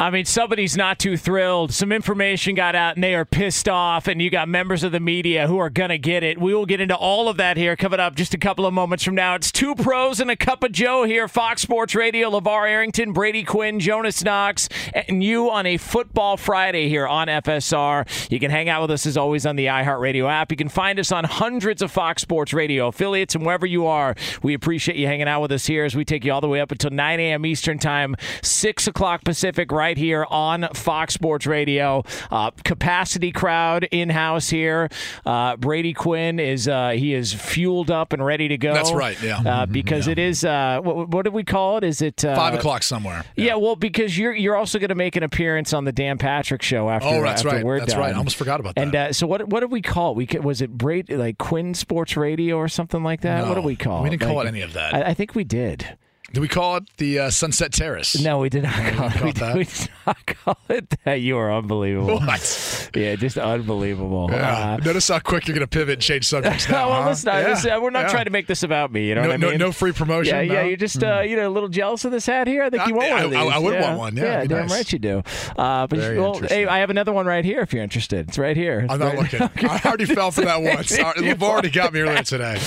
I 0.00 0.08
mean, 0.08 0.24
somebody's 0.24 0.78
not 0.78 0.98
too 0.98 1.18
thrilled. 1.18 1.74
Some 1.74 1.92
information 1.92 2.54
got 2.54 2.74
out 2.74 2.94
and 2.96 3.04
they 3.04 3.14
are 3.14 3.26
pissed 3.26 3.68
off, 3.68 4.06
and 4.08 4.22
you 4.22 4.30
got 4.30 4.48
members 4.48 4.82
of 4.82 4.92
the 4.92 4.98
media 4.98 5.46
who 5.46 5.58
are 5.58 5.68
going 5.68 5.90
to 5.90 5.98
get 5.98 6.22
it. 6.22 6.40
We 6.40 6.54
will 6.54 6.64
get 6.64 6.80
into 6.80 6.96
all 6.96 7.28
of 7.28 7.36
that 7.36 7.58
here 7.58 7.76
coming 7.76 8.00
up 8.00 8.14
just 8.14 8.32
a 8.32 8.38
couple 8.38 8.64
of 8.64 8.72
moments 8.72 9.04
from 9.04 9.14
now. 9.14 9.34
It's 9.34 9.52
two 9.52 9.74
pros 9.74 10.18
and 10.18 10.30
a 10.30 10.36
cup 10.36 10.64
of 10.64 10.72
Joe 10.72 11.04
here, 11.04 11.28
Fox 11.28 11.60
Sports 11.60 11.94
Radio, 11.94 12.30
LeVar 12.30 12.66
Arrington, 12.66 13.12
Brady 13.12 13.44
Quinn, 13.44 13.78
Jonas 13.78 14.24
Knox, 14.24 14.70
and 14.94 15.22
you 15.22 15.50
on 15.50 15.66
a 15.66 15.76
football 15.76 16.38
Friday 16.38 16.88
here 16.88 17.06
on 17.06 17.26
FSR. 17.26 18.30
You 18.32 18.40
can 18.40 18.50
hang 18.50 18.70
out 18.70 18.80
with 18.80 18.92
us 18.92 19.04
as 19.04 19.18
always 19.18 19.44
on 19.44 19.56
the 19.56 19.66
iHeartRadio 19.66 20.30
app. 20.30 20.50
You 20.50 20.56
can 20.56 20.70
find 20.70 20.98
us 20.98 21.12
on 21.12 21.24
hundreds 21.24 21.82
of 21.82 21.90
Fox 21.90 22.22
Sports 22.22 22.54
Radio 22.54 22.88
affiliates 22.88 23.34
and 23.34 23.44
wherever 23.44 23.66
you 23.66 23.86
are. 23.86 24.14
We 24.42 24.54
appreciate 24.54 24.96
you 24.96 25.06
hanging 25.06 25.28
out 25.28 25.42
with 25.42 25.52
us 25.52 25.66
here 25.66 25.84
as 25.84 25.94
we 25.94 26.06
take 26.06 26.24
you 26.24 26.32
all 26.32 26.40
the 26.40 26.48
way 26.48 26.62
up 26.62 26.72
until 26.72 26.90
9 26.90 27.20
a.m. 27.20 27.44
Eastern 27.44 27.78
Time, 27.78 28.16
6 28.40 28.86
o'clock 28.86 29.24
Pacific, 29.24 29.70
right 29.70 29.89
here 29.98 30.26
on 30.28 30.68
Fox 30.74 31.14
Sports 31.14 31.46
Radio. 31.46 32.04
Uh, 32.30 32.50
capacity 32.64 33.32
crowd 33.32 33.88
in 33.90 34.10
house 34.10 34.48
here. 34.50 34.88
Uh, 35.24 35.56
Brady 35.56 35.92
Quinn 35.92 36.38
is 36.38 36.68
uh, 36.68 36.90
he 36.90 37.14
is 37.14 37.32
fueled 37.32 37.90
up 37.90 38.12
and 38.12 38.24
ready 38.24 38.48
to 38.48 38.58
go. 38.58 38.72
That's 38.74 38.92
right, 38.92 39.20
yeah. 39.22 39.40
Uh, 39.40 39.66
because 39.66 40.08
it 40.08 40.18
is 40.18 40.44
uh, 40.44 40.80
what, 40.82 41.08
what 41.08 41.24
did 41.24 41.32
we 41.34 41.44
call 41.44 41.78
it? 41.78 41.84
Is 41.84 42.02
it 42.02 42.24
uh, 42.24 42.34
Five 42.36 42.54
o'clock 42.54 42.82
somewhere. 42.82 43.24
Yeah. 43.36 43.56
well, 43.56 43.76
because 43.76 44.16
you're 44.18 44.34
you're 44.34 44.56
also 44.56 44.78
going 44.78 44.88
to 44.90 44.94
make 44.94 45.16
an 45.16 45.22
appearance 45.22 45.72
on 45.72 45.84
the 45.84 45.92
Dan 45.92 46.18
Patrick 46.18 46.62
show 46.62 46.88
after. 46.88 47.08
Oh, 47.08 47.22
that's 47.22 47.44
after 47.44 47.56
right. 47.56 47.64
We're 47.64 47.78
That's 47.80 47.92
done. 47.92 48.00
right. 48.00 48.14
I 48.14 48.18
almost 48.18 48.36
forgot 48.36 48.60
about 48.60 48.74
that. 48.74 48.82
And 48.82 48.94
uh, 48.96 49.12
so 49.12 49.26
what 49.26 49.48
what 49.48 49.60
did 49.60 49.70
we 49.70 49.82
call 49.82 50.12
it? 50.12 50.16
We 50.34 50.38
was 50.40 50.62
it 50.62 50.70
Brady 50.76 51.16
like 51.16 51.38
Quinn 51.38 51.74
Sports 51.74 52.16
Radio 52.16 52.56
or 52.56 52.68
something 52.68 53.02
like 53.02 53.22
that? 53.22 53.46
what 53.46 53.54
do 53.54 53.62
we 53.62 53.76
call 53.76 54.02
we 54.02 54.08
it? 54.08 54.10
didn't 54.10 54.22
call 54.28 54.36
Like- 54.36 54.46
it 54.46 54.48
any 54.48 54.62
of 54.62 54.72
that. 54.74 54.94
I, 54.94 55.02
I 55.10 55.14
think 55.14 55.34
we 55.34 55.44
did. 55.44 55.96
Did 56.32 56.38
we 56.40 56.46
call 56.48 56.76
it 56.76 56.84
the 56.98 57.18
uh, 57.18 57.30
Sunset 57.30 57.72
Terrace? 57.72 58.20
No, 58.22 58.38
we 58.38 58.48
did 58.48 58.62
not 58.62 58.74
call 58.94 59.08
it. 59.08 59.20
We 59.22 59.30
it 59.30 59.34
did, 59.34 59.42
that? 59.42 59.56
we 59.56 59.64
did 59.64 59.88
not 60.06 60.26
call 60.26 60.58
it 60.68 60.94
that. 61.04 61.14
You 61.20 61.36
are 61.38 61.52
unbelievable. 61.52 62.20
What? 62.20 62.90
Yeah, 62.94 63.16
just 63.16 63.36
unbelievable. 63.36 64.28
Yeah. 64.30 64.74
Uh, 64.74 64.76
Notice 64.84 65.08
how 65.08 65.18
quick 65.18 65.48
you're 65.48 65.56
going 65.56 65.66
to 65.66 65.70
pivot 65.78 65.94
and 65.94 66.02
change 66.02 66.24
subjects 66.28 66.68
now. 66.68 66.88
well, 66.90 67.02
huh? 67.02 67.08
listen, 67.10 67.32
Yeah. 67.34 67.48
listen, 67.48 67.82
we're 67.82 67.90
not 67.90 68.02
Yeah. 68.04 68.08
trying 68.10 68.24
to 68.26 68.30
make 68.30 68.46
this 68.46 68.62
about 68.62 68.92
me. 68.92 69.08
You 69.08 69.16
know 69.16 69.22
no, 69.22 69.28
what 69.28 69.34
I 69.34 69.36
no, 69.38 69.48
mean? 69.50 69.58
no 69.58 69.72
free 69.72 69.90
promotion. 69.90 70.34
Yeah, 70.36 70.40
yeah, 70.42 70.62
you're 70.62 70.76
just 70.76 71.02
uh, 71.02 71.20
you 71.20 71.34
know 71.34 71.48
a 71.48 71.50
little 71.50 71.68
jealous 71.68 72.04
of 72.04 72.12
this 72.12 72.26
hat 72.26 72.46
here. 72.46 72.62
I 72.62 72.70
think 72.70 72.86
you 72.86 72.94
I- 72.94 72.96
want 72.98 73.10
one 73.10 73.22
of 73.24 73.26
I- 73.32 73.44
these. 73.44 73.52
I 73.52 73.58
would 73.58 73.80
want 73.80 73.98
one, 73.98 74.16
yeah, 74.16 74.24
yeah, 74.24 74.44
damn 74.44 74.58
nice. 74.60 74.70
right 74.70 74.92
you 74.92 74.98
do. 75.00 75.22
Uh, 75.56 75.86
but 75.88 75.98
Very 75.98 76.20
well, 76.20 76.34
hey. 76.38 76.64
I 76.66 76.78
have 76.78 76.90
another 76.90 77.12
one 77.12 77.26
right 77.26 77.44
here 77.44 77.60
if 77.60 77.72
you're 77.72 77.82
interested. 77.82 78.28
It's 78.28 78.38
right 78.38 78.56
here. 78.56 78.80
It's 78.80 78.92
I'm 78.92 79.00
not 79.00 79.14
right- 79.16 79.32
looking. 79.32 79.66
I 79.68 79.80
already 79.84 80.04
fell 80.06 80.30
for 80.30 80.42
that 80.42 80.62
once. 80.62 80.92
LeVar 80.96 81.42
already 81.42 81.70
got 81.70 81.92
me 81.92 82.00
earlier 82.00 82.22
today. 82.22 82.54
He 82.60 82.64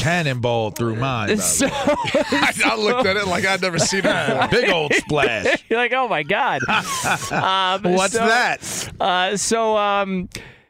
cannonballed 0.00 0.76
through 0.76 0.96
mine. 0.96 1.36
So, 1.36 1.66
way. 1.66 2.45
I, 2.46 2.52
I 2.72 2.76
looked 2.76 3.06
at 3.06 3.16
it 3.16 3.26
like 3.26 3.44
I'd 3.44 3.62
never 3.62 3.78
seen 3.78 4.02
it 4.04 4.26
before. 4.26 4.48
Big 4.50 4.70
old 4.70 4.94
splash. 4.94 5.64
you're 5.70 5.78
like, 5.78 5.92
oh 5.92 6.08
my 6.08 6.22
god. 6.22 6.60
um, 6.68 7.92
What's 7.94 8.14
so- 8.14 8.26
that? 8.26 8.92
Uh, 9.00 9.36
so 9.36 9.76
um, 9.76 10.28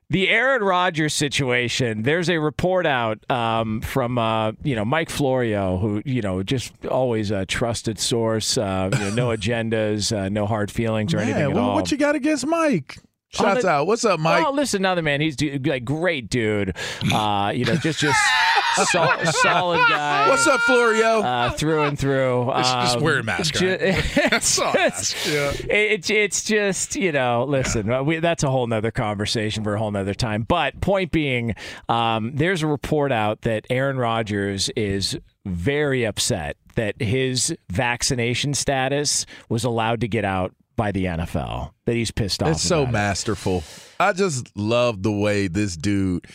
the 0.08 0.28
Aaron 0.28 0.62
Rodgers 0.62 1.14
situation. 1.14 2.02
There's 2.02 2.30
a 2.30 2.38
report 2.38 2.86
out 2.86 3.28
um, 3.30 3.80
from 3.80 4.18
uh, 4.18 4.52
you 4.62 4.76
know 4.76 4.84
Mike 4.84 5.10
Florio, 5.10 5.78
who 5.78 6.02
you 6.04 6.22
know 6.22 6.42
just 6.42 6.72
always 6.86 7.30
a 7.30 7.44
trusted 7.46 7.98
source. 7.98 8.56
Uh, 8.56 8.90
you 8.92 8.98
know, 8.98 9.10
no 9.10 9.28
agendas, 9.36 10.16
uh, 10.16 10.28
no 10.28 10.46
hard 10.46 10.70
feelings 10.70 11.12
or 11.12 11.18
anything 11.18 11.42
at 11.42 11.52
what, 11.52 11.62
all. 11.62 11.74
what 11.74 11.90
you 11.90 11.98
got 11.98 12.14
against 12.14 12.46
Mike? 12.46 12.98
Shouts 13.36 13.62
the- 13.62 13.68
out. 13.68 13.86
What's 13.86 14.04
up, 14.04 14.20
Mike? 14.20 14.44
Oh, 14.46 14.52
listen, 14.52 14.82
another 14.82 15.02
man. 15.02 15.20
He's 15.20 15.36
like 15.40 15.84
great 15.84 16.28
dude. 16.30 16.76
Uh, 17.12 17.52
you 17.54 17.64
know, 17.64 17.76
just 17.76 18.00
just 18.00 18.18
sol- 18.90 19.24
solid 19.24 19.80
guy. 19.88 20.28
What's 20.28 20.46
up, 20.46 20.60
Florio? 20.60 21.20
Uh, 21.22 21.50
through 21.50 21.82
and 21.84 21.98
through. 21.98 22.50
Just- 22.56 22.74
just 22.74 22.96
Um, 22.98 23.02
wear 23.02 23.18
a 23.18 23.22
mask, 23.22 23.54
ju- 23.54 23.76
it's, 23.80 24.60
ask, 24.60 25.26
yeah. 25.26 25.52
it- 25.68 26.10
it's 26.10 26.44
just 26.44 26.96
you 26.96 27.12
know, 27.12 27.44
listen, 27.44 27.90
uh, 27.90 28.02
we, 28.02 28.18
that's 28.18 28.42
a 28.42 28.50
whole 28.50 28.66
nother 28.66 28.90
conversation 28.90 29.64
for 29.64 29.74
a 29.74 29.78
whole 29.78 29.90
nother 29.90 30.14
time. 30.14 30.42
But 30.42 30.80
point 30.80 31.10
being, 31.12 31.54
um, 31.88 32.32
there's 32.34 32.62
a 32.62 32.66
report 32.66 33.12
out 33.12 33.42
that 33.42 33.66
Aaron 33.70 33.96
Rodgers 33.98 34.70
is 34.76 35.16
very 35.44 36.04
upset 36.04 36.56
that 36.74 37.00
his 37.00 37.56
vaccination 37.70 38.52
status 38.52 39.24
was 39.48 39.64
allowed 39.64 40.00
to 40.02 40.08
get 40.08 40.24
out 40.24 40.52
by 40.76 40.92
the 40.92 41.04
NFL. 41.06 41.72
That 41.86 41.94
he's 41.94 42.10
pissed 42.10 42.42
off. 42.42 42.50
It's 42.50 42.62
so 42.62 42.82
about 42.82 42.88
it. 42.88 42.92
masterful. 42.92 43.64
I 43.98 44.12
just 44.12 44.56
love 44.56 45.02
the 45.02 45.12
way 45.12 45.48
this 45.48 45.76
dude 45.76 46.26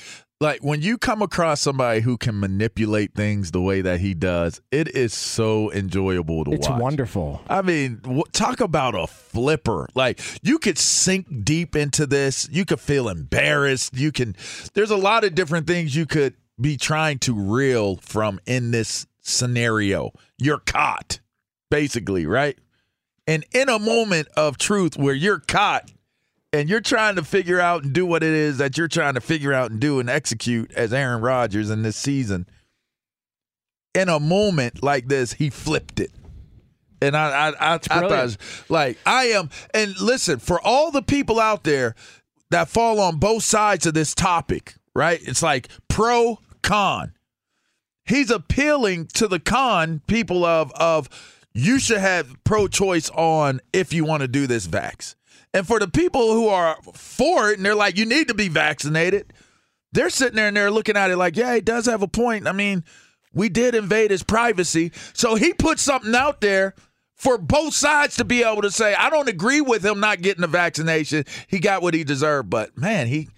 like 0.42 0.64
when 0.64 0.82
you 0.82 0.98
come 0.98 1.22
across 1.22 1.62
somebody 1.62 2.02
who 2.02 2.18
can 2.18 2.40
manipulate 2.40 3.14
things 3.14 3.52
the 3.52 3.62
way 3.62 3.82
that 3.82 4.00
he 4.00 4.16
does, 4.16 4.60
it 4.72 4.94
is 4.96 5.14
so 5.14 5.72
enjoyable 5.72 6.44
to 6.46 6.52
It's 6.52 6.68
watch. 6.68 6.78
It's 6.78 6.82
wonderful. 6.82 7.42
I 7.48 7.62
mean, 7.62 8.00
w- 8.02 8.24
talk 8.34 8.60
about 8.60 8.96
a 8.96 9.06
flipper. 9.06 9.88
Like 9.94 10.20
you 10.42 10.58
could 10.58 10.80
sink 10.80 11.46
deep 11.46 11.76
into 11.76 12.08
this. 12.08 12.50
You 12.52 12.66
could 12.66 12.80
feel 12.80 13.08
embarrassed. 13.08 13.96
You 13.96 14.12
can. 14.12 14.36
There's 14.74 14.90
a 14.90 14.98
lot 14.98 15.24
of 15.24 15.36
different 15.36 15.68
things 15.68 15.96
you 15.96 16.08
could 16.08 16.34
be 16.60 16.76
trying 16.76 17.20
to 17.20 17.36
reel 17.36 17.98
from 17.98 18.40
in 18.48 18.72
this 18.72 19.06
scenario. 19.22 20.12
You're 20.40 20.60
caught, 20.60 21.20
basically, 21.70 22.26
right? 22.26 22.58
And 23.28 23.46
in 23.54 23.70
a 23.70 23.80
moment 23.80 24.28
of 24.36 24.58
truth 24.58 24.98
where 24.98 25.14
you're 25.14 25.40
caught 25.40 25.92
and 26.52 26.70
you're 26.70 26.82
trying 26.82 27.16
to 27.16 27.24
figure 27.24 27.60
out 27.60 27.84
and 27.84 27.94
do 27.94 28.06
what 28.06 28.24
it 28.24 28.34
is 28.34 28.58
that 28.58 28.78
you're 28.78 28.88
trying 28.88 29.14
to 29.14 29.22
figure 29.22 29.54
out 29.54 29.72
and 29.72 29.80
do 29.80 30.00
and 30.00 30.10
execute 30.10 30.72
as 30.74 30.92
Aaron 30.92 31.22
Rodgers 31.22 31.70
in 31.70 31.84
this 31.84 31.96
season, 31.96 32.48
in 33.94 34.10
a 34.10 34.20
moment 34.20 34.84
like 34.84 35.08
this, 35.08 35.34
he 35.34 35.50
flipped 35.50 36.00
it. 36.00 36.12
And 37.02 37.16
I, 37.18 37.30
I, 37.30 37.50
I, 37.50 37.74
I 37.74 37.78
thought, 37.78 38.04
it 38.04 38.10
was 38.10 38.38
like, 38.70 38.98
I 39.06 39.26
am. 39.26 39.50
And 39.74 40.00
listen, 40.00 40.40
for 40.40 40.62
all 40.62 40.92
the 40.92 41.02
people 41.02 41.40
out 41.40 41.64
there 41.64 41.96
that 42.52 42.70
fall 42.70 43.00
on 43.00 43.18
both 43.18 43.44
sides 43.44 43.86
of 43.86 43.94
this 43.94 44.14
topic, 44.14 44.76
right? 44.94 45.20
It's 45.24 45.42
like 45.42 45.70
pro 45.88 46.40
con. 46.62 47.14
He's 48.06 48.30
appealing 48.30 49.08
to 49.14 49.28
the 49.28 49.40
con 49.40 50.02
people 50.06 50.44
of 50.46 50.72
of 50.74 51.10
you 51.54 51.80
should 51.80 52.00
have 52.00 52.36
pro 52.44 52.68
choice 52.68 53.10
on 53.10 53.62
if 53.74 53.94
you 53.94 54.06
want 54.06 54.22
to 54.22 54.28
do 54.28 54.48
this 54.48 54.68
vax. 54.68 55.16
And 55.54 55.68
for 55.68 55.80
the 55.80 55.88
people 55.88 56.34
who 56.34 56.48
are 56.48 56.78
for 56.94 57.52
it 57.52 57.58
and 57.58 57.66
they're 57.66 57.76
like, 57.76 57.98
you 57.98 58.06
need 58.06 58.30
to 58.30 58.34
be 58.34 58.48
vaccinated, 58.48 59.34
they're 59.92 60.10
sitting 60.10 60.38
there 60.38 60.48
and 60.48 60.56
they're 60.56 60.72
looking 60.72 60.96
at 60.96 61.12
it 61.12 61.18
like, 61.18 61.36
yeah, 61.36 61.54
he 61.56 61.62
does 61.62 61.86
have 61.88 62.02
a 62.02 62.08
point. 62.08 62.48
I 62.48 62.54
mean, 62.54 62.86
we 63.34 63.50
did 63.50 63.76
invade 63.76 64.12
his 64.12 64.24
privacy. 64.24 64.92
So 65.14 65.36
he 65.36 65.54
put 65.54 65.80
something 65.80 66.16
out 66.16 66.40
there 66.42 66.74
for 67.16 67.38
both 67.38 67.74
sides 67.74 68.16
to 68.18 68.26
be 68.26 68.44
able 68.44 68.62
to 68.62 68.72
say, 68.72 68.94
I 68.94 69.10
don't 69.10 69.30
agree 69.30 69.62
with 69.62 69.86
him 69.86 70.00
not 70.00 70.22
getting 70.22 70.42
the 70.42 70.48
vaccination. 70.48 71.26
He 71.48 71.60
got 71.60 71.82
what 71.82 71.94
he 71.94 72.04
deserved. 72.04 72.50
But 72.50 72.78
man, 72.78 73.08
he 73.08 73.30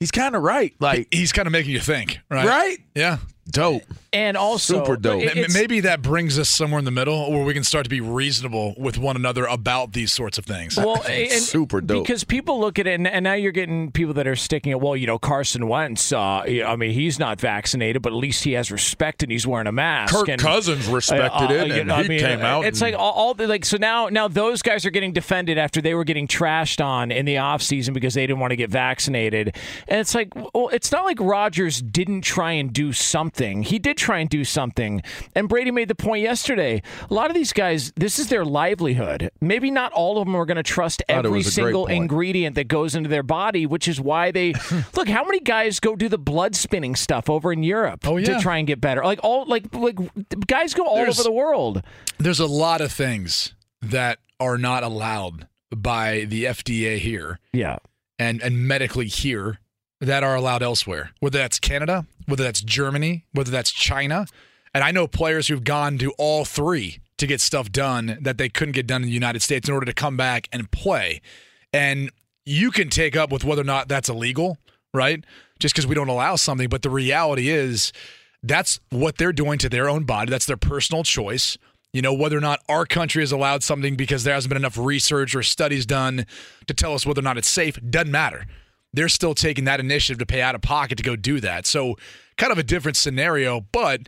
he's 0.00 0.10
kind 0.10 0.34
of 0.34 0.42
right. 0.42 0.74
Like, 0.80 1.08
He's 1.12 1.32
kind 1.32 1.46
of 1.46 1.52
making 1.52 1.72
you 1.72 1.80
think, 1.80 2.18
right? 2.30 2.46
right? 2.46 2.78
Yeah. 2.94 3.18
Dope. 3.50 3.82
And 4.14 4.36
also, 4.36 4.84
Super 4.84 4.96
dope. 4.96 5.22
it- 5.22 5.52
Maybe 5.52 5.80
that 5.80 6.02
brings 6.02 6.38
us 6.38 6.48
somewhere 6.48 6.78
in 6.78 6.84
the 6.84 6.90
middle 6.90 7.30
where 7.32 7.44
we 7.44 7.52
can 7.54 7.64
start 7.64 7.84
to 7.84 7.90
be 7.90 8.00
reasonable 8.00 8.74
with 8.78 8.96
one 8.98 9.16
another 9.16 9.44
about 9.44 9.92
these 9.92 10.12
sorts 10.12 10.38
of 10.38 10.44
things. 10.44 10.76
Well, 10.76 11.02
and, 11.08 11.30
Super 11.32 11.80
dope. 11.80 12.04
Because 12.06 12.24
people 12.24 12.60
look 12.60 12.78
at 12.78 12.86
it, 12.86 12.94
and, 12.94 13.06
and 13.06 13.24
now 13.24 13.34
you're 13.34 13.52
getting 13.52 13.90
people 13.90 14.14
that 14.14 14.26
are 14.26 14.36
sticking 14.36 14.72
it. 14.72 14.80
Well, 14.80 14.96
you 14.96 15.06
know, 15.06 15.18
Carson 15.18 15.68
Wentz. 15.68 16.12
Uh, 16.12 16.18
I 16.18 16.76
mean, 16.76 16.92
he's 16.92 17.18
not 17.18 17.40
vaccinated, 17.40 18.02
but 18.02 18.12
at 18.12 18.16
least 18.16 18.44
he 18.44 18.52
has 18.52 18.70
respect, 18.70 19.22
and 19.22 19.30
he's 19.32 19.46
wearing 19.46 19.66
a 19.66 19.72
mask. 19.72 20.14
Kirk 20.14 20.28
and, 20.28 20.40
Cousins 20.40 20.86
respected 20.86 21.50
it, 21.50 21.68
you 21.68 21.74
and 21.74 21.88
know, 21.88 21.96
I 21.96 22.02
he 22.02 22.08
mean, 22.08 22.20
came 22.20 22.40
out. 22.40 22.64
It's 22.64 22.80
and- 22.80 22.92
like 22.92 23.00
all, 23.00 23.12
all 23.12 23.34
the 23.34 23.46
like. 23.46 23.64
So 23.64 23.76
now, 23.76 24.08
now 24.08 24.28
those 24.28 24.62
guys 24.62 24.86
are 24.86 24.90
getting 24.90 25.12
defended 25.12 25.58
after 25.58 25.80
they 25.80 25.94
were 25.94 26.04
getting 26.04 26.26
trashed 26.28 26.84
on 26.84 27.10
in 27.10 27.24
the 27.26 27.36
offseason 27.36 27.92
because 27.94 28.14
they 28.14 28.26
didn't 28.26 28.38
want 28.40 28.50
to 28.52 28.56
get 28.56 28.70
vaccinated. 28.70 29.56
And 29.88 30.00
it's 30.00 30.14
like, 30.14 30.34
well, 30.34 30.68
it's 30.72 30.92
not 30.92 31.04
like 31.04 31.18
Rodgers 31.20 31.80
didn't 31.82 32.22
try 32.22 32.52
and 32.52 32.72
do 32.72 32.92
something. 32.92 33.62
He 33.62 33.78
did 33.78 33.96
try 34.04 34.18
and 34.18 34.28
do 34.28 34.44
something. 34.44 35.02
And 35.34 35.48
Brady 35.48 35.70
made 35.70 35.88
the 35.88 35.94
point 35.94 36.22
yesterday. 36.22 36.82
A 37.10 37.14
lot 37.14 37.30
of 37.30 37.34
these 37.34 37.52
guys, 37.52 37.92
this 37.96 38.18
is 38.18 38.28
their 38.28 38.44
livelihood. 38.44 39.30
Maybe 39.40 39.70
not 39.70 39.92
all 39.92 40.18
of 40.18 40.26
them 40.26 40.34
are 40.36 40.44
going 40.46 40.56
to 40.56 40.62
trust 40.62 41.02
every 41.08 41.30
was 41.30 41.46
a 41.56 41.60
great 41.60 41.66
single 41.66 41.86
ingredient 41.86 42.54
that 42.56 42.68
goes 42.68 42.94
into 42.94 43.08
their 43.08 43.22
body, 43.22 43.66
which 43.66 43.88
is 43.88 44.00
why 44.00 44.30
they 44.30 44.52
look. 44.96 45.08
How 45.08 45.24
many 45.24 45.40
guys 45.40 45.80
go 45.80 45.96
do 45.96 46.08
the 46.08 46.18
blood 46.18 46.54
spinning 46.54 46.94
stuff 46.96 47.30
over 47.30 47.52
in 47.52 47.62
Europe 47.62 48.06
Oh, 48.06 48.16
yeah. 48.18 48.36
to 48.36 48.40
try 48.40 48.58
and 48.58 48.66
get 48.66 48.80
better? 48.80 49.02
Like 49.04 49.20
all 49.22 49.46
like 49.46 49.74
like 49.74 49.96
guys 50.46 50.74
go 50.74 50.84
all 50.86 50.96
There's- 50.96 51.18
over 51.18 51.22
the 51.28 51.32
world. 51.32 51.82
There's 52.18 52.40
a 52.40 52.46
lot 52.46 52.80
of 52.80 52.92
things 52.92 53.54
that 53.82 54.18
are 54.40 54.58
not 54.58 54.82
allowed 54.82 55.48
by 55.74 56.26
the 56.28 56.44
FDA 56.44 56.98
here 56.98 57.38
Yeah. 57.52 57.78
and, 58.18 58.40
and 58.42 58.66
medically 58.68 59.06
here 59.08 59.58
that 60.04 60.22
are 60.22 60.34
allowed 60.34 60.62
elsewhere, 60.62 61.10
whether 61.20 61.38
that's 61.38 61.58
Canada, 61.58 62.06
whether 62.26 62.42
that's 62.42 62.60
Germany, 62.60 63.24
whether 63.32 63.50
that's 63.50 63.72
China. 63.72 64.26
And 64.72 64.82
I 64.82 64.90
know 64.90 65.06
players 65.06 65.48
who've 65.48 65.64
gone 65.64 65.98
to 65.98 66.12
all 66.18 66.44
three 66.44 66.98
to 67.18 67.26
get 67.26 67.40
stuff 67.40 67.70
done 67.70 68.18
that 68.20 68.38
they 68.38 68.48
couldn't 68.48 68.72
get 68.72 68.86
done 68.86 69.02
in 69.02 69.08
the 69.08 69.14
United 69.14 69.40
States 69.40 69.68
in 69.68 69.74
order 69.74 69.86
to 69.86 69.92
come 69.92 70.16
back 70.16 70.48
and 70.52 70.70
play. 70.70 71.20
And 71.72 72.10
you 72.44 72.70
can 72.70 72.90
take 72.90 73.16
up 73.16 73.30
with 73.30 73.44
whether 73.44 73.62
or 73.62 73.64
not 73.64 73.88
that's 73.88 74.08
illegal, 74.08 74.58
right? 74.92 75.24
Just 75.60 75.74
because 75.74 75.86
we 75.86 75.94
don't 75.94 76.08
allow 76.08 76.36
something. 76.36 76.68
But 76.68 76.82
the 76.82 76.90
reality 76.90 77.48
is 77.48 77.92
that's 78.42 78.80
what 78.90 79.16
they're 79.16 79.32
doing 79.32 79.58
to 79.58 79.68
their 79.68 79.88
own 79.88 80.04
body. 80.04 80.30
That's 80.30 80.46
their 80.46 80.56
personal 80.56 81.02
choice. 81.02 81.56
You 81.92 82.02
know, 82.02 82.12
whether 82.12 82.36
or 82.36 82.40
not 82.40 82.60
our 82.68 82.84
country 82.84 83.22
has 83.22 83.30
allowed 83.30 83.62
something 83.62 83.94
because 83.94 84.24
there 84.24 84.34
hasn't 84.34 84.50
been 84.50 84.56
enough 84.56 84.76
research 84.76 85.34
or 85.36 85.44
studies 85.44 85.86
done 85.86 86.26
to 86.66 86.74
tell 86.74 86.92
us 86.92 87.06
whether 87.06 87.20
or 87.20 87.22
not 87.22 87.38
it's 87.38 87.48
safe, 87.48 87.78
doesn't 87.88 88.10
matter. 88.10 88.46
They're 88.94 89.08
still 89.08 89.34
taking 89.34 89.64
that 89.64 89.80
initiative 89.80 90.18
to 90.18 90.26
pay 90.26 90.40
out 90.40 90.54
of 90.54 90.62
pocket 90.62 90.96
to 90.98 91.04
go 91.04 91.16
do 91.16 91.40
that. 91.40 91.66
So, 91.66 91.96
kind 92.36 92.52
of 92.52 92.58
a 92.58 92.62
different 92.62 92.96
scenario. 92.96 93.60
But 93.72 94.02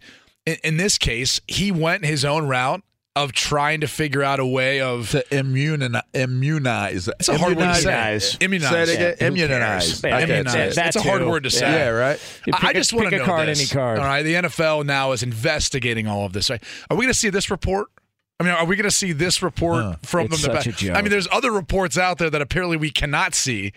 in, 0.46 0.56
in 0.64 0.76
this 0.76 0.98
case, 0.98 1.40
he 1.48 1.70
went 1.72 2.04
his 2.04 2.24
own 2.24 2.46
route 2.46 2.82
of 3.14 3.32
trying 3.32 3.80
to 3.80 3.86
figure 3.88 4.22
out 4.22 4.38
a 4.40 4.44
way 4.46 4.80
of. 4.80 5.10
to 5.10 5.24
immuni- 5.30 6.02
immunize. 6.12 7.08
It's 7.08 7.28
a 7.30 7.38
hard 7.38 7.56
word 7.56 7.66
to 7.68 7.74
say. 7.74 8.36
Immunize. 8.40 8.70
Say 8.70 8.82
it 8.82 8.88
again. 8.94 9.16
Who 9.18 9.26
Immunize. 9.42 10.00
cares? 10.00 10.04
I 10.04 10.22
Immunize. 10.22 10.52
say. 10.52 10.66
That 10.68 10.74
That's 10.74 10.96
a 10.96 11.02
hard 11.02 11.22
too. 11.22 11.28
word 11.30 11.44
to 11.44 11.50
say. 11.50 11.70
Yeah, 11.70 11.88
right. 11.88 12.20
You 12.46 12.52
I- 12.52 12.56
I 12.56 12.60
pick 12.60 12.70
a- 12.70 12.74
just 12.74 12.92
want 12.92 13.10
to 13.10 13.16
know 13.18 13.24
card, 13.24 13.48
this. 13.48 13.58
any 13.58 13.68
card. 13.68 13.98
All 13.98 14.04
right, 14.04 14.22
the 14.22 14.34
NFL 14.34 14.84
now 14.84 15.12
is 15.12 15.22
investigating 15.22 16.06
all 16.06 16.26
of 16.26 16.32
this. 16.34 16.50
Right? 16.50 16.62
Are 16.90 16.96
we 16.96 17.04
going 17.04 17.12
to 17.12 17.18
see 17.18 17.30
this 17.30 17.50
report? 17.50 17.88
I 18.38 18.44
mean, 18.44 18.52
are 18.52 18.66
we 18.66 18.76
going 18.76 18.84
to 18.84 18.90
see 18.94 19.12
this 19.12 19.42
report 19.42 20.04
from 20.04 20.26
It's 20.26 20.42
them? 20.42 20.54
such 20.54 20.64
the 20.64 20.70
a 20.70 20.72
joke. 20.74 20.96
I 20.96 21.00
mean, 21.00 21.10
there's 21.10 21.26
other 21.32 21.50
reports 21.50 21.96
out 21.96 22.18
there 22.18 22.28
that 22.28 22.42
apparently 22.42 22.76
we 22.76 22.90
cannot 22.90 23.34
see, 23.34 23.72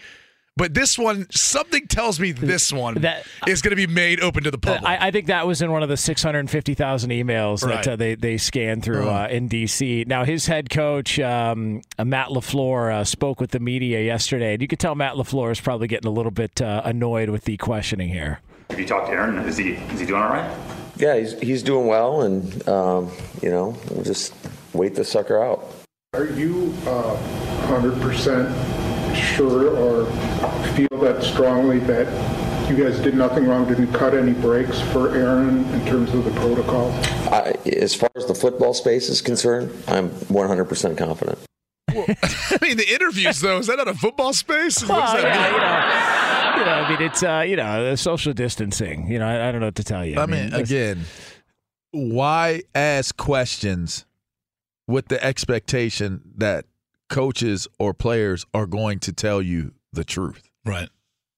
but 0.59 0.75
this 0.75 0.95
one, 0.99 1.25
something 1.31 1.87
tells 1.87 2.19
me 2.19 2.31
this 2.31 2.71
one 2.71 2.95
That- 3.01 3.25
is 3.47 3.63
going 3.63 3.71
to 3.71 3.75
be 3.75 3.87
made 3.91 4.19
open 4.21 4.43
to 4.43 4.51
the 4.51 4.57
public. 4.59 4.83
I, 4.83 5.07
I 5.07 5.11
think 5.11 5.25
that 5.27 5.47
was 5.47 5.61
in 5.63 5.71
one 5.71 5.81
of 5.81 5.89
the 5.89 5.97
650,000 5.97 7.09
emails 7.09 7.63
Right. 7.63 7.83
that 7.83 7.93
uh, 7.93 7.95
they, 7.95 8.13
they 8.15 8.37
scanned 8.37 8.83
through 8.83 9.09
uh, 9.09 9.27
in 9.31 9.47
D.C. 9.47 10.03
Now, 10.07 10.23
his 10.25 10.45
head 10.45 10.69
coach, 10.69 11.17
um, 11.19 11.81
uh, 11.97 12.05
Matt 12.05 12.27
LaFleur, 12.27 12.93
uh, 12.93 13.03
spoke 13.05 13.39
with 13.39 13.51
the 13.51 13.59
media 13.59 14.01
yesterday, 14.01 14.53
and 14.53 14.61
you 14.61 14.67
could 14.67 14.79
tell 14.79 14.93
Matt 14.95 15.13
LaFleur 15.15 15.51
is 15.51 15.59
probably 15.59 15.87
getting 15.87 16.07
a 16.07 16.13
little 16.13 16.31
bit 16.31 16.61
uh, 16.61 16.81
annoyed 16.85 17.29
with 17.29 17.45
the 17.45 17.57
questioning 17.57 18.09
here. 18.09 18.41
Have 18.69 18.79
you 18.79 18.85
talked 18.85 19.07
to 19.07 19.13
Aaron? 19.13 19.37
Is 19.47 19.57
he 19.57 19.71
is 19.71 19.99
he 19.99 20.05
doing 20.05 20.21
all 20.21 20.29
right? 20.29 20.51
Yeah, 20.97 21.17
he's, 21.17 21.39
he's 21.39 21.63
doing 21.63 21.87
well, 21.87 22.21
and 22.21 22.67
um, 22.67 23.09
you 23.41 23.49
know, 23.49 23.75
we'll 23.89 24.03
just 24.03 24.33
wait 24.73 24.93
the 24.95 25.05
sucker 25.05 25.41
out. 25.41 25.63
Are 26.13 26.25
you 26.25 26.73
uh, 26.85 27.15
100% 27.67 28.78
sure 29.19 29.75
or 29.75 30.05
feel 30.75 30.99
that 31.01 31.23
strongly 31.23 31.79
that 31.79 32.07
you 32.69 32.75
guys 32.83 32.99
did 32.99 33.15
nothing 33.15 33.47
wrong, 33.47 33.67
didn't 33.67 33.91
cut 33.93 34.13
any 34.13 34.33
breaks 34.33 34.79
for 34.79 35.15
Aaron 35.15 35.65
in 35.73 35.85
terms 35.85 36.13
of 36.13 36.23
the 36.25 36.31
protocol? 36.31 36.91
I, 37.33 37.55
as 37.65 37.95
far 37.95 38.09
as 38.15 38.25
the 38.27 38.35
football 38.35 38.73
space 38.73 39.09
is 39.09 39.21
concerned, 39.21 39.71
I'm 39.87 40.09
100% 40.09 40.97
confident. 40.97 41.39
I 41.89 42.57
mean, 42.61 42.77
the 42.77 42.85
interviews 42.93 43.41
though 43.41 43.57
is 43.57 43.67
that 43.67 43.77
not 43.77 43.87
a 43.87 43.95
football 43.95 44.33
space? 44.33 44.81
What 44.83 44.89
does 44.89 45.13
Well, 45.13 45.23
that 45.23 45.23
yeah, 45.23 45.43
mean? 45.43 45.53
you 45.53 45.59
know, 45.59 46.59
you 46.59 46.65
know, 46.65 46.71
I 46.85 46.89
mean, 46.99 47.01
it's 47.09 47.23
uh, 47.23 47.43
you 47.47 47.55
know, 47.55 47.89
the 47.89 47.97
social 47.97 48.33
distancing. 48.33 49.07
You 49.11 49.17
know, 49.17 49.27
I, 49.27 49.49
I 49.49 49.51
don't 49.51 49.61
know 49.61 49.67
what 49.67 49.75
to 49.75 49.83
tell 49.83 50.05
you. 50.05 50.19
I 50.19 50.25
mean, 50.27 50.47
it's- 50.47 50.61
again, 50.69 51.05
why 51.91 52.61
ask 52.75 53.17
questions 53.17 54.05
with 54.87 55.07
the 55.07 55.23
expectation 55.23 56.21
that 56.37 56.65
coaches 57.09 57.67
or 57.79 57.93
players 57.93 58.45
are 58.53 58.65
going 58.67 58.99
to 58.99 59.11
tell 59.13 59.41
you 59.41 59.73
the 59.91 60.03
truth? 60.03 60.49
Right. 60.65 60.89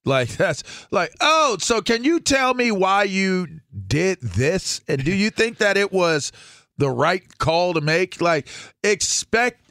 Like 0.04 0.30
that's 0.30 0.64
like, 0.92 1.14
oh, 1.22 1.58
so 1.60 1.82
can 1.82 2.04
you 2.04 2.20
tell 2.20 2.54
me 2.54 2.72
why 2.72 3.04
you 3.04 3.48
did 3.88 4.20
this? 4.22 4.82
And 4.88 5.04
do 5.04 5.14
you 5.14 5.30
think 5.30 5.58
that 5.60 5.78
it 5.78 5.92
was 5.92 6.32
the 6.78 6.90
right 6.90 7.38
call 7.38 7.74
to 7.76 7.82
make? 7.82 8.20
Like, 8.20 8.48
expect 8.84 9.62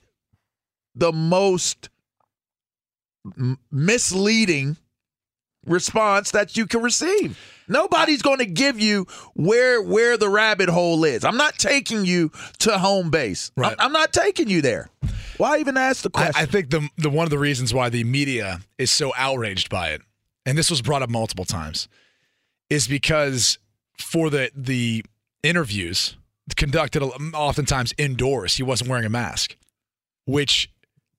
the 0.94 1.12
most 1.12 1.88
m- 3.36 3.58
misleading 3.72 4.76
response 5.66 6.30
that 6.30 6.56
you 6.56 6.66
can 6.66 6.80
receive. 6.82 7.36
Nobody's 7.68 8.22
going 8.22 8.38
to 8.38 8.46
give 8.46 8.80
you 8.80 9.06
where 9.34 9.82
where 9.82 10.16
the 10.16 10.28
rabbit 10.28 10.68
hole 10.68 11.04
is. 11.04 11.24
I'm 11.24 11.36
not 11.36 11.58
taking 11.58 12.04
you 12.04 12.30
to 12.60 12.78
home 12.78 13.10
base. 13.10 13.50
I'm- 13.56 13.62
Right. 13.62 13.76
I'm, 13.78 13.92
not 13.92 14.12
taking 14.12 14.48
you 14.48 14.62
there. 14.62 14.90
Why 15.40 15.58
even 15.58 15.76
ask 15.76 16.02
the 16.02 16.10
question? 16.10 16.34
I 16.36 16.44
think 16.46 16.70
the 16.70 16.88
the 16.98 17.10
one 17.10 17.24
of 17.24 17.30
the 17.30 17.38
reasons 17.38 17.72
why 17.72 17.88
the 17.88 18.04
media 18.04 18.60
is 18.78 18.90
so 18.90 19.12
outraged 19.16 19.70
by 19.70 19.90
it, 19.90 20.02
and 20.44 20.56
this 20.58 20.70
was 20.70 20.82
brought 20.82 21.02
up 21.02 21.08
multiple 21.10 21.44
times, 21.44 21.88
is 22.68 22.86
because 22.86 23.58
for 23.98 24.28
the 24.30 24.50
the 24.54 25.04
interviews 25.42 26.16
conducted 26.56 27.02
oftentimes 27.02 27.94
indoors, 27.96 28.56
he 28.56 28.62
wasn't 28.62 28.90
wearing 28.90 29.04
a 29.06 29.08
mask, 29.10 29.56
which 30.26 30.70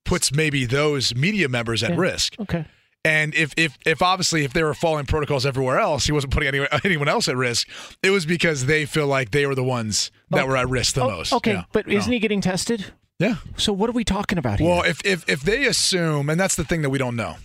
puts 0.04 0.32
maybe 0.32 0.64
those 0.66 1.14
media 1.14 1.48
members 1.48 1.82
at 1.82 1.90
Yeah. 1.90 1.96
risk. 1.96 2.34
okay. 2.40 2.64
And 3.04 3.34
if 3.34 3.52
if 3.56 3.76
if 3.84 4.00
obviously 4.02 4.44
if 4.44 4.52
they 4.52 4.62
were 4.62 4.74
following 4.74 5.06
protocols 5.06 5.44
everywhere 5.44 5.80
else, 5.80 6.04
he 6.06 6.12
wasn't 6.12 6.32
putting 6.32 6.46
anyone 6.48 6.68
anyone 6.84 7.08
else 7.08 7.26
at 7.26 7.36
risk. 7.36 7.68
It 8.04 8.10
was 8.10 8.24
because 8.24 8.66
they 8.66 8.84
feel 8.86 9.08
like 9.08 9.32
they 9.32 9.44
were 9.46 9.56
the 9.56 9.64
ones 9.64 10.12
that 10.30 10.44
Oh, 10.44 10.46
were 10.46 10.56
at 10.56 10.68
risk 10.68 10.94
the 10.94 11.02
oh, 11.02 11.10
most. 11.10 11.32
Okay, 11.32 11.54
Yeah. 11.54 11.64
but 11.72 11.88
isn't 11.88 12.08
No. 12.10 12.14
he 12.14 12.20
getting 12.20 12.40
tested? 12.40 12.92
Yeah. 13.22 13.36
So 13.56 13.72
what 13.72 13.88
are 13.88 13.92
we 13.92 14.04
talking 14.04 14.38
about 14.38 14.58
here? 14.60 14.68
Well, 14.68 14.82
if 14.82 15.00
if 15.04 15.28
if 15.28 15.40
they 15.42 15.66
assume, 15.66 16.28
and 16.28 16.38
that's 16.40 16.56
the 16.56 16.64
thing 16.64 16.82
that 16.82 16.90
we 16.90 16.98
don't 16.98 17.16
know, 17.16 17.36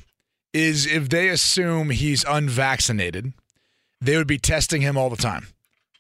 is 0.54 0.86
if 0.86 1.10
they 1.10 1.30
assume 1.30 1.90
he's 1.92 2.24
unvaccinated, 2.26 3.34
they 4.02 4.18
would 4.18 4.28
be 4.28 4.38
testing 4.40 4.82
him 4.82 4.98
all 4.98 5.10
the 5.10 5.16
time. 5.18 5.48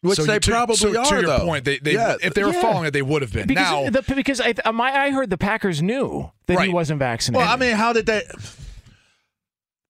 Which 0.01 0.17
So 0.17 0.25
they 0.25 0.39
to, 0.39 0.51
probably 0.51 0.75
so 0.75 0.89
are, 0.89 1.05
To 1.05 1.15
your 1.15 1.21
though. 1.23 1.39
point, 1.39 1.65
they, 1.65 1.79
they 1.79 1.93
Yeah. 1.93 2.15
if 2.21 2.33
they 2.35 2.43
were 2.43 2.53
Yeah. 2.53 2.61
following 2.61 2.85
it, 2.85 2.91
they 2.91 3.01
would 3.01 3.23
have 3.23 3.33
been. 3.33 3.47
because 3.47 3.71
now, 3.71 3.89
the, 3.89 4.15
because 4.15 4.39
I, 4.39 4.53
um, 4.63 4.75
my, 4.75 4.91
I 4.95 5.09
heard 5.09 5.29
the 5.31 5.37
Packers 5.39 5.81
knew 5.81 6.31
that 6.45 6.59
he 6.61 6.69
wasn't 6.69 6.99
vaccinated. 6.99 7.43
Well, 7.45 7.51
I 7.53 7.57
mean, 7.57 7.75
how 7.75 7.93
did 7.93 8.05
they? 8.05 8.23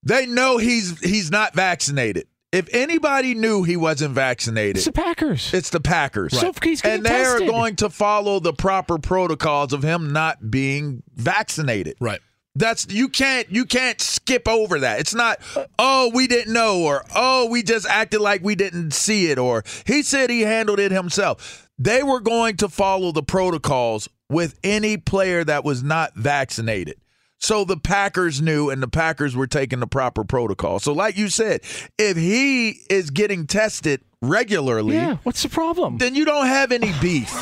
They 0.02 0.26
know 0.26 0.58
he's 0.58 0.98
he's 1.00 1.30
not 1.30 1.54
vaccinated. 1.54 2.26
If 2.50 2.72
anybody 2.72 3.34
knew 3.34 3.62
he 3.62 3.76
wasn't 3.76 4.14
vaccinated, 4.14 4.76
it's 4.76 4.86
the 4.86 4.92
Packers. 4.92 5.52
it's 5.52 5.68
the 5.70 5.80
Packers. 5.80 6.38
So 6.38 6.48
if 6.48 6.62
he's 6.62 6.82
and 6.82 7.04
they're 7.04 7.40
going 7.40 7.76
to 7.76 7.90
follow 7.90 8.40
the 8.40 8.54
proper 8.54 8.98
protocols 8.98 9.74
of 9.74 9.82
him 9.82 10.12
not 10.12 10.50
being 10.50 11.02
vaccinated. 11.14 11.96
right. 12.00 12.20
That's 12.54 12.88
you 12.90 13.08
can't 13.08 13.48
you 13.52 13.66
can't 13.66 14.00
skip 14.00 14.48
over 14.48 14.80
that. 14.80 14.98
It's 14.98 15.14
not 15.14 15.38
oh 15.78 16.10
we 16.12 16.26
didn't 16.26 16.52
know 16.52 16.82
or 16.82 17.04
oh 17.14 17.46
we 17.48 17.62
just 17.62 17.86
acted 17.86 18.20
like 18.20 18.42
we 18.42 18.56
didn't 18.56 18.92
see 18.92 19.30
it 19.30 19.38
or 19.38 19.62
he 19.86 20.02
said 20.02 20.28
he 20.28 20.40
handled 20.40 20.80
it 20.80 20.90
himself. 20.90 21.68
They 21.78 22.02
were 22.02 22.18
going 22.18 22.56
to 22.56 22.68
follow 22.68 23.12
the 23.12 23.22
protocols 23.22 24.08
with 24.28 24.58
any 24.64 24.96
player 24.96 25.44
that 25.44 25.62
was 25.62 25.84
not 25.84 26.16
vaccinated. 26.16 26.98
So 27.40 27.64
the 27.64 27.76
Packers 27.76 28.42
knew 28.42 28.68
and 28.68 28.82
the 28.82 28.88
Packers 28.88 29.36
were 29.36 29.46
taking 29.46 29.80
the 29.80 29.86
proper 29.86 30.24
protocol. 30.24 30.80
So 30.80 30.92
like 30.92 31.16
you 31.16 31.28
said, 31.28 31.60
if 31.96 32.16
he 32.16 32.80
is 32.90 33.10
getting 33.10 33.46
tested 33.46 34.00
regularly, 34.20 34.96
yeah, 34.96 35.18
what's 35.22 35.44
the 35.44 35.48
problem? 35.48 35.98
then 35.98 36.14
you 36.16 36.24
don't 36.24 36.46
have 36.48 36.72
any 36.72 36.92
beef. 37.00 37.32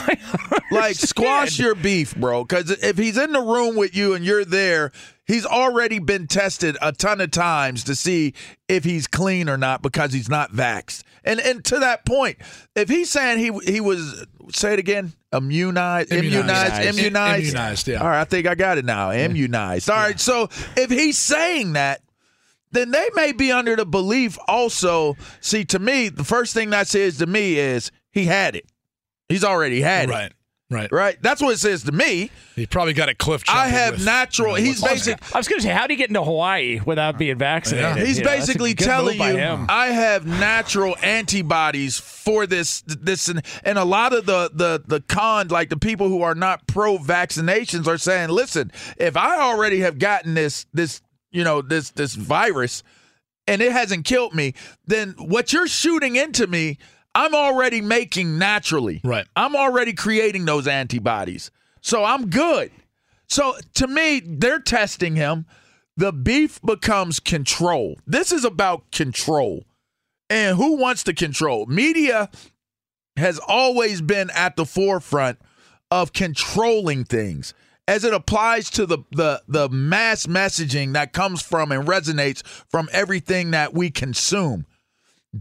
like 0.71 0.97
squash 0.97 1.59
your 1.59 1.75
beef, 1.75 2.15
bro. 2.15 2.45
Because 2.45 2.71
if 2.71 2.99
he's 2.99 3.17
in 3.17 3.33
the 3.33 3.41
room 3.41 3.77
with 3.77 3.97
you 3.97 4.13
and 4.15 4.23
you're 4.25 4.45
there, 4.45 4.93
he's 5.27 5.47
already 5.47 5.99
been 5.99 6.27
tested 6.27 6.77
a 6.83 6.93
ton 6.93 7.21
of 7.23 7.31
times 7.31 7.83
to 7.85 7.97
see 7.97 8.35
if 8.69 8.85
he's 8.85 9.07
clean 9.07 9.49
or 9.49 9.57
not 9.57 9.81
because 9.81 10.13
he's 10.13 10.29
not 10.29 10.53
vaxxed. 10.53 11.03
And 11.25 11.41
and 11.41 11.65
to 11.65 11.79
that 11.81 12.05
point, 12.05 12.37
if 12.77 12.89
he's 12.89 13.11
saying 13.11 13.39
he 13.39 13.73
he 13.73 13.81
was 13.81 14.27
say 14.53 14.73
it 14.75 14.79
again, 14.79 15.13
immunized, 15.33 16.13
immunized, 16.13 16.45
Immunized. 16.85 16.99
immunized, 16.99 17.45
Immunized, 17.45 17.89
yeah. 17.89 18.01
All 18.01 18.09
right, 18.09 18.21
I 18.21 18.25
think 18.25 18.47
I 18.47 18.55
got 18.55 18.79
it 18.79 18.85
now. 18.85 19.11
Immunized. 19.13 19.91
All 19.91 19.97
right, 19.97 20.19
so 20.19 20.49
if 20.77 20.91
he's 20.91 21.19
saying 21.19 21.75
that 21.75 22.01
then 22.73 22.91
they 22.91 23.09
may 23.15 23.33
be 23.33 23.51
under 23.53 23.77
the 23.77 23.87
belief 23.87 24.37
also. 24.49 25.17
See, 25.41 25.65
to 25.67 25.79
me, 25.79 26.09
the 26.09 26.25
first 26.25 26.53
thing 26.53 26.71
that 26.71 26.89
says 26.89 27.19
to 27.19 27.27
me 27.27 27.59
is 27.59 27.91
he 28.11 28.27
had 28.27 28.57
it. 28.57 28.67
He's 29.29 29.45
already 29.45 29.81
had. 29.81 30.11
Right. 30.11 30.27
it. 30.27 30.36
Right. 30.69 30.91
Right. 30.91 31.17
That's 31.23 31.41
what 31.41 31.55
it 31.55 31.59
says 31.59 31.85
to 31.85 31.93
me. 31.93 32.31
He 32.57 32.67
probably 32.67 32.93
got 32.93 33.09
a 33.09 33.15
cliff. 33.15 33.45
I 33.49 33.69
have 33.69 33.95
with, 33.95 34.05
natural. 34.05 34.59
you 34.59 34.65
know, 34.65 34.71
he's 34.71 34.83
what's- 34.83 35.07
basic. 35.07 35.35
I 35.35 35.39
was 35.39 35.47
going 35.47 35.61
to 35.61 35.63
say, 35.67 35.73
how 35.73 35.87
do 35.87 35.95
you 35.95 35.99
get 35.99 36.09
into 36.11 36.25
Hawaii 36.25 36.81
without 36.85 37.19
being 37.19 37.39
vaccinated? 37.39 38.05
He's 38.05 38.19
You 38.19 38.25
know, 38.25 38.31
that's 38.31 38.37
a 38.37 38.47
basically 38.49 38.75
good 38.75 38.85
telling 38.85 39.21
you, 39.21 39.37
him. 39.37 39.67
I 39.69 39.89
have 39.89 40.27
natural 40.27 40.97
antibodies 41.05 41.99
for 42.01 42.49
this, 42.49 42.81
this, 42.83 43.29
and, 43.29 43.43
and 43.63 43.79
a 43.79 43.85
lot 43.85 44.13
of 44.13 44.27
the 44.27 44.51
the 44.53 44.83
the 44.85 45.01
con, 45.03 45.49
like 45.49 45.69
the 45.69 45.77
people 45.77 46.09
who 46.09 46.23
are 46.23 46.35
not 46.35 46.67
pro 46.67 46.99
vaccinations, 46.99 47.87
are 47.87 47.99
saying, 47.99 48.31
listen, 48.31 48.73
if 48.97 49.17
I 49.17 49.39
already 49.41 49.81
have 49.81 50.01
gotten 50.01 50.35
this 50.35 50.67
this 50.75 51.01
you 51.31 51.45
know 51.45 51.63
this 51.63 51.91
this 51.91 52.15
virus, 52.17 52.83
and 53.47 53.63
it 53.63 53.71
hasn't 53.71 54.05
killed 54.05 54.35
me, 54.35 54.55
then 54.85 55.15
what 55.19 55.53
you're 55.53 55.69
shooting 55.69 56.17
into 56.17 56.49
me, 56.49 56.79
I'm 57.17 57.35
already 57.35 57.81
making 57.81 58.39
naturally. 58.39 59.01
Right. 59.03 59.27
I'm 59.35 59.57
already 59.57 59.95
creating 59.95 60.45
those 60.45 60.69
antibodies, 60.69 61.51
so 61.81 62.05
I'm 62.05 62.29
good. 62.29 62.71
So 63.27 63.57
to 63.75 63.87
me, 63.87 64.21
they're 64.21 64.61
testing 64.61 65.17
him. 65.17 65.47
The 65.97 66.13
beef 66.13 66.61
becomes 66.61 67.19
control. 67.19 67.99
This 68.07 68.33
is 68.33 68.45
about 68.45 68.91
control. 68.93 69.65
And 70.29 70.59
who 70.59 70.77
wants 70.77 71.05
to 71.05 71.15
control? 71.15 71.65
Media 71.65 72.29
has 73.17 73.41
always 73.49 74.03
been 74.03 74.29
at 74.31 74.57
the 74.57 74.67
forefront 74.67 75.39
of 75.91 76.13
controlling 76.13 77.05
things 77.05 77.55
as 77.89 78.05
it 78.05 78.13
applies 78.13 78.69
to 78.71 78.85
the, 78.85 78.99
the 79.13 79.43
the 79.49 79.69
mass 79.71 80.27
messaging 80.27 80.93
that 80.93 81.15
comes 81.15 81.41
from 81.41 81.73
and 81.73 81.87
resonates 81.89 82.45
from 82.69 82.91
everything 82.93 83.53
that 83.53 83.73
we 83.73 83.91
consume 83.91 84.67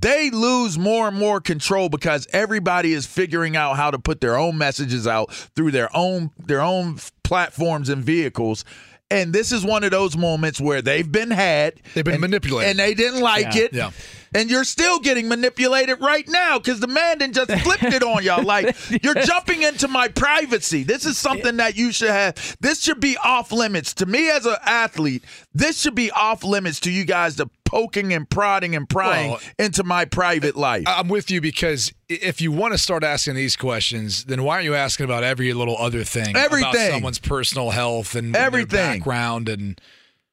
they 0.02 0.30
lose 0.30 0.78
more 0.78 1.08
and 1.08 1.18
more 1.18 1.40
control 1.40 1.90
because 1.90 2.28
everybody 2.34 2.94
is 2.94 3.06
figuring 3.06 3.56
out 3.56 3.76
how 3.78 3.92
to 3.92 4.00
put 4.00 4.20
their 4.22 4.38
own 4.38 4.58
messages 4.58 5.08
out 5.08 5.32
through 5.56 5.72
their 5.72 5.90
own 5.96 6.32
their 6.38 6.62
own 6.62 6.98
platforms 7.24 7.90
and 7.90 8.04
vehicles 8.04 8.66
and 9.12 9.34
this 9.34 9.52
is 9.52 9.64
one 9.64 9.84
of 9.84 9.92
those 9.92 10.18
moments 10.18 10.60
where 10.60 10.82
they've 10.82 11.12
been 11.12 11.30
had 11.32 11.76
They've 11.94 12.04
been 12.04 12.16
and- 12.16 12.22
manipulated. 12.22 12.72
and 12.72 12.80
they 12.80 12.94
didn't 12.96 13.22
like 13.22 13.54
Yeah. 13.56 13.62
it 13.62 13.74
Yeah. 13.74 13.92
And 14.36 14.52
you're 14.52 14.64
still 14.64 15.00
getting 15.00 15.28
manipulated 15.28 16.00
right 16.02 16.28
now 16.28 16.60
because 16.60 16.80
the 16.80 16.88
man 16.88 17.18
didn't 17.18 17.36
just 17.36 17.52
flipped 17.64 17.84
it 17.84 18.04
on 18.04 18.24
y'all. 18.24 18.44
Like 18.46 18.76
you're 19.04 19.16
jumping 19.16 19.64
into 19.64 19.88
my 19.88 20.08
privacy. 20.10 20.84
This 20.84 21.06
is 21.06 21.18
something 21.18 21.58
that 21.58 21.76
you 21.76 21.92
should 21.92 22.12
have. 22.12 22.56
This 22.60 22.84
should 22.84 23.00
be 23.00 23.18
off 23.24 23.52
limits 23.52 23.94
to 23.96 24.06
me 24.06 24.30
as 24.30 24.46
an 24.46 24.58
athlete. 24.64 25.24
This 25.54 25.82
should 25.82 25.96
be 25.96 26.12
off 26.12 26.44
limits 26.44 26.80
to 26.82 26.92
you 26.92 27.06
guys. 27.06 27.38
The 27.38 27.48
poking 27.66 28.14
and 28.14 28.30
prodding 28.30 28.76
and 28.76 28.88
prying 28.88 29.32
Well, 29.32 29.40
into 29.58 29.84
my 29.84 30.06
private 30.06 30.56
life. 30.56 30.84
I'm 30.86 31.08
with 31.08 31.32
you 31.32 31.42
because 31.42 31.92
if 32.08 32.40
you 32.40 32.52
want 32.52 32.74
to 32.74 32.78
start 32.78 33.04
asking 33.04 33.34
these 33.36 33.56
questions, 33.56 34.26
then 34.26 34.44
why 34.44 34.56
aren't 34.56 34.66
you 34.66 34.76
asking 34.76 35.06
about 35.06 35.24
every 35.24 35.52
little 35.54 35.76
other 35.78 36.04
thing? 36.04 36.30
About 36.30 36.46
Everything. 36.46 36.92
someone's 36.92 37.20
personal 37.20 37.72
health 37.72 38.14
and 38.16 38.36
their 38.36 38.44
Everything. 38.44 39.00
background 39.00 39.50
and 39.50 39.82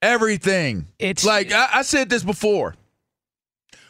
Everything. 0.03 0.89
It's- 0.99 1.25
like 1.25 1.53
I, 1.53 1.69
I 1.75 1.83
said 1.83 2.11
this 2.11 2.25
before. 2.25 2.75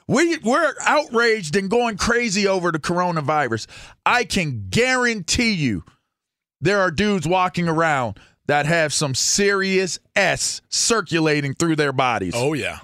We 0.08 0.38
we're 0.38 0.74
outraged 0.82 1.56
and 1.56 1.70
going 1.70 1.96
crazy 1.96 2.46
over 2.46 2.72
the 2.72 2.78
coronavirus. 2.78 3.66
I 4.04 4.24
can 4.24 4.66
guarantee 4.68 5.52
you 5.52 5.84
there 6.60 6.80
are 6.80 6.90
dudes 6.90 7.26
walking 7.26 7.68
around 7.68 8.18
that 8.46 8.66
have 8.66 8.92
some 8.92 9.14
serious 9.14 9.98
S 10.16 10.60
circulating 10.68 11.54
through 11.54 11.76
their 11.76 11.92
bodies. 11.92 12.34
oh 12.36 12.52
yeah, 12.52 12.80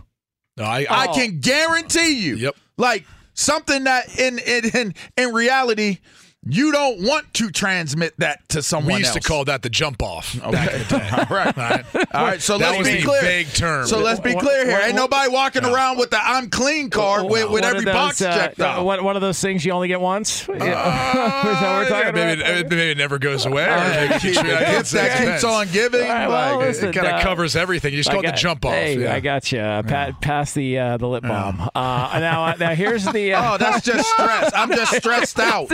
no, 0.57 0.65
I, 0.65 0.87
I 0.89 1.03
I 1.03 1.07
can 1.09 1.41
guarantee 1.41 2.19
you. 2.21 2.37
Yep. 2.37 2.57
Like 2.77 3.05
something 3.35 3.85
that 3.85 4.19
in 4.19 4.39
in 4.39 4.65
in, 4.75 4.95
in 5.17 5.35
reality 5.35 5.99
you 6.47 6.73
don't 6.73 7.03
want 7.03 7.33
to 7.35 7.51
transmit 7.51 8.15
that 8.19 8.49
to 8.51 8.63
someone 8.63 8.95
we 8.95 8.99
used 9.01 9.09
else. 9.15 9.17
to 9.23 9.29
call 9.29 9.45
that 9.47 9.61
the 9.63 9.69
jump 9.69 10.03
off 10.03 10.35
back 10.51 10.73
in 10.73 10.79
the 10.79 10.85
day. 10.89 11.09
All 11.13 11.37
right. 11.37 11.59
All 11.59 11.65
right. 11.69 11.85
All 12.15 12.25
right, 12.25 12.41
so 12.41 12.57
That 12.59 12.69
let's 12.69 12.79
was 12.79 12.89
be 12.89 12.99
a 12.99 13.05
clear. 13.05 13.21
vague 13.23 13.49
term. 13.49 13.87
So 13.87 13.99
let's 13.99 14.21
be 14.21 14.35
clear 14.35 14.65
here. 14.65 14.81
Ain't 14.83 14.95
nobody 14.95 15.31
walking 15.31 15.65
around 15.65 15.99
with 15.99 16.11
the 16.11 16.19
"I'm 16.21 16.49
clean" 16.49 16.89
card 16.91 17.25
with, 17.29 17.51
with 17.51 17.65
every 17.65 17.85
those, 17.85 17.93
box 17.95 18.23
uh, 18.23 18.35
checked 18.35 18.61
off. 18.61 18.83
One, 18.85 19.05
one 19.05 19.17
of 19.17 19.21
those 19.23 19.41
things 19.41 19.65
you 19.65 19.73
only 19.73 19.89
get 19.89 20.01
once. 20.01 20.49
Yeah. 20.49 20.55
Is 20.59 20.63
that 21.61 21.79
what 21.79 21.91
we're 21.91 21.99
Yeah, 21.99 22.11
maybe, 22.13 22.41
about? 22.41 22.57
it, 22.59 22.69
maybe 22.71 22.91
it 22.93 22.99
never 22.99 23.19
goes 23.19 23.45
away. 23.45 23.65
or 23.65 23.71
Uh, 23.71 23.77
that 23.77 24.11
it 24.17 24.21
keeps, 24.23 24.39
as 24.43 24.91
that 24.93 25.19
keeps 25.33 25.45
on 25.45 25.67
giving. 25.73 26.03
All 26.03 26.07
right, 26.09 26.29
well, 26.29 26.57
like, 26.59 26.67
listen, 26.69 26.89
It 26.89 26.95
kind 26.95 27.07
of 27.09 27.13
uh, 27.15 27.21
covers 27.23 27.57
everything. 27.57 27.93
You 27.93 27.99
just 27.99 28.09
I 28.11 28.15
call 28.15 28.23
it 28.25 28.27
the 28.31 28.33
jump 28.33 28.65
off. 28.65 28.73
Hey, 28.73 28.99
yeah. 29.03 29.15
I 29.15 29.21
got 29.21 29.53
you. 29.53 29.59
Uh, 29.61 29.83
pa- 29.83 30.13
pass 30.21 30.55
the 30.55 30.79
uh, 30.79 30.97
the 30.97 31.09
lip 31.09 31.25
balm. 31.25 31.69
Uh, 31.75 32.19
now, 32.21 32.55
now 32.59 32.75
here's 32.75 33.05
the. 33.05 33.35
Uh, 33.35 33.55
oh, 33.55 33.59
that's 33.59 33.85
just 33.85 34.09
stress. 34.13 34.51
I'm 34.55 34.71
just 34.71 34.95
stressed 34.95 35.39
out. 35.41 35.71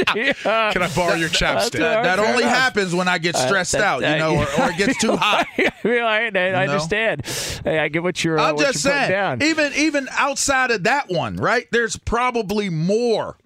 Yeah. 0.54 0.72
Can 0.72 0.82
I 0.82 0.94
borrow 0.94 1.14
your 1.14 1.28
chapstick? 1.28 1.80
all 1.80 1.94
right. 1.96 2.02
That 2.02 2.18
only 2.18 2.42
enough. 2.44 2.56
happens 2.56 2.94
when 2.94 3.08
I 3.08 3.18
get 3.18 3.36
stressed 3.36 3.72
that- 3.72 3.80
out, 3.82 3.96
you 3.96 4.06
that- 4.06 4.18
know, 4.18 4.36
or, 4.36 4.42
or 4.62 4.70
it 4.70 4.76
gets 4.76 4.98
too 4.98 5.16
hot. 5.16 5.46
I, 5.58 5.72
mean, 5.84 6.02
I, 6.02 6.26
I 6.26 6.30
know? 6.30 6.58
understand. 6.72 7.26
Hey, 7.64 7.78
I 7.78 7.88
get 7.88 8.02
what 8.02 8.22
you're. 8.24 8.38
Uh, 8.38 8.48
I'm 8.50 8.54
what 8.56 8.66
just 8.66 8.84
you're 8.84 8.92
saying, 8.92 9.10
down. 9.10 9.42
even 9.42 9.72
even 9.74 10.08
outside 10.12 10.70
of 10.70 10.84
that 10.84 11.08
one, 11.10 11.36
right? 11.36 11.66
There's 11.70 11.96
probably 11.96 12.70
more. 12.70 13.36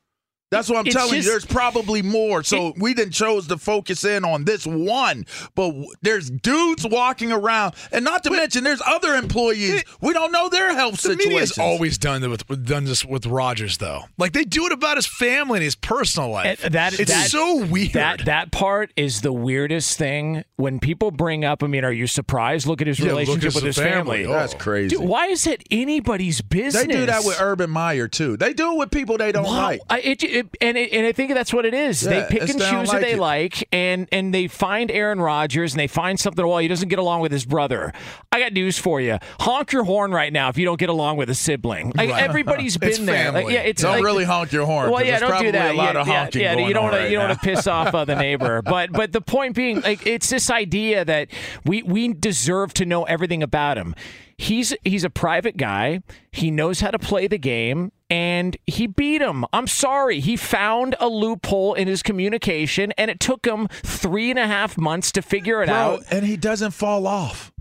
That's 0.50 0.68
what 0.70 0.78
I'm 0.78 0.86
It's 0.86 0.94
telling 0.96 1.14
just- 1.14 1.26
you. 1.26 1.30
There's 1.32 1.44
probably 1.44 2.00
more. 2.00 2.42
So 2.42 2.72
we 2.78 2.94
didn't 2.94 3.12
chose 3.12 3.48
to 3.48 3.58
focus 3.58 4.02
in 4.04 4.24
on 4.24 4.44
this 4.44 4.66
one, 4.66 5.26
but 5.54 5.68
w- 5.68 5.90
there's 6.00 6.30
dudes 6.30 6.86
walking 6.86 7.30
around, 7.32 7.74
and 7.92 8.02
not 8.02 8.24
to 8.24 8.30
mention 8.30 8.64
there's 8.64 8.80
other 8.86 9.14
employees. 9.14 9.84
We 10.00 10.14
don't 10.14 10.32
know 10.32 10.48
their 10.48 10.72
health 10.74 11.02
The 11.02 11.16
media 11.16 11.40
has 11.40 11.58
always 11.58 11.98
done 11.98 12.22
it 12.24 12.28
with 12.48 12.66
done 12.66 12.84
this 12.84 13.04
with 13.04 13.26
Rodgers 13.26 13.76
though. 13.76 14.04
Like 14.16 14.32
they 14.32 14.44
do 14.44 14.64
it 14.66 14.72
about 14.72 14.96
his 14.96 15.06
family 15.06 15.58
and 15.58 15.64
his 15.64 15.74
personal 15.74 16.30
life. 16.30 16.64
And 16.64 16.72
that- 16.74 16.98
it's 16.98 17.10
that- 17.12 17.30
so 17.30 17.56
weird. 17.66 17.92
That 17.92 18.24
that 18.24 18.50
part 18.50 18.90
is 18.96 19.20
the 19.20 19.32
weirdest 19.32 19.98
thing 19.98 20.44
when 20.56 20.78
people 20.80 21.10
bring 21.10 21.44
up. 21.44 21.62
I 21.62 21.66
mean, 21.66 21.84
are 21.84 21.92
you 21.92 22.06
surprised? 22.06 22.66
Look 22.66 22.80
at 22.80 22.86
his 22.86 22.98
Yeah, 22.98 23.08
relationship 23.08 23.48
at 23.50 23.54
with 23.56 23.64
his 23.64 23.76
his 23.76 23.84
family. 23.84 24.22
family. 24.22 24.24
Oh. 24.26 24.32
That's 24.38 24.54
Oh. 24.54 24.58
crazy. 24.58 24.96
Dude, 24.96 25.04
why 25.06 25.26
is 25.26 25.46
it 25.46 25.62
anybody's 25.70 26.40
business? 26.40 26.86
they 26.86 26.86
do 26.86 27.04
that 27.06 27.24
with 27.24 27.38
Urban 27.38 27.68
Meyer 27.68 28.08
too. 28.08 28.36
They 28.38 28.54
do 28.54 28.72
it 28.72 28.78
with 28.78 28.90
people 28.90 29.18
they 29.18 29.30
don't 29.32 29.44
Wow. 29.44 29.62
like. 29.62 29.80
I, 29.90 29.98
it, 30.38 30.48
and 30.60 30.76
it, 30.76 30.92
and 30.92 31.06
I 31.06 31.12
think 31.12 31.32
that's 31.34 31.52
what 31.52 31.64
it 31.66 31.74
is. 31.74 32.02
Yeah, 32.02 32.10
they 32.10 32.26
pick 32.28 32.48
and 32.48 32.60
choose 32.60 32.90
who 32.90 33.00
they 33.00 33.12
it. 33.12 33.18
like, 33.18 33.66
and 33.72 34.08
and 34.12 34.32
they 34.34 34.48
find 34.48 34.90
Aaron 34.90 35.20
Rodgers, 35.20 35.72
and 35.72 35.80
they 35.80 35.86
find 35.86 36.18
something. 36.18 36.46
Well, 36.46 36.58
he 36.58 36.68
doesn't 36.68 36.88
get 36.88 36.98
along 36.98 37.20
with 37.20 37.32
his 37.32 37.44
brother. 37.44 37.92
I 38.32 38.40
got 38.40 38.52
news 38.52 38.78
for 38.78 39.00
you. 39.00 39.18
Honk 39.40 39.72
your 39.72 39.84
horn 39.84 40.12
right 40.12 40.32
now 40.32 40.48
if 40.48 40.56
you 40.58 40.64
don't 40.64 40.78
get 40.78 40.88
along 40.88 41.16
with 41.16 41.28
a 41.30 41.34
sibling. 41.34 41.92
Like 41.96 42.10
Right. 42.10 42.22
everybody's 42.22 42.76
It's 42.82 42.98
been 42.98 43.06
there. 43.06 43.32
Like, 43.32 43.48
yeah, 43.50 43.60
it's 43.60 43.82
Don't 43.82 43.96
like- 43.96 44.04
really 44.04 44.24
honk 44.24 44.52
your 44.52 44.64
horn, 44.66 44.90
Well, 44.90 45.04
yeah, 45.04 45.18
there's 45.18 45.20
don't 45.20 45.28
do 45.30 45.34
probably 45.34 45.50
that. 45.52 45.74
a 45.74 45.76
lot 45.76 45.94
yeah, 45.94 46.00
of 46.00 46.06
yeah, 46.08 46.18
honking 46.22 46.40
yeah, 46.42 46.54
going 46.54 46.66
you 46.68 46.74
don't 46.74 46.84
wanna- 46.84 46.96
right 46.98 47.10
you 47.10 47.16
don't 47.16 47.28
want 47.28 47.40
to 47.40 47.44
piss 47.46 47.66
off 47.66 47.94
uh, 47.94 48.04
the 48.04 48.14
neighbor. 48.14 48.62
But 48.68 48.92
but 48.92 49.12
the 49.12 49.20
point 49.20 49.54
being, 49.54 49.80
like, 49.80 50.06
it's 50.06 50.28
this 50.30 50.50
idea 50.50 51.04
that 51.04 51.28
we 51.64 51.82
we 51.82 52.12
deserve 52.12 52.72
to 52.74 52.84
know 52.86 53.04
everything 53.04 53.42
about 53.42 53.76
him. 53.78 53.94
He's 54.40 54.72
he's 54.84 55.02
a 55.02 55.10
private 55.10 55.56
guy. 55.56 56.00
He 56.30 56.50
knows 56.52 56.78
how 56.80 56.92
to 56.92 56.98
play 56.98 57.26
the 57.26 57.38
game, 57.38 57.90
and 58.08 58.56
he 58.66 58.86
beat 58.86 59.20
him. 59.20 59.44
I'm 59.52 59.66
sorry. 59.66 60.20
He 60.20 60.36
found 60.36 60.94
a 61.00 61.08
loophole 61.08 61.74
in 61.74 61.88
his 61.88 62.04
communication, 62.04 62.92
and 62.96 63.10
it 63.10 63.18
took 63.18 63.44
him 63.44 63.66
three 63.82 64.30
and 64.30 64.38
a 64.38 64.46
half 64.46 64.78
months 64.78 65.10
to 65.12 65.22
figure 65.22 65.60
it 65.62 65.66
Bro, 65.66 65.74
out. 65.74 66.04
and 66.12 66.24
he 66.24 66.36
doesn't 66.36 66.70
fall 66.70 67.06
off. 67.08 67.52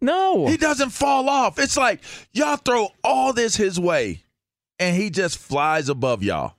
No, 0.00 0.46
He 0.48 0.56
doesn't 0.58 0.90
fall 0.90 1.30
off. 1.30 1.58
It's 1.58 1.76
like 1.78 2.00
y'all 2.32 2.56
throw 2.56 2.88
all 3.04 3.32
this 3.32 3.56
his 3.56 3.78
way, 3.80 4.24
and 4.78 4.94
he 4.96 5.08
just 5.10 5.38
flies 5.38 5.88
above 5.88 6.22
y'all. 6.22 6.56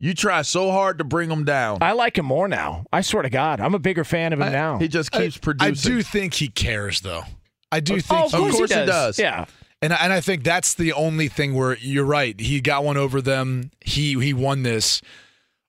You 0.00 0.14
try 0.14 0.42
so 0.42 0.72
hard 0.72 0.98
to 0.98 1.04
bring 1.04 1.30
him 1.30 1.44
down. 1.44 1.78
I 1.80 1.92
like 1.92 2.18
him 2.18 2.26
more 2.26 2.48
now. 2.48 2.86
I 2.92 3.02
swear 3.02 3.22
to 3.22 3.30
God, 3.30 3.60
I'm 3.60 3.74
a 3.74 3.78
bigger 3.78 4.02
fan 4.02 4.32
of 4.32 4.40
him 4.40 4.50
now. 4.50 4.78
He 4.78 4.88
just 4.88 5.12
keeps 5.12 5.36
I 5.36 5.40
producing. 5.40 5.92
I 5.92 5.96
do 5.96 6.02
think 6.02 6.34
he 6.34 6.48
cares, 6.48 7.02
though. 7.02 7.22
I 7.72 7.80
do 7.80 7.94
Oh, 7.94 7.98
think 8.00 8.24
of 8.26 8.30
course, 8.32 8.56
course 8.56 8.70
he 8.72 8.78
he 8.80 8.86
does. 8.86 9.16
does. 9.16 9.18
Yeah. 9.18 9.46
And 9.80 9.92
and 9.92 10.12
I 10.12 10.20
think 10.20 10.44
that's 10.44 10.74
the 10.74 10.92
only 10.92 11.26
thing 11.26 11.54
where 11.54 11.76
you're 11.78 12.04
right. 12.04 12.38
He 12.38 12.60
got 12.60 12.84
one 12.84 12.96
over 12.96 13.20
them. 13.20 13.72
He 13.80 14.12
he 14.20 14.32
won 14.32 14.62
this, 14.62 15.02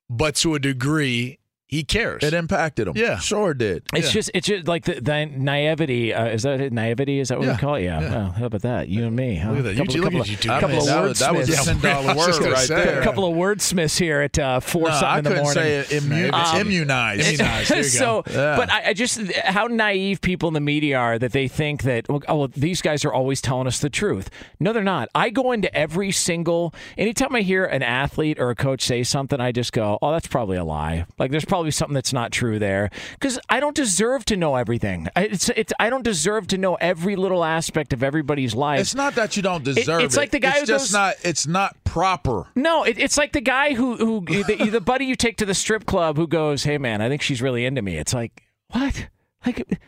but 0.08 0.36
to 0.36 0.54
a 0.54 0.60
degree, 0.60 1.38
he 1.74 1.84
cares. 1.84 2.22
It 2.22 2.34
impacted 2.34 2.88
him. 2.88 2.94
Yeah. 2.96 3.18
sure 3.18 3.54
did. 3.54 3.82
It's 3.92 4.06
Yeah. 4.08 4.12
just 4.12 4.30
it's 4.34 4.46
just 4.46 4.66
like 4.68 4.84
the, 4.84 5.00
the 5.00 5.26
naivety. 5.26 6.14
Uh, 6.14 6.26
is 6.26 6.42
that 6.44 6.60
it? 6.60 6.72
Naivety? 6.72 7.20
Is 7.20 7.28
that 7.28 7.38
what 7.38 7.46
Yeah. 7.46 7.52
we 7.54 7.58
call 7.58 7.74
it? 7.76 7.82
Yeah. 7.84 8.00
Yeah. 8.00 8.10
Well, 8.10 8.30
how 8.32 8.46
about 8.46 8.62
that? 8.62 8.88
You 8.88 9.06
and 9.06 9.16
me. 9.16 9.36
Huh? 9.36 9.50
Look 9.50 9.58
at 9.58 9.64
that. 9.64 9.72
You 9.72 9.78
Couple, 9.78 9.94
two- 9.94 10.00
look 10.00 10.06
couple 10.12 10.20
at 10.20 10.26
of- 10.26 10.30
you 10.30 10.36
two 10.36 10.48
couple 10.48 10.68
mean, 10.68 10.78
of 10.78 10.86
that, 10.86 11.02
was, 11.02 11.18
that 11.20 11.34
was 11.34 11.48
a 11.48 11.52
wordsmiths. 11.52 11.64
ten 11.64 11.80
dollar 11.80 12.06
word 12.16 12.38
right 12.52 12.58
say. 12.58 12.74
there. 12.84 13.00
A 13.00 13.04
couple 13.04 13.24
of 13.30 13.36
wordsmiths 13.36 13.98
here 13.98 14.20
at 14.20 14.38
uh, 14.38 14.60
four 14.60 14.88
No, 14.88 14.94
something 14.94 15.18
in 15.18 15.24
the 15.24 15.30
couldn't 15.30 15.44
morning. 15.44 15.62
say 15.62 15.76
it. 15.78 15.86
Immu- 16.02 16.32
Um, 16.32 16.60
immunized. 16.60 17.26
Immunized. 17.28 17.70
There 17.70 17.78
you 17.78 17.84
so. 17.84 18.22
Yeah. 18.30 18.56
but 18.56 18.70
I, 18.70 18.88
I 18.90 18.92
just 18.94 19.20
how 19.32 19.66
naive 19.66 20.20
people 20.20 20.48
in 20.48 20.54
the 20.54 20.60
media 20.60 20.98
are 20.98 21.18
that 21.18 21.32
they 21.32 21.48
think 21.48 21.82
that 21.82 22.06
oh, 22.08 22.20
well, 22.28 22.48
these 22.48 22.80
guys 22.82 23.04
are 23.04 23.12
always 23.12 23.40
telling 23.40 23.66
us 23.66 23.78
the 23.80 23.90
truth. 23.90 24.30
No, 24.60 24.72
they're 24.72 24.82
not. 24.84 25.08
I 25.14 25.30
go 25.30 25.52
into 25.52 25.74
every 25.74 26.10
single 26.12 26.74
anytime 26.96 27.34
I 27.34 27.40
hear 27.42 27.64
an 27.64 27.82
athlete 27.82 28.38
or 28.38 28.50
a 28.50 28.54
coach 28.54 28.82
say 28.82 29.02
something, 29.02 29.40
I 29.40 29.52
just 29.52 29.72
go, 29.72 29.98
"Oh, 30.00 30.12
that's 30.12 30.26
probably 30.26 30.56
a 30.56 30.64
lie." 30.64 31.06
Like 31.18 31.30
there's 31.30 31.44
probably 31.44 31.63
something 31.70 31.94
that's 31.94 32.12
not 32.12 32.32
true 32.32 32.58
there 32.58 32.90
because 33.12 33.38
I 33.48 33.60
don't 33.60 33.74
deserve 33.76 34.24
to 34.26 34.36
know 34.36 34.56
everything. 34.56 35.08
I, 35.16 35.24
it's, 35.24 35.48
it's 35.50 35.72
I 35.78 35.90
don't 35.90 36.02
deserve 36.04 36.46
to 36.48 36.58
know 36.58 36.74
every 36.76 37.16
little 37.16 37.44
aspect 37.44 37.92
of 37.92 38.02
everybody's 38.02 38.54
life. 38.54 38.80
It's 38.80 38.94
not 38.94 39.14
that 39.14 39.36
you 39.36 39.42
don't 39.42 39.64
deserve 39.64 40.00
it. 40.00 40.04
it's 40.04 40.16
like 40.16 40.30
the 40.30 40.40
guy 40.40 40.50
It's 40.50 40.60
who 40.60 40.66
just 40.66 40.86
goes- 40.86 40.92
not. 40.92 41.14
It's 41.22 41.46
not 41.46 41.76
proper. 41.84 42.46
No, 42.54 42.84
it, 42.84 42.98
it's 42.98 43.16
like 43.16 43.32
the 43.32 43.40
guy 43.40 43.74
who 43.74 43.96
who 43.96 44.20
the, 44.24 44.70
the 44.70 44.80
buddy 44.80 45.04
you 45.06 45.16
take 45.16 45.36
to 45.38 45.46
the 45.46 45.54
strip 45.54 45.86
club 45.86 46.16
who 46.16 46.26
goes, 46.26 46.64
"Hey 46.64 46.78
man, 46.78 47.00
I 47.00 47.08
think 47.08 47.22
she's 47.22 47.40
really 47.42 47.64
into 47.64 47.82
me." 47.82 47.96
It's 47.96 48.12
like, 48.14 48.42
"What?" 48.70 49.08
Like 49.46 49.78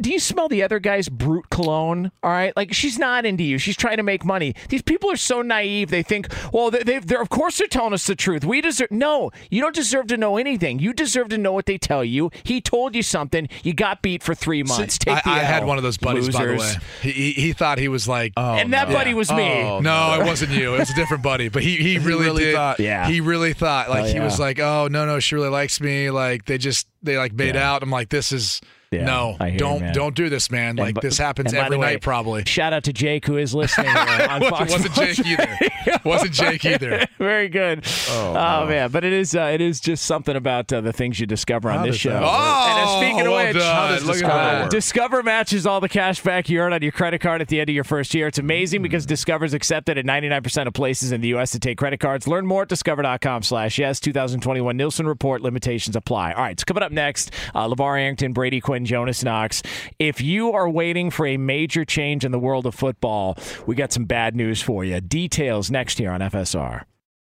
do 0.00 0.10
you 0.10 0.18
smell 0.18 0.48
the 0.48 0.62
other 0.62 0.78
guy's 0.78 1.10
Brut 1.10 1.50
cologne? 1.50 2.10
All 2.22 2.30
right, 2.30 2.56
like 2.56 2.72
she's 2.72 2.98
not 2.98 3.26
into 3.26 3.42
you. 3.44 3.58
She's 3.58 3.76
trying 3.76 3.98
to 3.98 4.02
make 4.02 4.24
money. 4.24 4.54
These 4.70 4.80
people 4.80 5.10
are 5.10 5.16
so 5.16 5.42
naive. 5.42 5.90
They 5.90 6.02
think, 6.02 6.28
well, 6.54 6.70
they, 6.70 6.82
they, 6.82 6.98
they're 7.00 7.20
of 7.20 7.28
course 7.28 7.58
they're 7.58 7.66
telling 7.66 7.92
us 7.92 8.06
the 8.06 8.14
truth. 8.16 8.44
We 8.46 8.62
deserve. 8.62 8.90
No, 8.90 9.30
you 9.50 9.60
don't 9.60 9.74
deserve 9.74 10.06
to 10.06 10.16
know 10.16 10.38
anything. 10.38 10.78
You 10.78 10.94
deserve 10.94 11.28
to 11.28 11.38
know 11.38 11.52
what 11.52 11.66
they 11.66 11.76
tell 11.76 12.02
you. 12.02 12.30
He 12.44 12.62
told 12.62 12.94
you 12.94 13.02
something. 13.02 13.46
You 13.62 13.74
got 13.74 14.00
beat 14.00 14.22
for 14.22 14.34
three 14.34 14.62
months. 14.62 14.96
Take 14.96 15.18
I, 15.18 15.20
the 15.20 15.30
I 15.30 15.38
had 15.40 15.66
one 15.66 15.76
of 15.76 15.82
those 15.82 15.98
buddies, 15.98 16.30
by 16.30 16.46
the 16.46 16.54
way. 16.54 16.72
He, 17.02 17.10
he, 17.10 17.32
he 17.32 17.52
thought 17.52 17.76
he 17.78 17.88
was 17.88 18.08
like, 18.08 18.32
oh, 18.38 18.54
and 18.54 18.72
that 18.72 18.88
buddy 18.88 19.12
was 19.12 19.30
me. 19.30 19.62
Oh, 19.64 19.80
no, 19.80 20.18
it 20.18 20.24
wasn't 20.24 20.52
you. 20.52 20.74
It 20.76 20.78
was 20.78 20.90
a 20.90 20.94
different 20.94 21.22
buddy. 21.22 21.50
But 21.50 21.62
he, 21.62 21.76
he 21.76 21.98
really, 21.98 22.24
really 22.24 22.44
did. 22.44 22.54
thought- 22.54 22.80
Yeah. 22.80 23.06
He 23.06 23.20
really 23.20 23.52
thought. 23.52 23.90
Like 23.90 24.04
Oh, 24.04 24.08
he 24.14 24.20
was 24.20 24.40
like, 24.40 24.58
oh 24.60 24.88
no, 24.90 25.04
no, 25.04 25.20
she 25.20 25.34
really 25.34 25.50
likes 25.50 25.78
me. 25.78 26.10
Like 26.10 26.46
they 26.46 26.56
just 26.56 26.86
they 27.02 27.18
like 27.18 27.34
made 27.34 27.54
Yeah. 27.54 27.70
out. 27.70 27.82
I'm 27.82 27.90
like, 27.90 28.08
this 28.08 28.32
is 28.32 28.62
Yeah, 28.94 29.04
no, 29.04 29.36
don't 29.56 29.80
man. 29.80 29.94
don't 29.94 30.14
do 30.14 30.28
this, 30.28 30.50
man. 30.50 30.76
Like 30.76 31.00
this 31.00 31.18
happens 31.18 31.52
every 31.54 31.76
way, 31.76 31.92
night, 31.94 32.02
probably. 32.02 32.44
Shout 32.46 32.72
out 32.72 32.84
to 32.84 32.92
Jake 32.92 33.26
who 33.26 33.36
is 33.36 33.54
listening 33.54 33.90
It 33.94 34.50
Fox 34.50 34.72
wasn't 34.72 34.94
Jake 34.94 35.26
either. 35.26 35.58
Wasn't 36.04 36.32
Jake 36.32 36.64
either. 36.64 37.06
Very 37.18 37.48
good. 37.48 37.84
Oh, 38.10 38.66
man, 38.66 38.90
but 38.90 39.04
it 39.04 39.12
is 39.12 39.34
uh, 39.34 39.50
it 39.52 39.60
is 39.60 39.80
just 39.80 40.04
something 40.04 40.36
about 40.36 40.72
uh, 40.72 40.80
the 40.80 40.92
things 40.92 41.18
you 41.20 41.26
discover 41.26 41.70
on 41.70 41.78
How 41.78 41.86
this 41.86 41.96
show. 41.96 42.10
that 42.10 42.22
work? 42.22 42.30
and 42.30 42.78
uh, 42.78 42.84
Oh, 42.86 43.00
speaking 43.00 43.26
of 43.26 43.32
which, 43.32 43.54
done. 43.56 43.74
How 43.76 43.88
does 43.88 44.04
Look 44.04 44.16
at 44.16 44.20
Discover 44.20 44.34
that. 44.34 44.70
Discover 44.70 45.22
matches 45.22 45.66
all 45.66 45.80
the 45.80 45.88
cash 45.88 46.22
back 46.22 46.48
you 46.48 46.60
earn 46.60 46.72
on 46.72 46.82
your 46.82 46.92
credit 46.92 47.20
card 47.20 47.40
at 47.40 47.48
the 47.48 47.60
end 47.60 47.68
of 47.70 47.74
your 47.74 47.84
first 47.84 48.14
year. 48.14 48.26
It's 48.26 48.38
amazing 48.38 48.80
Hmm. 48.80 48.84
because 48.84 49.06
is 49.10 49.54
accepted 49.54 49.98
at 49.98 50.04
99% 50.04 50.66
of 50.66 50.74
places 50.74 51.12
in 51.12 51.20
the 51.20 51.28
U.S. 51.28 51.50
to 51.52 51.58
take 51.58 51.78
credit 51.78 52.00
cards. 52.00 52.26
Learn 52.28 52.46
more 52.46 52.62
at 52.62 52.68
discover.com 52.68 53.42
slash 53.42 53.78
yes. 53.78 54.00
2021 54.00 54.76
Nielsen 54.76 55.06
Report 55.06 55.40
limitations 55.40 55.96
apply. 55.96 56.32
All 56.32 56.42
right, 56.42 56.58
so 56.58 56.64
coming 56.64 56.82
up 56.82 56.92
next, 56.92 57.30
uh, 57.54 57.66
LeVar 57.68 58.00
Arrington, 58.00 58.32
Brady 58.32 58.60
Quinn, 58.60 58.83
Jonas 58.84 59.22
Knox. 59.24 59.62
If 59.98 60.20
you 60.20 60.52
are 60.52 60.68
waiting 60.68 61.10
for 61.10 61.26
a 61.26 61.36
major 61.36 61.84
change 61.84 62.24
in 62.24 62.32
the 62.32 62.38
world 62.38 62.66
of 62.66 62.74
football, 62.74 63.36
we 63.66 63.74
got 63.74 63.92
some 63.92 64.04
bad 64.04 64.36
news 64.36 64.62
for 64.62 64.84
you. 64.84 65.00
Details 65.00 65.70
next 65.70 65.98
here 65.98 66.10
on 66.10 66.20
FSR. 66.20 66.84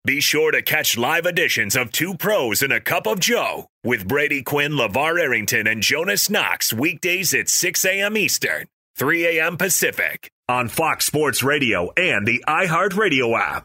Be 0.06 0.20
sure 0.20 0.52
to 0.52 0.62
catch 0.62 0.96
live 0.96 1.26
editions 1.26 1.74
of 1.74 1.90
Two 1.90 2.14
Pros 2.16 2.62
and 2.62 2.72
a 2.72 2.80
Cup 2.80 3.08
of 3.08 3.18
Joe 3.18 3.66
with 3.82 4.06
Brady 4.06 4.40
Quinn, 4.40 4.72
LeVar 4.72 5.20
Arrington, 5.20 5.66
and 5.66 5.82
Jonas 5.82 6.30
Knox 6.30 6.72
weekdays 6.72 7.34
at 7.34 7.48
6 7.48 7.84
a.m. 7.84 8.16
Eastern, 8.16 8.68
3 8.96 9.38
a.m. 9.38 9.56
Pacific 9.56 10.30
on 10.48 10.68
Fox 10.68 11.06
Sports 11.06 11.42
Radio 11.42 11.90
and 11.96 12.24
the 12.24 12.44
iHeartRadio 12.46 13.36
app. 13.36 13.64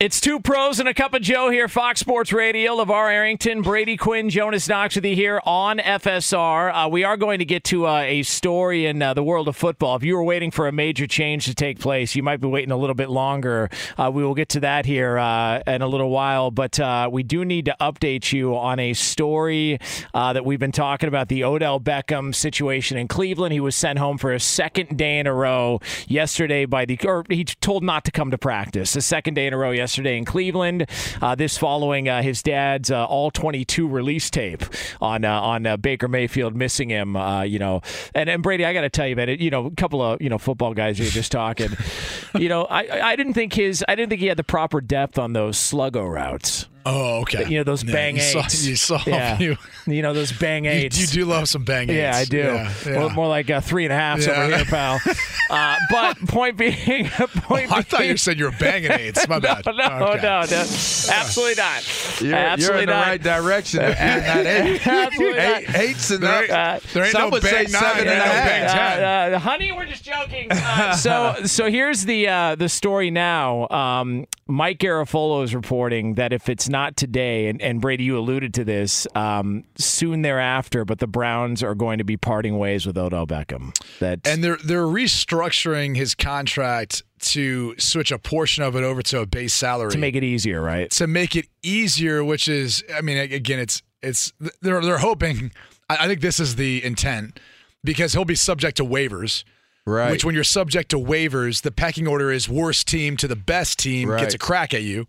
It's 0.00 0.20
two 0.20 0.38
pros 0.38 0.78
and 0.78 0.88
a 0.88 0.94
cup 0.94 1.12
of 1.12 1.22
Joe 1.22 1.50
here, 1.50 1.66
Fox 1.66 1.98
Sports 1.98 2.32
Radio. 2.32 2.76
LeVar 2.76 3.12
Arrington, 3.12 3.62
Brady 3.62 3.96
Quinn, 3.96 4.30
Jonas 4.30 4.68
Knox 4.68 4.94
with 4.94 5.04
you 5.04 5.16
here 5.16 5.40
on 5.44 5.78
FSR. 5.78 6.72
Uh, 6.72 6.88
we 6.88 7.02
are 7.02 7.16
going 7.16 7.40
to 7.40 7.44
get 7.44 7.64
to 7.64 7.88
uh, 7.88 8.02
a 8.02 8.22
story 8.22 8.86
in 8.86 9.02
uh, 9.02 9.12
the 9.12 9.24
world 9.24 9.48
of 9.48 9.56
football. 9.56 9.96
If 9.96 10.04
you 10.04 10.14
were 10.14 10.22
waiting 10.22 10.52
for 10.52 10.68
a 10.68 10.72
major 10.72 11.08
change 11.08 11.46
to 11.46 11.54
take 11.56 11.80
place, 11.80 12.14
you 12.14 12.22
might 12.22 12.40
be 12.40 12.46
waiting 12.46 12.70
a 12.70 12.76
little 12.76 12.94
bit 12.94 13.10
longer. 13.10 13.70
Uh, 13.96 14.08
we 14.14 14.22
will 14.22 14.36
get 14.36 14.50
to 14.50 14.60
that 14.60 14.86
here 14.86 15.18
uh, 15.18 15.62
in 15.66 15.82
a 15.82 15.88
little 15.88 16.10
while, 16.10 16.52
but 16.52 16.78
uh, 16.78 17.08
we 17.10 17.24
do 17.24 17.44
need 17.44 17.64
to 17.64 17.74
update 17.80 18.32
you 18.32 18.56
on 18.56 18.78
a 18.78 18.92
story 18.92 19.80
that 20.14 20.44
we've 20.44 20.60
been 20.60 20.70
talking 20.70 21.08
about 21.08 21.26
the 21.26 21.42
Odell 21.42 21.80
Beckham 21.80 22.32
situation 22.32 22.96
in 22.96 23.08
Cleveland. 23.08 23.52
He 23.52 23.58
was 23.58 23.74
sent 23.74 23.98
home 23.98 24.16
for 24.16 24.32
a 24.32 24.38
second 24.38 24.96
day 24.96 25.18
in 25.18 25.26
a 25.26 25.34
row 25.34 25.80
yesterday 26.06 26.66
by 26.66 26.84
the, 26.84 27.00
or 27.04 27.24
he 27.28 27.42
told 27.44 27.82
not 27.82 28.04
to 28.04 28.12
come 28.12 28.30
to 28.30 28.38
practice. 28.38 28.92
The 28.92 29.00
second 29.00 29.34
day 29.34 29.48
in 29.48 29.54
a 29.54 29.58
row 29.58 29.72
yesterday 29.72 29.87
yesterday 29.88 30.18
in 30.18 30.26
Cleveland. 30.26 30.86
Uh, 31.22 31.34
this 31.34 31.56
following 31.56 32.10
uh, 32.10 32.20
his 32.20 32.42
dad's 32.42 32.90
uh, 32.90 33.06
all 33.06 33.30
22 33.30 33.88
release 33.88 34.28
tape 34.28 34.62
on 35.00 35.24
uh, 35.24 35.40
on 35.40 35.64
uh, 35.64 35.78
Baker 35.78 36.08
Mayfield 36.08 36.54
missing 36.54 36.90
him. 36.90 37.16
you 37.46 37.58
know, 37.58 37.80
and, 38.14 38.28
and 38.28 38.42
Brady, 38.42 38.66
I 38.66 38.74
got 38.74 38.82
to 38.82 38.90
tell 38.90 39.06
you, 39.06 39.16
man, 39.16 39.30
it, 39.30 39.40
you 39.40 39.50
know, 39.50 39.64
a 39.64 39.70
couple 39.70 40.02
of 40.02 40.20
you 40.20 40.28
know 40.28 40.36
football 40.36 40.74
guys 40.74 41.00
are 41.00 41.04
just 41.04 41.32
talking. 41.32 41.70
you 42.38 42.50
know, 42.50 42.66
I 42.66 43.12
I 43.12 43.16
didn't 43.16 43.32
think 43.32 43.54
his 43.54 43.82
I 43.88 43.94
didn't 43.94 44.10
think 44.10 44.20
he 44.20 44.26
had 44.26 44.36
the 44.36 44.44
proper 44.44 44.82
depth 44.82 45.18
on 45.18 45.32
those 45.32 45.56
sluggo 45.56 46.06
routes. 46.06 46.66
Oh, 46.86 47.20
okay. 47.22 47.46
You 47.48 47.58
know 47.58 47.64
those 47.64 47.84
Yeah, 47.84 47.92
bang 47.92 48.16
you 48.16 48.22
saw- 48.22 48.42
you 48.50 48.76
saw 48.76 49.00
yeah. 49.06 49.38
you- 49.40 49.56
You 49.86 50.02
know 50.02 50.12
those 50.14 50.32
bang 50.32 50.64
You, 50.64 50.70
eights. 50.70 50.98
you 51.00 51.06
do 51.06 51.24
love 51.24 51.48
some 51.48 51.64
bang 51.64 51.88
Yeah, 51.88 52.12
I 52.16 52.24
do. 52.24 52.38
Yeah, 52.38 52.72
yeah. 52.86 52.98
More, 52.98 53.10
more 53.10 53.26
like 53.28 53.50
uh, 53.50 53.60
three 53.60 53.84
and 53.84 53.92
a 53.92 53.96
half 53.96 54.20
Yeah. 54.24 54.42
over 54.42 54.56
here, 54.56 54.64
pal. 54.64 55.00
Uh, 55.50 55.76
but 55.90 56.18
point 56.28 56.58
being, 56.58 57.08
point 57.08 57.72
I 57.72 57.80
thought 57.80 58.00
being, 58.00 58.10
you 58.10 58.16
said 58.18 58.38
you 58.38 58.44
were 58.44 58.50
banging 58.60 58.92
eights. 58.92 59.26
My 59.28 59.38
bad. 59.38 59.64
No, 59.64 59.72
no, 59.72 59.84
Okay. 60.08 60.20
no, 60.20 60.42
no, 60.42 60.60
absolutely 60.60 61.54
not. 61.56 62.20
You're, 62.20 62.34
absolutely 62.34 62.64
you're 62.74 62.82
in 62.82 62.86
the 62.88 62.92
right 62.92 63.22
direction. 63.22 63.80
If 63.82 63.98
you're 63.98 64.06
not 64.26 64.46
eight, 64.46 64.86
Absolutely 64.86 65.38
not. 65.38 65.62
eight, 65.62 65.74
eights 65.74 66.10
and 66.10 66.22
There 66.22 66.30
up. 66.34 66.42
ain't- 66.42 66.50
Uh, 66.50 66.78
there 66.92 67.02
ain't 67.04 67.12
Some 67.12 67.22
no 67.22 67.28
would 67.30 67.42
say 67.44 67.62
nine, 67.62 67.68
seven 67.68 68.04
there 68.04 68.12
and 68.12 68.22
ain't 68.22 68.22
a 68.22 68.26
no 68.26 68.32
half. 68.34 68.44
bang 68.44 68.68
ten. 68.68 69.32
Uh, 69.32 69.36
uh, 69.36 69.38
honey, 69.38 69.72
we're 69.72 69.86
just 69.86 70.04
joking. 70.04 70.48
Uh, 70.52 70.92
so, 70.94 71.36
so 71.46 71.70
here's 71.70 72.04
the 72.04 72.28
uh, 72.28 72.54
the 72.54 72.68
story 72.68 73.10
now. 73.10 73.68
Um, 73.70 74.26
Mike 74.48 74.80
Garafolo 74.80 75.44
is 75.44 75.54
reporting 75.54 76.14
that 76.16 76.34
if 76.34 76.50
it's 76.50 76.67
not 76.68 76.96
today, 76.96 77.48
and, 77.48 77.60
and 77.60 77.80
Brady, 77.80 78.04
you 78.04 78.18
alluded 78.18 78.54
to 78.54 78.64
this, 78.64 79.06
um, 79.14 79.64
soon 79.76 80.22
thereafter, 80.22 80.84
but 80.84 80.98
the 80.98 81.06
Browns 81.06 81.62
are 81.62 81.74
going 81.74 81.98
to 81.98 82.04
be 82.04 82.16
parting 82.16 82.58
ways 82.58 82.86
with 82.86 82.96
Odell 82.98 83.26
Beckham. 83.26 83.74
That 84.00 84.20
And 84.26 84.42
they're 84.42 84.58
they're 84.64 84.86
restructuring 84.86 85.96
his 85.96 86.14
contract 86.14 87.02
to 87.20 87.74
switch 87.78 88.12
a 88.12 88.18
portion 88.18 88.62
of 88.62 88.76
it 88.76 88.84
over 88.84 89.02
to 89.02 89.20
a 89.20 89.26
base 89.26 89.52
salary 89.54 89.90
to 89.90 89.98
make 89.98 90.14
it 90.14 90.24
easier, 90.24 90.60
right? 90.62 90.90
to 90.92 91.06
make 91.06 91.34
it 91.36 91.46
easier, 91.62 92.22
which 92.24 92.48
is, 92.48 92.84
I 92.94 93.00
mean, 93.00 93.18
again, 93.18 93.58
it's 93.58 93.82
it's 94.02 94.32
they're 94.62 94.80
they're 94.80 94.98
hoping. 94.98 95.52
I, 95.90 96.04
I 96.04 96.06
think 96.06 96.20
this 96.20 96.38
is 96.40 96.56
the 96.56 96.84
intent 96.84 97.40
because 97.84 98.12
he'll 98.12 98.24
be 98.24 98.34
subject 98.34 98.76
to 98.78 98.84
waivers. 98.84 99.44
Right. 99.86 100.10
Which, 100.10 100.22
when 100.22 100.34
you're 100.34 100.44
subject 100.44 100.90
to 100.90 100.98
waivers, 100.98 101.62
the 101.62 101.70
pecking 101.72 102.06
order 102.06 102.30
is 102.30 102.46
worst 102.46 102.88
team 102.88 103.16
to 103.16 103.26
the 103.26 103.36
best 103.36 103.78
team 103.78 104.10
Right. 104.10 104.20
gets 104.20 104.34
a 104.34 104.38
crack 104.38 104.74
at 104.74 104.82
you, 104.82 105.06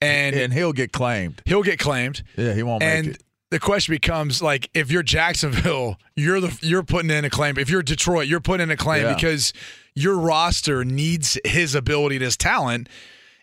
and, 0.00 0.34
and 0.36 0.52
he'll 0.52 0.72
get 0.72 0.92
claimed. 0.92 1.42
he'll 1.44 1.62
get 1.62 1.78
claimed. 1.78 2.22
Yeah, 2.36 2.54
he 2.54 2.62
won't 2.62 2.82
and 2.82 3.06
make 3.08 3.16
it. 3.16 3.22
the 3.50 3.60
question 3.60 3.94
becomes 3.94 4.40
like, 4.42 4.70
if 4.74 4.90
you're 4.90 5.02
Jacksonville, 5.02 5.96
you're 6.16 6.40
the 6.40 6.56
you're 6.62 6.82
putting 6.82 7.10
in 7.10 7.24
a 7.24 7.30
claim. 7.30 7.58
If 7.58 7.68
you're 7.70 7.82
Detroit, 7.82 8.26
you're 8.28 8.40
putting 8.40 8.64
in 8.64 8.70
a 8.70 8.76
claim 8.76 9.04
Yeah. 9.04 9.14
because 9.14 9.52
your 9.94 10.16
roster 10.18 10.84
needs 10.84 11.38
his 11.44 11.74
ability 11.74 12.16
and 12.16 12.24
his 12.24 12.36
talent. 12.36 12.88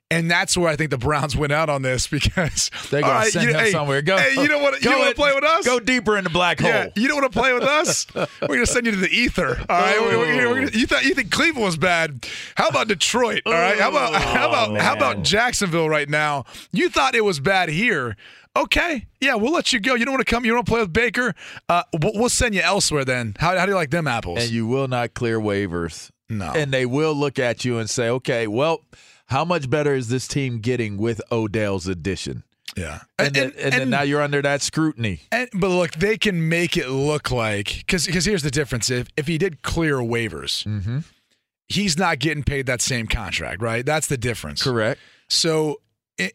And 0.10 0.32
that's 0.32 0.56
where 0.58 0.70
I 0.70 0.78
think 0.78 0.90
the 0.90 0.98
Browns 0.98 1.36
went 1.36 1.52
out 1.52 1.70
on 1.70 1.82
this 1.82 2.08
because 2.18 2.72
They're 2.90 3.02
gonna 3.02 3.12
all 3.14 3.20
right, 3.20 3.32
send 3.32 3.46
you, 3.50 3.54
him 3.54 3.60
hey, 3.60 3.72
somewhere. 3.72 4.02
Go. 4.02 4.18
Hey, 4.18 4.42
you 4.42 4.48
don't 4.48 4.62
want 4.62 4.76
you 4.82 4.90
don't 4.90 5.00
want 5.00 5.10
to 5.10 5.16
play 5.22 5.34
with 5.36 5.44
us? 5.44 5.66
Go 5.66 5.80
deeper 5.82 6.18
in 6.18 6.24
the 6.24 6.30
black 6.30 6.60
hole. 6.62 6.70
Yeah, 6.70 6.88
you 6.96 7.08
don't 7.10 7.22
want 7.22 7.32
to 7.34 7.38
play 7.40 7.54
with 7.54 7.64
us? 7.64 8.08
We're 8.16 8.28
gonna 8.48 8.66
send 8.66 8.86
you 8.86 8.94
to 8.94 8.98
the 8.98 9.10
ether. 9.10 9.58
All 9.70 9.78
right. 9.80 10.00
We're- 10.00 10.18
we're- 10.18 10.48
we're 10.48 10.66
gonna- 10.66 10.78
you 10.78 10.88
thought 10.88 11.04
you 11.04 11.14
think 11.14 11.32
Cleveland 11.32 11.66
was 11.66 11.78
bad? 11.78 12.26
How 12.56 12.68
about 12.70 12.88
Detroit? 12.88 13.42
All 13.46 13.54
right. 13.54 13.78
How 13.78 13.90
about 13.90 14.14
how 14.22 14.48
about 14.48 14.82
how 14.82 14.96
about 14.96 15.24
Jacksonville 15.24 15.90
right 15.90 16.08
now? 16.08 16.46
You 16.72 16.90
thought 16.90 17.14
it 17.16 17.26
was 17.26 17.40
bad 17.42 17.68
here. 17.70 18.16
Okay. 18.56 19.06
Yeah, 19.22 19.36
we'll 19.36 19.52
let 19.52 19.72
you 19.74 19.80
go. 19.80 19.94
You 19.94 20.06
don't 20.06 20.14
want 20.16 20.26
to 20.26 20.34
come. 20.34 20.44
You 20.46 20.52
don't 20.52 20.58
want 20.60 20.66
to 20.68 20.72
play 20.72 20.82
with 20.82 20.94
Baker. 20.94 21.36
Uh, 21.70 21.84
we'll, 22.02 22.14
we'll 22.16 22.30
send 22.30 22.56
you 22.56 22.62
elsewhere 22.62 23.06
then. 23.06 23.36
How, 23.38 23.56
how 23.56 23.66
do 23.66 23.72
you 23.74 23.76
like 23.76 23.92
them 23.92 24.08
apples? 24.08 24.40
and 24.42 24.50
you 24.50 24.66
will 24.66 24.88
not 24.88 25.14
clear 25.14 25.40
waivers. 25.40 26.10
No. 26.30 26.52
And 26.54 26.72
they 26.74 26.86
will 26.88 27.14
look 27.14 27.38
at 27.40 27.64
you 27.66 27.78
and 27.78 27.88
say, 27.90 28.10
okay, 28.10 28.48
well, 28.48 28.82
how 29.28 29.46
much 29.46 29.70
better 29.70 29.94
is 29.94 30.10
this 30.10 30.28
team 30.28 30.60
getting 30.60 30.98
with 30.98 31.22
Odell's 31.32 31.88
addition? 31.88 32.44
yeah. 32.76 33.00
And, 33.18 33.34
then, 33.34 33.54
and, 33.60 33.74
then 33.74 33.90
now 33.90 34.02
you're 34.04 34.22
under 34.22 34.42
that 34.42 34.62
scrutiny. 34.62 35.22
And, 35.32 35.50
but 35.54 35.70
look, 35.70 35.92
they 35.94 36.18
can 36.18 36.48
make 36.50 36.78
it 36.78 36.90
look 36.90 37.32
like 37.32 37.78
because 37.86 38.06
because 38.06 38.26
here's 38.26 38.44
the 38.44 38.52
difference. 38.52 38.90
If 38.92 39.08
if 39.18 39.26
he 39.28 39.38
did 39.38 39.62
clear 39.64 39.96
waivers, 39.98 40.64
Mm-hmm. 40.66 41.00
he's 41.70 41.98
not 41.98 42.20
getting 42.20 42.44
paid 42.44 42.66
that 42.68 42.82
same 42.82 43.08
contract, 43.08 43.62
right? 43.62 43.86
That's 43.86 44.08
the 44.08 44.18
difference. 44.18 44.62
Correct. 44.64 45.00
So 45.30 45.82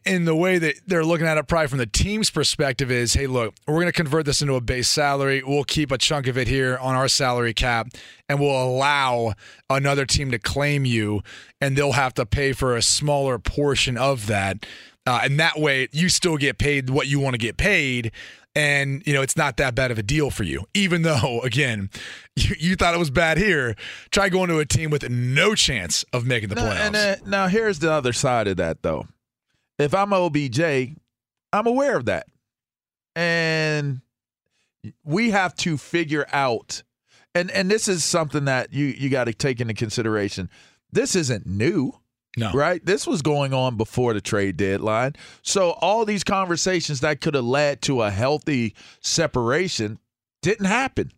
in 0.05 0.25
the 0.25 0.35
way 0.35 0.57
that 0.57 0.75
they're 0.87 1.03
looking 1.03 1.27
at 1.27 1.37
it 1.37 1.47
probably 1.47 1.67
from 1.67 1.77
the 1.77 1.85
team's 1.85 2.29
perspective 2.29 2.89
is, 2.89 3.13
hey, 3.13 3.27
look, 3.27 3.53
we're 3.67 3.75
going 3.75 3.85
to 3.87 3.91
convert 3.91 4.25
this 4.25 4.41
into 4.41 4.55
a 4.55 4.61
base 4.61 4.87
salary. 4.87 5.43
We'll 5.45 5.65
keep 5.65 5.91
a 5.91 5.97
chunk 5.97 6.27
of 6.27 6.37
it 6.37 6.47
here 6.47 6.77
on 6.77 6.95
our 6.95 7.07
salary 7.09 7.53
cap, 7.53 7.87
and 8.29 8.39
we'll 8.39 8.63
allow 8.63 9.33
another 9.69 10.05
team 10.05 10.31
to 10.31 10.39
claim 10.39 10.85
you, 10.85 11.21
and 11.59 11.75
they'll 11.77 11.91
have 11.93 12.13
to 12.15 12.25
pay 12.25 12.53
for 12.53 12.75
a 12.77 12.81
smaller 12.81 13.39
portion 13.39 13.97
of 13.97 14.27
that. 14.27 14.65
Uh, 15.05 15.19
and 15.23 15.37
that 15.39 15.59
way, 15.59 15.89
you 15.91 16.07
still 16.07 16.37
get 16.37 16.57
paid 16.57 16.89
what 16.89 17.07
you 17.07 17.19
want 17.19 17.33
to 17.33 17.37
get 17.37 17.57
paid. 17.57 18.11
And 18.55 19.01
you 19.07 19.13
know 19.13 19.23
it's 19.23 19.35
not 19.35 19.57
that 19.57 19.73
bad 19.73 19.89
of 19.89 19.97
a 19.97 20.03
deal 20.03 20.29
for 20.29 20.43
you, 20.43 20.65
even 20.75 21.01
though 21.01 21.41
again, 21.43 21.89
you, 22.35 22.55
you 22.59 22.75
thought 22.75 22.93
it 22.93 22.99
was 22.99 23.09
bad 23.09 23.39
here. 23.39 23.75
Try 24.11 24.29
going 24.29 24.47
to 24.49 24.59
a 24.59 24.65
team 24.65 24.91
with 24.91 25.09
no 25.09 25.55
chance 25.55 26.05
of 26.13 26.27
making 26.27 26.49
the 26.49 26.55
Now, 26.55 26.69
playoffs. 26.71 26.79
and 26.85 26.95
uh, 26.95 27.15
now 27.25 27.47
here's 27.47 27.79
the 27.79 27.91
other 27.91 28.13
side 28.13 28.47
of 28.47 28.57
that, 28.57 28.83
though. 28.83 29.07
If 29.83 29.93
I'm 29.93 30.13
OBJ, 30.13 30.59
I'm 31.51 31.67
aware 31.67 31.97
of 31.97 32.05
that, 32.05 32.27
and 33.15 34.01
we 35.03 35.31
have 35.31 35.55
to 35.57 35.77
figure 35.77 36.25
out. 36.31 36.83
And 37.35 37.49
and 37.51 37.69
this 37.69 37.87
is 37.87 38.03
something 38.03 38.45
that 38.45 38.73
you 38.73 38.85
you 38.85 39.09
got 39.09 39.25
to 39.25 39.33
take 39.33 39.59
into 39.59 39.73
consideration. 39.73 40.49
This 40.91 41.15
isn't 41.15 41.45
new. 41.45 41.93
No. 42.35 42.51
Right? 42.51 42.83
This 42.83 43.05
was 43.05 43.21
going 43.21 43.53
on 43.53 43.77
before 43.77 44.13
the 44.15 44.21
trade 44.21 44.57
deadline. 44.57 45.13
So 45.43 45.71
all 45.71 46.03
these 46.03 46.23
conversations 46.23 47.01
that 47.01 47.21
could 47.21 47.35
have 47.35 47.43
led 47.43 47.83
to 47.83 48.01
a 48.01 48.09
healthy 48.09 48.73
separation 49.01 49.99
didn't 50.41 50.65
happen. 50.65 51.11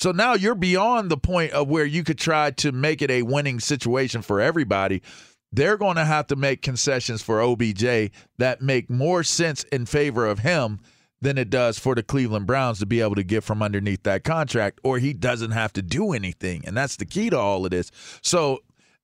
So 0.00 0.12
now 0.12 0.34
you're 0.34 0.54
beyond 0.54 1.10
the 1.10 1.16
point 1.16 1.52
of 1.52 1.68
where 1.68 1.84
you 1.84 2.04
could 2.04 2.18
try 2.18 2.50
to 2.52 2.72
make 2.72 3.02
it 3.02 3.10
a 3.10 3.22
winning 3.22 3.60
situation 3.60 4.22
for 4.22 4.40
everybody. 4.40 5.02
They're 5.52 5.76
going 5.76 5.96
to 5.96 6.04
have 6.04 6.26
to 6.28 6.36
make 6.36 6.62
concessions 6.62 7.22
for 7.22 7.40
OBJ 7.40 8.12
that 8.38 8.62
make 8.62 8.88
more 8.88 9.22
sense 9.22 9.64
in 9.64 9.86
favor 9.86 10.26
of 10.26 10.40
him 10.40 10.80
than 11.20 11.36
it 11.36 11.50
does 11.50 11.78
for 11.78 11.94
the 11.94 12.02
Cleveland 12.02 12.46
Browns 12.46 12.78
to 12.78 12.86
be 12.86 13.00
able 13.00 13.16
to 13.16 13.22
get 13.22 13.44
from 13.44 13.62
underneath 13.62 14.04
that 14.04 14.24
contract, 14.24 14.80
or 14.82 14.98
he 14.98 15.12
doesn't 15.12 15.50
have 15.50 15.72
to 15.74 15.82
do 15.82 16.12
anything. 16.12 16.62
And 16.66 16.76
that's 16.76 16.96
the 16.96 17.04
key 17.04 17.30
to 17.30 17.38
all 17.38 17.64
of 17.64 17.70
this. 17.70 17.90
So 18.22 18.60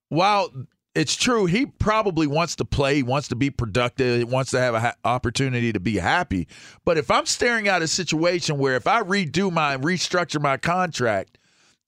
while 0.09 0.51
it's 0.95 1.15
true, 1.15 1.45
he 1.45 1.67
probably 1.67 2.27
wants 2.27 2.57
to 2.57 2.65
play, 2.65 3.03
wants 3.03 3.29
to 3.29 3.37
be 3.37 3.51
productive, 3.51 4.31
wants 4.31 4.51
to 4.53 4.61
have 4.61 4.75
an 4.75 4.81
ha- 4.81 4.95
opportunity 5.05 5.73
to 5.73 5.81
be 5.81 5.97
happy. 5.97 6.49
But 6.87 6.97
if 6.97 7.11
I'm 7.11 7.27
staring 7.27 7.69
at 7.69 7.83
a 7.83 7.89
situation 7.89 8.57
where 8.57 8.77
if 8.77 8.87
I 8.87 9.03
redo 9.03 9.53
my 9.53 9.77
restructure 9.77 10.41
my 10.41 10.57
contract, 10.57 11.37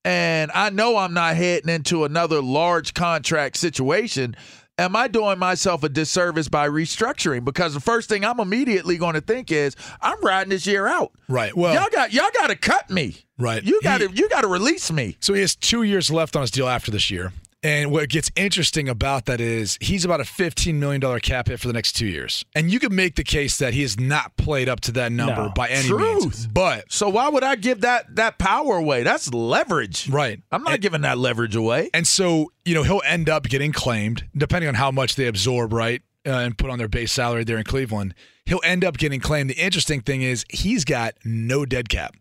and 0.05 0.51
I 0.55 0.71
know 0.71 0.97
I'm 0.97 1.15
not 1.15 1.37
heading 1.37 1.71
into 1.71 2.05
another 2.05 2.41
large 2.43 2.95
contract 2.95 3.57
situation, 3.57 4.37
am 4.79 4.97
I 4.97 5.09
doing 5.09 5.39
myself 5.39 5.83
a 5.83 5.89
disservice 5.89 6.49
by 6.49 6.69
restructuring? 6.69 7.45
Because 7.45 7.75
the 7.75 7.81
first 7.81 8.09
thing 8.09 8.25
I'm 8.25 8.41
immediately 8.41 8.97
going 8.97 9.15
to 9.15 9.21
think 9.21 9.51
is 9.51 9.77
I'm 10.01 10.23
riding 10.23 10.51
this 10.51 10.67
year 10.67 10.87
out. 10.87 11.13
Right. 11.29 11.55
Well, 11.57 11.75
y'all 11.75 11.91
got 11.93 12.13
y'all 12.13 12.31
got 12.35 12.49
to 12.49 12.57
cut 12.57 12.89
me. 12.91 13.17
Right. 13.39 13.63
You 13.63 13.81
got 13.83 13.99
to 13.99 14.11
you 14.11 14.29
got 14.29 14.43
to 14.43 14.49
release 14.49 14.91
me. 14.91 15.17
So 15.21 15.35
he 15.35 15.41
has 15.41 15.55
two 15.55 15.83
years 15.83 16.11
left 16.11 16.37
on 16.37 16.43
his 16.43 16.51
deal 16.51 16.69
after 16.69 16.91
this 16.91 17.11
year. 17.11 17.33
And 17.63 17.91
what 17.91 18.09
gets 18.09 18.31
interesting 18.37 18.89
about 18.89 19.27
that 19.27 19.41
is 19.41 19.79
he's 19.81 20.05
about 20.05 20.21
a 20.21 20.25
$15 20.25 20.75
million 20.75 21.01
cap 21.21 21.49
hit 21.49 21.59
for 21.59 21.67
the 21.67 21.73
next 21.73 21.93
two 21.93 22.07
years. 22.07 22.45
And 22.55 22.71
you 22.71 22.79
could 22.79 22.93
make 22.93 23.17
the 23.17 23.25
case 23.25 23.59
that 23.59 23.75
he 23.75 23.83
has 23.83 23.99
not 23.99 24.37
played 24.37 24.69
up 24.69 24.79
to 24.83 24.93
that 24.93 25.11
number 25.11 25.43
No. 25.47 25.53
by 25.57 25.69
any 25.69 25.89
Truth. 25.89 26.23
means. 26.23 26.47
But 26.47 26.85
So 26.93 27.09
why 27.09 27.29
would 27.29 27.43
I 27.43 27.57
give 27.57 27.81
that 27.81 28.15
that 28.15 28.39
power 28.39 28.77
away? 28.77 29.03
That's 29.03 29.33
leverage. 29.35 30.09
Right. 30.09 30.41
I'm 30.53 30.63
not 30.63 30.81
giving 30.81 31.01
that 31.01 31.19
leverage 31.19 31.57
away. 31.57 31.91
And 31.93 32.07
so, 32.07 32.53
you 32.65 32.75
know, 32.75 32.85
he'll 32.85 33.03
end 33.05 33.29
up 33.29 33.45
getting 33.49 33.73
claimed, 33.73 34.25
depending 34.37 34.69
on 34.69 34.75
how 34.77 34.93
much 34.93 35.17
they 35.17 35.27
absorb, 35.27 35.73
right? 35.73 36.01
Uh, 36.25 36.31
and 36.31 36.57
put 36.57 36.71
on 36.71 36.79
their 36.79 36.89
base 36.89 37.11
salary 37.11 37.43
there 37.43 37.59
in 37.59 37.65
Cleveland. 37.65 38.15
He'll 38.47 38.61
end 38.63 38.85
up 38.85 38.99
getting 38.99 39.19
claimed. 39.19 39.51
The 39.51 39.55
interesting 39.55 40.01
thing 40.01 40.23
is 40.23 40.45
he's 40.49 40.85
got 40.85 41.15
no 41.25 41.67
dead 41.67 41.89
cap 41.89 42.15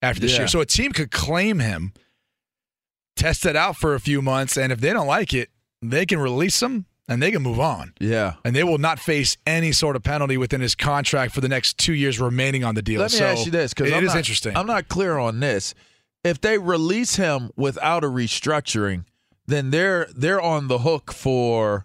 after 0.00 0.20
this 0.20 0.32
Yeah. 0.34 0.38
year. 0.40 0.48
So 0.48 0.60
a 0.60 0.66
team 0.66 0.92
could 0.92 1.10
claim 1.10 1.58
him, 1.58 1.92
test 3.16 3.46
it 3.46 3.56
out 3.56 3.76
for 3.76 3.94
a 3.94 4.00
few 4.00 4.22
months, 4.22 4.56
and 4.56 4.72
if 4.72 4.80
they 4.80 4.92
don't 4.92 5.06
like 5.06 5.34
it, 5.34 5.50
they 5.82 6.06
can 6.06 6.18
release 6.18 6.62
him 6.62 6.86
and 7.08 7.22
they 7.22 7.30
can 7.30 7.42
move 7.42 7.60
on. 7.60 7.92
Yeah. 8.00 8.34
And 8.44 8.54
they 8.54 8.64
will 8.64 8.78
not 8.78 8.98
face 8.98 9.36
any 9.46 9.72
sort 9.72 9.96
of 9.96 10.02
penalty 10.02 10.36
within 10.36 10.60
his 10.60 10.74
contract 10.74 11.34
for 11.34 11.40
the 11.40 11.48
next 11.48 11.78
two 11.78 11.94
years 11.94 12.20
remaining 12.20 12.64
on 12.64 12.74
the 12.74 12.82
deal. 12.82 13.00
Let 13.00 13.12
me 13.12 13.18
So 13.18 13.24
ask 13.26 13.46
you 13.46 13.52
this 13.52 13.72
because 13.72 13.90
it 13.90 13.96
I'm 13.96 14.04
is 14.04 14.08
not, 14.08 14.18
interesting. 14.18 14.56
I'm 14.56 14.66
not 14.66 14.88
clear 14.88 15.18
on 15.18 15.40
this. 15.40 15.74
If 16.24 16.40
they 16.40 16.58
release 16.58 17.16
him 17.16 17.50
without 17.56 18.02
a 18.02 18.08
restructuring, 18.08 19.04
then 19.46 19.70
they're 19.70 20.08
they're 20.16 20.40
on 20.40 20.66
the 20.66 20.78
hook 20.78 21.12
for 21.12 21.84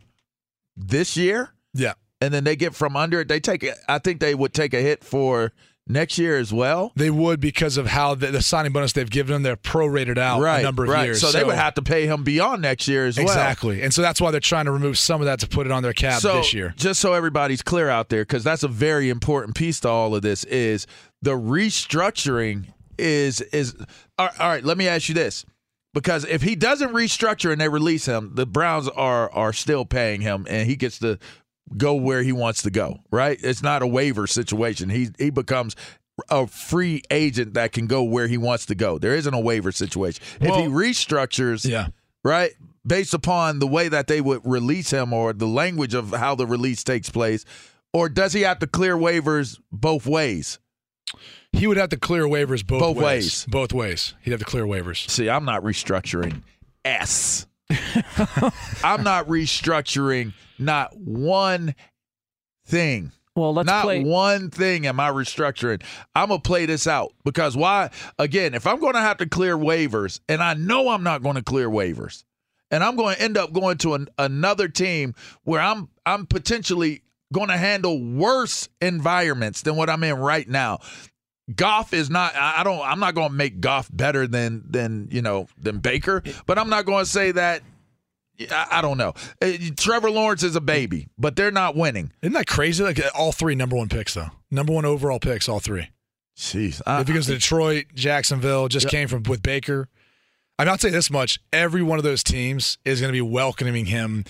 this 0.76 1.16
year, 1.16 1.54
yeah. 1.76 1.94
and 2.20 2.34
then 2.34 2.44
they 2.44 2.56
get 2.56 2.74
from 2.74 2.96
under 2.98 3.20
it. 3.22 3.28
They 3.28 3.40
take. 3.40 3.64
I 3.88 4.00
think 4.00 4.20
they 4.20 4.34
would 4.34 4.54
take 4.54 4.74
a 4.74 4.82
hit 4.82 5.04
for 5.04 5.52
next 5.92 6.18
year 6.18 6.38
as 6.38 6.54
well. 6.54 6.92
They 6.96 7.10
would 7.10 7.40
because 7.40 7.78
of 7.78 7.88
how 7.88 8.16
the, 8.16 8.28
the 8.28 8.42
signing 8.42 8.72
bonus 8.72 8.94
they've 8.94 9.10
given 9.10 9.36
him, 9.36 9.44
they're 9.44 9.56
prorated 9.56 10.18
out 10.18 10.42
right, 10.42 10.60
a 10.60 10.64
number 10.64 10.84
of 10.84 10.90
right. 10.90 11.06
years. 11.06 11.22
So, 11.22 11.32
they 11.32 11.44
would 11.44 11.56
have 11.56 11.76
to 11.76 11.82
pay 11.82 12.08
him 12.08 12.24
beyond 12.24 12.62
next 12.62 12.88
year 12.88 13.06
as 13.06 13.18
well. 13.18 13.28
Exactly. 13.28 13.82
And 13.82 13.94
so 13.94 14.02
that's 14.02 14.20
why 14.22 14.32
they're 14.32 14.40
trying 14.40 14.66
to 14.66 14.72
remove 14.72 14.98
some 14.98 15.22
of 15.22 15.26
that 15.26 15.40
to 15.40 15.48
put 15.48 15.66
it 15.66 15.72
on 15.72 15.84
their 15.84 15.94
cap 15.94 16.22
so, 16.22 16.38
this 16.38 16.54
year. 16.54 16.74
Just 16.78 17.02
so 17.02 17.14
everybody's 17.14 17.62
clear 17.62 17.90
out 17.90 18.10
there, 18.10 18.24
because 18.24 18.44
that's 18.44 18.64
a 18.64 18.68
very 18.68 19.10
important 19.10 19.56
piece 19.56 19.80
to 19.82 19.90
all 19.90 20.16
of 20.16 20.22
this, 20.22 20.44
is 20.46 20.88
the 21.22 21.32
restructuring 21.32 22.68
is 22.98 23.42
is 23.42 23.76
all 24.18 24.30
all 24.40 24.50
right. 24.50 24.64
Let 24.64 24.78
me 24.78 24.88
ask 24.88 25.10
you 25.10 25.16
this. 25.16 25.46
Because 25.94 26.24
if 26.24 26.42
he 26.42 26.56
doesn't 26.56 26.94
restructure 26.94 27.52
and 27.52 27.60
they 27.60 27.68
release 27.68 28.06
him, 28.06 28.32
the 28.36 28.46
Browns 28.46 28.88
are 28.88 29.30
are 29.32 29.52
still 29.52 29.84
paying 29.86 30.22
him 30.22 30.48
and 30.50 30.70
he 30.70 30.78
gets 30.78 31.00
to 31.00 31.20
go 31.78 31.94
where 31.96 32.24
he 32.24 32.32
wants 32.32 32.62
to 32.64 32.70
go, 32.70 33.00
right? 33.12 33.38
It's 33.42 33.62
not 33.64 33.82
a 33.82 33.88
waiver 33.88 34.28
situation. 34.28 34.90
He 34.90 35.10
he 35.18 35.30
becomes 35.30 35.76
a 36.30 36.46
free 36.48 37.02
agent 37.10 37.54
that 37.56 37.72
can 37.72 37.88
go 37.88 38.04
where 38.04 38.28
he 38.28 38.38
wants 38.38 38.66
to 38.68 38.76
go. 38.76 38.98
There 38.98 39.16
isn't 39.16 39.34
a 39.34 39.40
waiver 39.40 39.72
situation. 39.72 40.24
if 40.40 40.56
he 40.56 40.64
restructures, 40.64 41.68
yeah. 41.68 41.88
right, 42.24 42.52
based 42.86 43.14
upon 43.14 43.60
the 43.60 43.68
way 43.68 43.88
that 43.88 44.08
they 44.08 44.22
would 44.22 44.42
release 44.46 44.92
him 44.92 45.14
or 45.14 45.34
the 45.34 45.48
language 45.48 45.94
of 45.94 46.12
how 46.12 46.36
the 46.36 46.46
release 46.46 46.84
takes 46.84 47.10
place, 47.10 47.46
or 47.94 48.08
does 48.10 48.34
he 48.34 48.42
have 48.42 48.60
to 48.60 48.68
clear 48.68 48.96
waivers 48.96 49.60
both 49.72 50.06
ways? 50.06 50.60
He 51.54 51.68
would 51.68 51.78
have 51.78 51.90
to 51.90 51.98
clear 51.98 52.24
waivers 52.24 52.66
both, 52.66 52.80
Both 52.80 52.98
ways. 52.98 53.04
ways. 53.04 53.46
Both 53.50 53.74
ways. 53.74 54.14
He'd 54.22 54.32
have 54.32 54.40
to 54.40 54.46
clear 54.46 54.66
waivers. 54.66 55.10
See, 55.10 55.30
I'm 55.30 55.44
not 55.44 55.64
restructuring 55.64 56.44
S. 56.86 57.48
I'm 58.84 59.04
not 59.04 59.28
restructuring 59.28 60.34
not 60.62 60.96
one 60.98 61.76
thing. 62.66 63.12
Well, 63.36 63.54
let's 63.54 63.66
not 63.68 63.84
play- 63.84 64.04
one 64.04 64.50
thing 64.50 64.86
am 64.86 65.00
I 65.00 65.10
restructuring. 65.10 65.82
I'm 66.14 66.30
gonna 66.30 66.42
play 66.42 66.66
this 66.66 66.86
out 66.86 67.14
because 67.24 67.56
why? 67.56 67.90
Again, 68.20 68.54
if 68.54 68.68
I'm 68.68 68.80
going 68.80 68.94
to 68.94 69.00
have 69.00 69.18
to 69.18 69.26
clear 69.26 69.58
waivers, 69.58 70.20
and 70.28 70.44
I 70.44 70.54
know 70.54 70.90
I'm 70.90 71.04
not 71.04 71.24
going 71.24 71.36
to 71.36 71.42
clear 71.42 71.70
waivers, 71.70 72.24
and 72.70 72.84
I'm 72.84 72.96
going 72.96 73.16
to 73.16 73.22
end 73.22 73.38
up 73.38 73.54
going 73.54 73.78
to 73.80 73.94
an, 73.94 74.10
another 74.18 74.68
team 74.68 75.16
where 75.44 75.62
I'm 75.62 75.90
I'm 76.06 76.26
potentially 76.26 77.04
going 77.32 77.48
to 77.48 77.58
handle 77.58 78.04
worse 78.04 78.68
environments 78.82 79.62
than 79.62 79.78
what 79.78 79.90
I'm 79.90 80.04
in 80.04 80.18
right 80.18 80.48
now. 80.48 80.80
Goff 81.56 81.94
is 81.94 82.10
not. 82.10 82.36
I 82.36 82.64
don't. 82.64 82.82
I'm 82.82 83.00
not 83.00 83.16
going 83.16 83.30
to 83.30 83.34
make 83.36 83.62
Goff 83.62 83.90
better 83.92 84.28
than 84.28 84.64
than 84.70 85.08
you 85.12 85.22
know 85.22 85.48
than 85.58 85.80
Baker, 85.80 86.22
but 86.46 86.58
I'm 86.60 86.70
not 86.70 86.86
going 86.86 87.06
to 87.06 87.10
say 87.10 87.32
that. 87.32 87.62
I, 88.40 88.68
I 88.72 88.82
don't 88.82 88.98
know. 88.98 89.14
Uh, 89.42 89.52
Trevor 89.78 90.10
Lawrence 90.10 90.44
is 90.44 90.56
a 90.56 90.62
baby, 90.62 91.08
but 91.18 91.36
they're 91.36 91.52
not 91.52 91.76
winning. 91.76 92.12
Isn't 92.22 92.34
that 92.34 92.48
crazy? 92.48 92.84
Like 92.84 93.00
all 93.16 93.32
three 93.32 93.56
number 93.56 93.76
one 93.76 93.90
picks, 93.90 94.14
though. 94.14 94.30
Number 94.50 94.74
one 94.74 94.86
overall 94.86 95.20
picks, 95.20 95.48
all 95.48 95.60
three. 95.60 95.90
Jeez. 96.38 96.82
if 97.02 97.10
it 97.10 97.14
goes 97.14 97.28
to 97.28 97.34
Detroit, 97.34 97.86
Jacksonville, 97.94 98.68
just 98.68 98.86
Yep. 98.86 98.92
came 98.92 99.08
from 99.08 99.24
with 99.24 99.44
Baker. 99.44 99.90
I'm 100.58 100.66
not 100.66 100.82
saying 100.82 100.94
this 100.94 101.12
much. 101.12 101.40
Every 101.54 101.84
one 101.84 101.98
of 102.00 102.04
those 102.04 102.24
teams 102.24 102.78
is 102.86 103.00
going 103.02 103.10
to 103.10 103.14
be 103.16 103.22
welcoming 103.22 103.86
him 103.88 104.26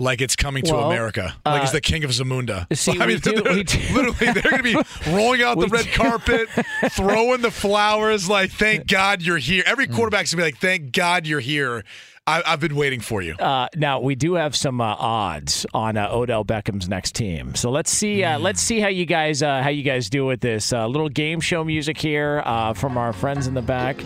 like 0.00 0.20
it's 0.20 0.36
coming 0.36 0.62
to 0.64 0.74
Well, 0.74 0.90
America. 0.90 1.34
Like 1.44 1.60
he's 1.62 1.70
uh, 1.70 1.74
the 1.74 1.80
king 1.80 2.04
of 2.04 2.10
Zamunda. 2.10 2.66
see, 2.76 2.92
I 3.00 3.06
mean, 3.06 3.18
do- 3.20 3.32
they're- 3.32 3.52
literally, 3.94 4.32
they're 4.32 4.42
going 4.42 4.56
to 4.58 4.62
be 4.62 5.10
rolling 5.10 5.42
out 5.42 5.58
the 5.58 5.68
red 5.68 5.84
do. 5.86 5.90
carpet, 5.92 6.48
throwing 6.90 7.40
the 7.40 7.50
flowers. 7.50 8.28
Like, 8.28 8.50
thank 8.50 8.86
God 8.86 9.22
you're 9.22 9.38
here. 9.38 9.62
Every 9.66 9.86
Hmm. 9.86 9.94
quarterback's 9.94 10.32
going 10.34 10.44
to 10.44 10.50
be 10.50 10.52
like, 10.52 10.60
thank 10.60 10.92
God 10.92 11.26
you're 11.26 11.40
here. 11.40 11.84
I, 12.28 12.42
I've 12.44 12.60
been 12.60 12.76
waiting 12.76 13.00
for 13.00 13.22
you. 13.22 13.34
Uh, 13.36 13.68
now 13.74 14.00
we 14.00 14.14
do 14.14 14.34
have 14.34 14.54
some 14.54 14.82
uh, 14.82 14.94
odds 14.98 15.64
on 15.72 15.96
uh, 15.96 16.10
Odell 16.10 16.44
Beckham's 16.44 16.86
next 16.86 17.14
team, 17.14 17.54
so 17.54 17.70
let's 17.70 17.90
see. 17.90 18.22
Uh, 18.22 18.38
let's 18.38 18.60
see 18.60 18.80
how 18.80 18.88
you 18.88 19.06
guys 19.06 19.42
uh, 19.42 19.62
how 19.62 19.70
you 19.70 19.82
guys 19.82 20.10
do 20.10 20.26
with 20.26 20.40
this. 20.40 20.70
Uh, 20.70 20.86
little 20.86 21.08
game 21.08 21.40
show 21.40 21.64
music 21.64 21.96
here 21.96 22.42
uh, 22.44 22.74
from 22.74 22.98
our 22.98 23.14
friends 23.14 23.46
in 23.46 23.54
the 23.54 23.62
back. 23.62 24.04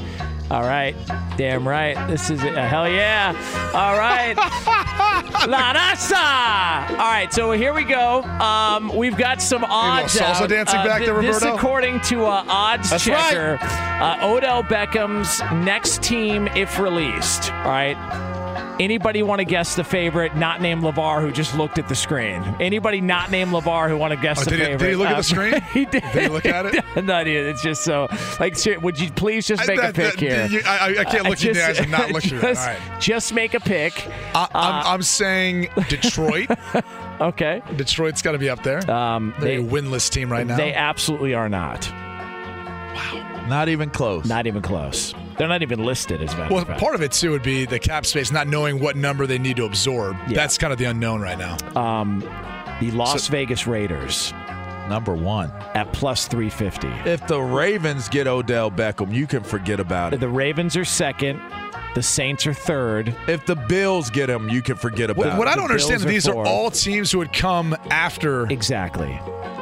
All 0.53 0.63
right, 0.63 0.95
damn 1.37 1.67
right. 1.67 1.97
This 2.07 2.31
is 2.31 2.41
uh, 2.45 2.53
hell 2.53 2.89
yeah. 2.89 3.35
All 3.75 3.99
right, 3.99 4.37
La 5.49 5.75
Raza. 5.75 6.91
All 6.91 6.97
right, 6.99 7.29
so 7.33 7.51
here 7.51 7.75
we 7.75 7.83
go. 7.83 8.23
Um, 8.23 8.95
we've 8.95 9.17
got 9.17 9.43
some 9.43 9.65
odds. 9.65 10.17
salsa 10.17 10.43
out. 10.43 10.49
dancing 10.49 10.85
back 10.85 11.05
there, 11.05 11.15
Roberto. 11.15 11.33
This 11.33 11.43
according 11.43 12.01
to 12.03 12.25
Odds 12.25 12.91
That's 12.91 13.09
right. 13.09 13.33
Checker. 13.33 13.59
Uh, 13.61 14.19
Odell 14.31 14.63
Beckham's 14.63 15.41
next 15.65 16.03
team, 16.03 16.47
if 16.49 16.79
released. 16.79 17.53
All 17.53 17.65
right. 17.65 17.97
Anybody 18.81 19.23
want 19.23 19.39
to 19.39 19.45
guess 19.45 19.77
the 19.77 19.85
favorite, 19.85 20.35
not 20.35 20.61
named 20.63 20.83
LeVar, 20.83 21.21
who 21.21 21.31
just 21.31 21.57
looked 21.57 21.79
at 21.79 21.89
the 21.89 21.95
screen? 21.95 22.43
Anybody 22.59 23.01
not 23.01 23.31
named 23.31 23.53
LeVar 23.53 23.89
who 23.89 23.97
want 23.97 24.13
to 24.13 24.21
guess 24.21 24.41
Oh, 24.41 24.45
the 24.45 24.51
did 24.51 24.59
he- 24.61 24.65
favorite? 24.65 24.79
did 24.79 24.89
he 24.91 24.97
look 24.97 25.09
at 25.09 25.13
the 25.13 25.19
Uh, 25.19 25.23
screen? 25.23 25.61
he 25.73 25.85
did. 25.85 26.03
Did 26.13 26.23
he 26.23 26.29
look 26.29 26.47
at 26.47 26.67
it? 26.67 26.85
no, 27.05 27.23
dude, 27.23 27.47
it's 27.47 27.63
just 27.63 27.85
so. 27.85 28.09
Like, 28.41 28.57
would 28.83 28.99
you 28.99 29.11
please 29.13 29.47
just 29.47 29.67
make 29.69 29.79
a 29.79 29.93
pick 29.93 30.17
that- 30.17 30.19
here? 30.19 30.47
you- 30.47 30.63
I- 30.67 30.79
I- 30.97 31.01
I 31.01 31.05
can't 31.05 31.27
Uh, 31.27 31.29
look 31.29 31.43
you 31.43 31.51
in 31.51 31.57
the 31.57 31.65
eyes 31.69 31.79
and 31.81 31.91
not 31.91 32.11
look 32.11 32.25
you. 32.31 32.37
All 32.37 32.43
just, 32.43 32.67
right. 32.67 32.79
just 32.99 33.35
make 33.35 33.55
a 33.55 33.61
pick. 33.61 33.93
I, 34.35 34.49
I'm, 34.55 34.87
I'm 34.95 35.03
saying 35.03 35.69
Detroit. 35.89 36.51
Okay. 37.21 37.63
Detroit's 37.77 38.23
got 38.23 38.33
to 38.33 38.39
be 38.39 38.49
up 38.51 38.63
there. 38.65 38.91
Um, 38.91 39.33
They're 39.39 39.49
they 39.49 39.57
a 39.57 39.63
winless 39.63 40.11
team 40.11 40.33
right 40.33 40.47
now. 40.47 40.57
They 40.57 40.73
absolutely 40.75 41.35
are 41.35 41.49
not. 41.49 41.89
Wow. 41.93 43.47
Not 43.49 43.69
even 43.69 43.91
close. 43.91 44.25
Not 44.25 44.47
even 44.47 44.63
close. 44.63 45.15
They're 45.39 45.49
not 45.49 45.63
even 45.63 45.85
listed 45.85 46.23
as 46.23 46.33
a 46.35 46.49
Well, 46.51 46.59
of 46.59 46.69
part 46.79 46.95
of 46.95 47.03
it 47.03 47.13
too 47.13 47.31
would 47.31 47.43
be 47.43 47.65
the 47.65 47.79
cap 47.79 48.07
space, 48.07 48.31
not 48.31 48.47
knowing 48.47 48.81
what 48.81 48.97
number 48.97 49.27
they 49.27 49.39
need 49.39 49.57
to 49.57 49.65
absorb. 49.65 50.17
That's 50.29 50.59
kind 50.59 50.73
of 50.73 50.79
the 50.79 50.87
unknown 50.87 51.21
right 51.21 51.39
now. 51.39 51.57
Um, 51.81 52.21
the 52.81 52.91
Las 52.91 53.29
Vegas 53.29 53.67
Raiders 53.67 54.33
Number 54.89 55.15
one. 55.15 55.51
at 55.75 55.93
plus 55.93 56.27
350. 56.27 56.89
If 57.09 57.27
the 57.29 57.41
Ravens 57.41 58.09
get 58.09 58.27
Odell 58.27 58.71
Beckham, 58.71 59.13
you 59.15 59.27
can 59.27 59.43
forget 59.43 59.81
about 59.81 60.13
it. 60.15 60.21
The 60.21 60.29
Ravens 60.29 60.77
are 60.77 60.85
second 60.85 61.41
The 61.95 62.03
Saints 62.03 62.47
are 62.47 62.55
third. 62.55 63.15
If 63.29 63.45
the 63.45 63.55
Bills 63.55 64.09
get 64.09 64.31
him, 64.31 64.49
you 64.49 64.63
can 64.63 64.77
forget 64.77 65.11
about 65.11 65.27
What, 65.27 65.39
what 65.39 65.49
I 65.49 65.55
don't 65.55 65.67
The 65.69 65.75
understand 65.75 66.01
is 66.01 66.05
these 66.07 66.27
are 66.29 66.33
fourth. 66.33 66.49
all 66.49 66.71
teams 66.71 67.13
who 67.13 67.19
would 67.19 67.33
come 67.35 67.77
after. 67.91 68.47
Exactly. 68.47 69.19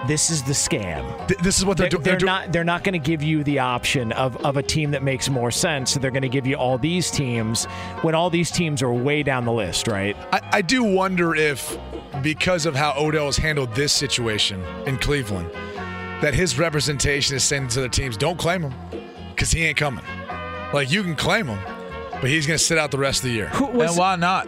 This 0.07 0.31
is 0.31 0.43
the 0.45 0.53
scam. 0.53 1.27
Th- 1.29 1.38
This 1.40 1.59
is 1.59 1.64
what 1.64 1.77
they're, 1.77 1.88
They're, 1.90 1.99
doing. 1.99 2.19
they're 2.19 2.27
not. 2.27 2.53
They're 2.53 2.64
not 2.64 2.85
going 2.85 2.93
to 2.95 2.99
give 2.99 3.23
you 3.23 3.43
the 3.45 3.59
option 3.59 4.12
of, 4.12 4.37
of 4.47 4.57
a 4.57 4.62
team 4.62 4.93
that 4.93 5.03
makes 5.03 5.29
more 5.29 5.51
sense. 5.51 5.90
So 5.93 5.99
they're 6.01 6.11
going 6.12 6.23
to 6.23 6.29
give 6.29 6.47
you 6.47 6.55
all 6.55 6.79
these 6.79 7.11
teams 7.11 7.64
when 8.03 8.14
all 8.14 8.31
these 8.31 8.51
teams 8.51 8.81
are 8.83 8.93
way 8.93 9.23
down 9.25 9.45
the 9.45 9.53
list, 9.53 9.88
right? 9.88 10.16
I, 10.33 10.40
I 10.53 10.62
do 10.62 10.85
wonder 10.85 11.35
if, 11.35 11.77
because 12.23 12.64
of 12.64 12.75
how 12.77 12.95
Odell 12.97 13.27
has 13.27 13.37
handled 13.37 13.75
this 13.75 13.93
situation 13.93 14.62
in 14.87 14.97
Cleveland, 14.99 15.51
that 16.23 16.33
his 16.33 16.59
representation 16.59 17.37
is 17.37 17.45
saying 17.45 17.69
to 17.69 17.81
the 17.81 17.88
teams, 17.88 18.16
"Don't 18.16 18.38
claim 18.38 18.62
him, 18.62 18.75
because 19.31 19.51
he 19.51 19.64
ain't 19.64 19.77
coming. 19.77 20.05
Like 20.73 20.90
you 20.90 21.03
can 21.03 21.16
claim 21.16 21.47
him, 21.47 21.59
but 22.20 22.30
he's 22.30 22.46
going 22.46 22.59
to 22.59 22.64
sit 22.64 22.78
out 22.78 22.90
the 22.90 22.98
rest 22.98 23.20
of 23.20 23.24
the 23.24 23.33
year." 23.33 23.48
Who 23.48 23.66
was 23.66 23.90
and 23.90 23.98
why 23.98 24.16
not? 24.16 24.46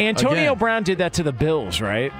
Antonio 0.00 0.52
Again. 0.52 0.58
Brown 0.58 0.82
did 0.82 0.98
that 0.98 1.12
to 1.14 1.22
the 1.22 1.32
Bills, 1.32 1.80
right? 1.80 2.12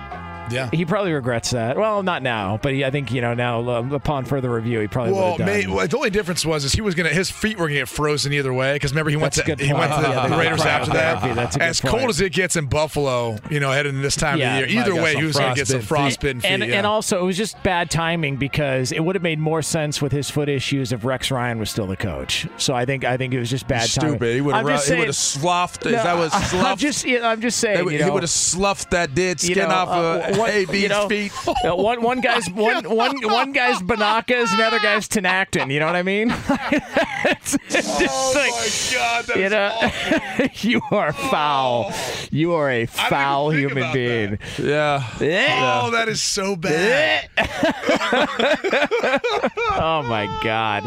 Yeah. 0.50 0.68
He 0.72 0.84
probably 0.84 1.12
regrets 1.12 1.50
that. 1.50 1.76
Well, 1.76 2.02
not 2.02 2.22
now, 2.22 2.58
but 2.62 2.72
he, 2.72 2.84
I 2.84 2.90
think 2.90 3.12
you 3.12 3.20
know 3.20 3.34
now 3.34 3.68
um, 3.70 3.92
upon 3.92 4.24
further 4.24 4.50
review, 4.50 4.80
he 4.80 4.88
probably 4.88 5.12
Well, 5.12 5.36
would 5.36 5.46
may, 5.46 5.66
well, 5.66 5.86
the 5.86 5.96
only 5.96 6.10
difference 6.10 6.44
was 6.44 6.64
is 6.64 6.72
he 6.72 6.80
was 6.80 6.94
gonna 6.94 7.08
his 7.10 7.30
feet 7.30 7.58
were 7.58 7.66
gonna 7.68 7.80
get 7.80 7.88
frozen 7.88 8.32
either 8.32 8.52
way 8.52 8.74
because 8.74 8.92
remember 8.92 9.10
he 9.10 9.16
went 9.16 9.34
That's 9.34 9.46
to 9.58 9.64
he 9.64 9.72
went 9.72 9.92
to 9.94 10.00
the, 10.02 10.08
Yeah, 10.08 10.28
the 10.28 10.36
Raiders 10.36 10.62
after 10.62 10.92
that. 10.92 11.34
That's 11.36 11.56
as 11.56 11.80
point. 11.80 11.94
cold 11.96 12.10
as 12.10 12.20
it 12.20 12.32
gets 12.32 12.56
in 12.56 12.66
Buffalo, 12.66 13.36
you 13.50 13.60
know, 13.60 13.70
heading 13.70 13.94
in 13.94 14.02
this 14.02 14.16
time 14.16 14.38
Yeah, 14.38 14.58
of 14.58 14.66
the 14.68 14.72
year. 14.72 14.80
Either 14.82 14.94
way, 14.94 15.14
he 15.16 15.24
was 15.24 15.36
gonna 15.36 15.54
get 15.54 15.68
some 15.68 15.80
frostbitten 15.82 16.40
feet. 16.40 16.50
and 16.50 16.64
yeah. 16.64 16.76
and 16.76 16.86
also 16.86 17.20
it 17.20 17.24
was 17.24 17.36
just 17.36 17.62
bad 17.62 17.90
timing 17.90 18.36
because 18.36 18.92
it 18.92 19.00
would 19.00 19.14
have 19.16 19.22
made 19.22 19.38
more 19.38 19.62
sense 19.62 20.00
with 20.02 20.12
his 20.12 20.30
foot 20.30 20.48
issues 20.48 20.92
if 20.92 21.04
Rex 21.04 21.30
Ryan 21.30 21.58
was 21.58 21.70
still 21.70 21.86
the 21.86 21.96
coach. 21.96 22.46
So 22.56 22.74
I 22.74 22.84
think 22.84 23.04
I 23.04 23.16
think 23.16 23.34
it 23.34 23.38
was 23.38 23.50
just 23.50 23.68
bad 23.68 23.88
timing. 23.90 24.12
Stupid. 24.12 24.34
He 24.34 24.40
would 24.40 24.54
have. 24.54 24.66
just 24.66 24.88
He 24.90 24.98
would 24.98 25.06
have 25.06 25.16
sloughed. 25.16 25.84
No, 25.84 25.90
that 25.92 26.06
I'm 26.34 26.42
sloughed? 26.44 26.80
just 26.80 27.06
I'm 27.06 27.40
just 27.40 27.58
saying. 27.58 27.84
Would- 27.84 27.94
you 27.94 28.04
he 28.04 28.10
would 28.10 28.22
have 28.22 28.30
sloughed 28.30 28.90
that 28.90 29.14
dead 29.14 29.42
you 29.42 29.54
skin 29.54 29.68
know, 29.68 29.74
off 29.74 29.88
uh, 29.88 30.28
of 30.30 30.38
one- 30.40 30.50
AB's 30.50 30.82
you 30.82 30.88
know, 30.88 31.08
feet. 31.08 31.32
uh, 31.64 31.74
one 31.74 32.02
one 32.02 32.20
guy's 32.20 32.50
one 32.50 32.84
one 32.84 33.20
one 33.22 33.52
guy's 33.52 33.78
Banakas, 33.78 34.52
and 34.52 34.60
other 34.60 34.78
guy's 34.78 35.08
Tinactin. 35.08 35.72
You 35.72 35.80
know 35.80 35.86
what 35.86 35.96
I 35.96 36.02
mean? 36.02 36.34
It's 37.22 37.56
just 37.68 38.00
oh 38.00 38.32
like, 38.34 38.50
my 38.50 38.98
god, 38.98 39.24
that 39.26 39.36
you 39.36 39.48
know, 39.50 39.72
awful. 39.82 40.48
you 40.70 40.80
are 40.90 41.12
foul. 41.12 41.92
You 42.30 42.52
are 42.54 42.70
a 42.70 42.86
foul 42.86 43.50
human 43.50 43.78
about 43.78 43.94
being. 43.94 44.38
Yeah. 44.58 45.04
Oh, 45.20 45.90
that 45.90 46.08
is 46.08 46.22
so 46.22 46.56
bad. 46.56 47.28
oh 49.76 50.02
my 50.08 50.26
god. 50.42 50.84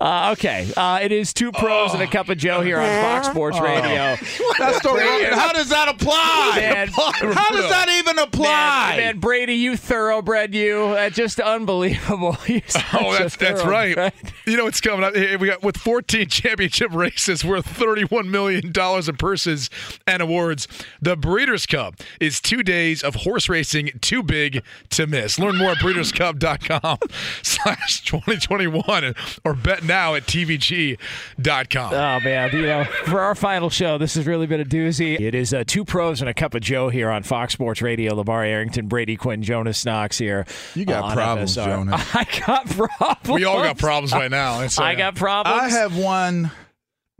Uh, 0.00 0.34
okay, 0.36 0.70
uh, 0.76 0.98
it 1.02 1.10
is 1.10 1.32
two 1.32 1.50
pros 1.52 1.94
and 1.94 2.02
a 2.02 2.06
cup 2.06 2.28
of 2.28 2.36
Joe 2.36 2.60
here 2.60 2.78
on 2.78 3.02
Fox 3.02 3.28
Sports 3.28 3.58
Radio. 3.58 4.16
That's 4.58 4.80
the. 4.82 5.30
How 5.34 5.52
does 5.52 5.68
that 5.70 5.88
apply? 5.88 6.52
Man, 6.56 6.88
How 6.88 7.50
does 7.50 7.70
that 7.70 7.88
even 7.98 8.18
apply? 8.18 8.44
Man, 8.44 8.75
man, 8.96 9.18
Brady, 9.18 9.54
you 9.54 9.76
thoroughbred 9.76 10.54
you. 10.54 10.84
Uh, 10.84 11.10
just 11.10 11.40
unbelievable. 11.40 12.36
Oh, 12.92 13.16
that's 13.18 13.36
that's 13.36 13.64
right. 13.64 14.12
You 14.46 14.56
know 14.56 14.64
what's 14.64 14.80
coming 14.80 15.04
up? 15.04 15.14
We 15.14 15.48
got 15.48 15.62
with 15.62 15.76
14 15.76 16.28
championship 16.28 16.92
races 16.92 17.44
worth 17.44 17.66
31 17.66 18.30
million 18.30 18.72
dollars 18.72 19.08
in 19.08 19.16
purses 19.16 19.68
and 20.06 20.22
awards. 20.22 20.68
The 21.00 21.16
Breeders' 21.16 21.66
Cup 21.66 21.96
is 22.20 22.40
two 22.40 22.62
days 22.62 23.02
of 23.02 23.16
horse 23.16 23.48
racing 23.48 23.90
too 24.00 24.22
big 24.22 24.62
to 24.90 25.06
miss. 25.06 25.38
Learn 25.38 25.56
more 25.56 25.72
at 25.72 25.78
breederscup.com/slash 25.78 28.00
2021 28.04 29.14
or 29.44 29.54
bet 29.54 29.84
now 29.84 30.14
at 30.14 30.24
tvg.com. 30.26 31.92
Oh 31.92 32.20
man, 32.20 32.50
you 32.52 32.62
know, 32.62 32.84
for 33.04 33.20
our 33.20 33.34
final 33.34 33.70
show, 33.70 33.98
this 33.98 34.14
has 34.14 34.26
really 34.26 34.46
been 34.46 34.60
a 34.60 34.64
doozy. 34.64 35.18
It 35.20 35.34
is 35.34 35.52
uh, 35.52 35.64
two 35.66 35.84
pros 35.84 36.20
and 36.20 36.30
a 36.30 36.34
cup 36.34 36.54
of 36.54 36.62
Joe 36.62 36.88
here 36.88 37.10
on 37.10 37.22
Fox 37.22 37.52
Sports 37.52 37.82
Radio. 37.82 38.14
LeVar 38.22 38.46
Arrington, 38.66 38.88
Brady 38.88 39.16
Quinn, 39.16 39.44
Jonas 39.44 39.84
Knox 39.84 40.18
here. 40.18 40.44
You 40.74 40.84
got 40.84 41.14
problems, 41.14 41.56
FSR. 41.56 41.64
Jonas. 41.66 42.02
I 42.14 42.24
got 42.44 42.66
problems. 42.68 43.28
We 43.28 43.44
all 43.44 43.62
got 43.62 43.78
problems 43.78 44.12
right 44.12 44.30
now. 44.30 44.56
It's, 44.66 44.78
uh, 44.78 44.82
I 44.82 44.96
got 44.96 45.14
problems. 45.14 45.60
I 45.62 45.68
have 45.68 45.96
won 45.96 46.50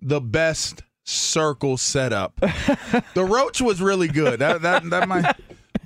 the 0.00 0.20
best 0.20 0.82
circle 1.04 1.76
setup. 1.76 2.34
the 3.14 3.24
roach 3.24 3.60
was 3.60 3.80
really 3.80 4.08
good. 4.08 4.40
That 4.40 4.62
that 4.62 4.88
that 4.90 5.06
might. 5.06 5.36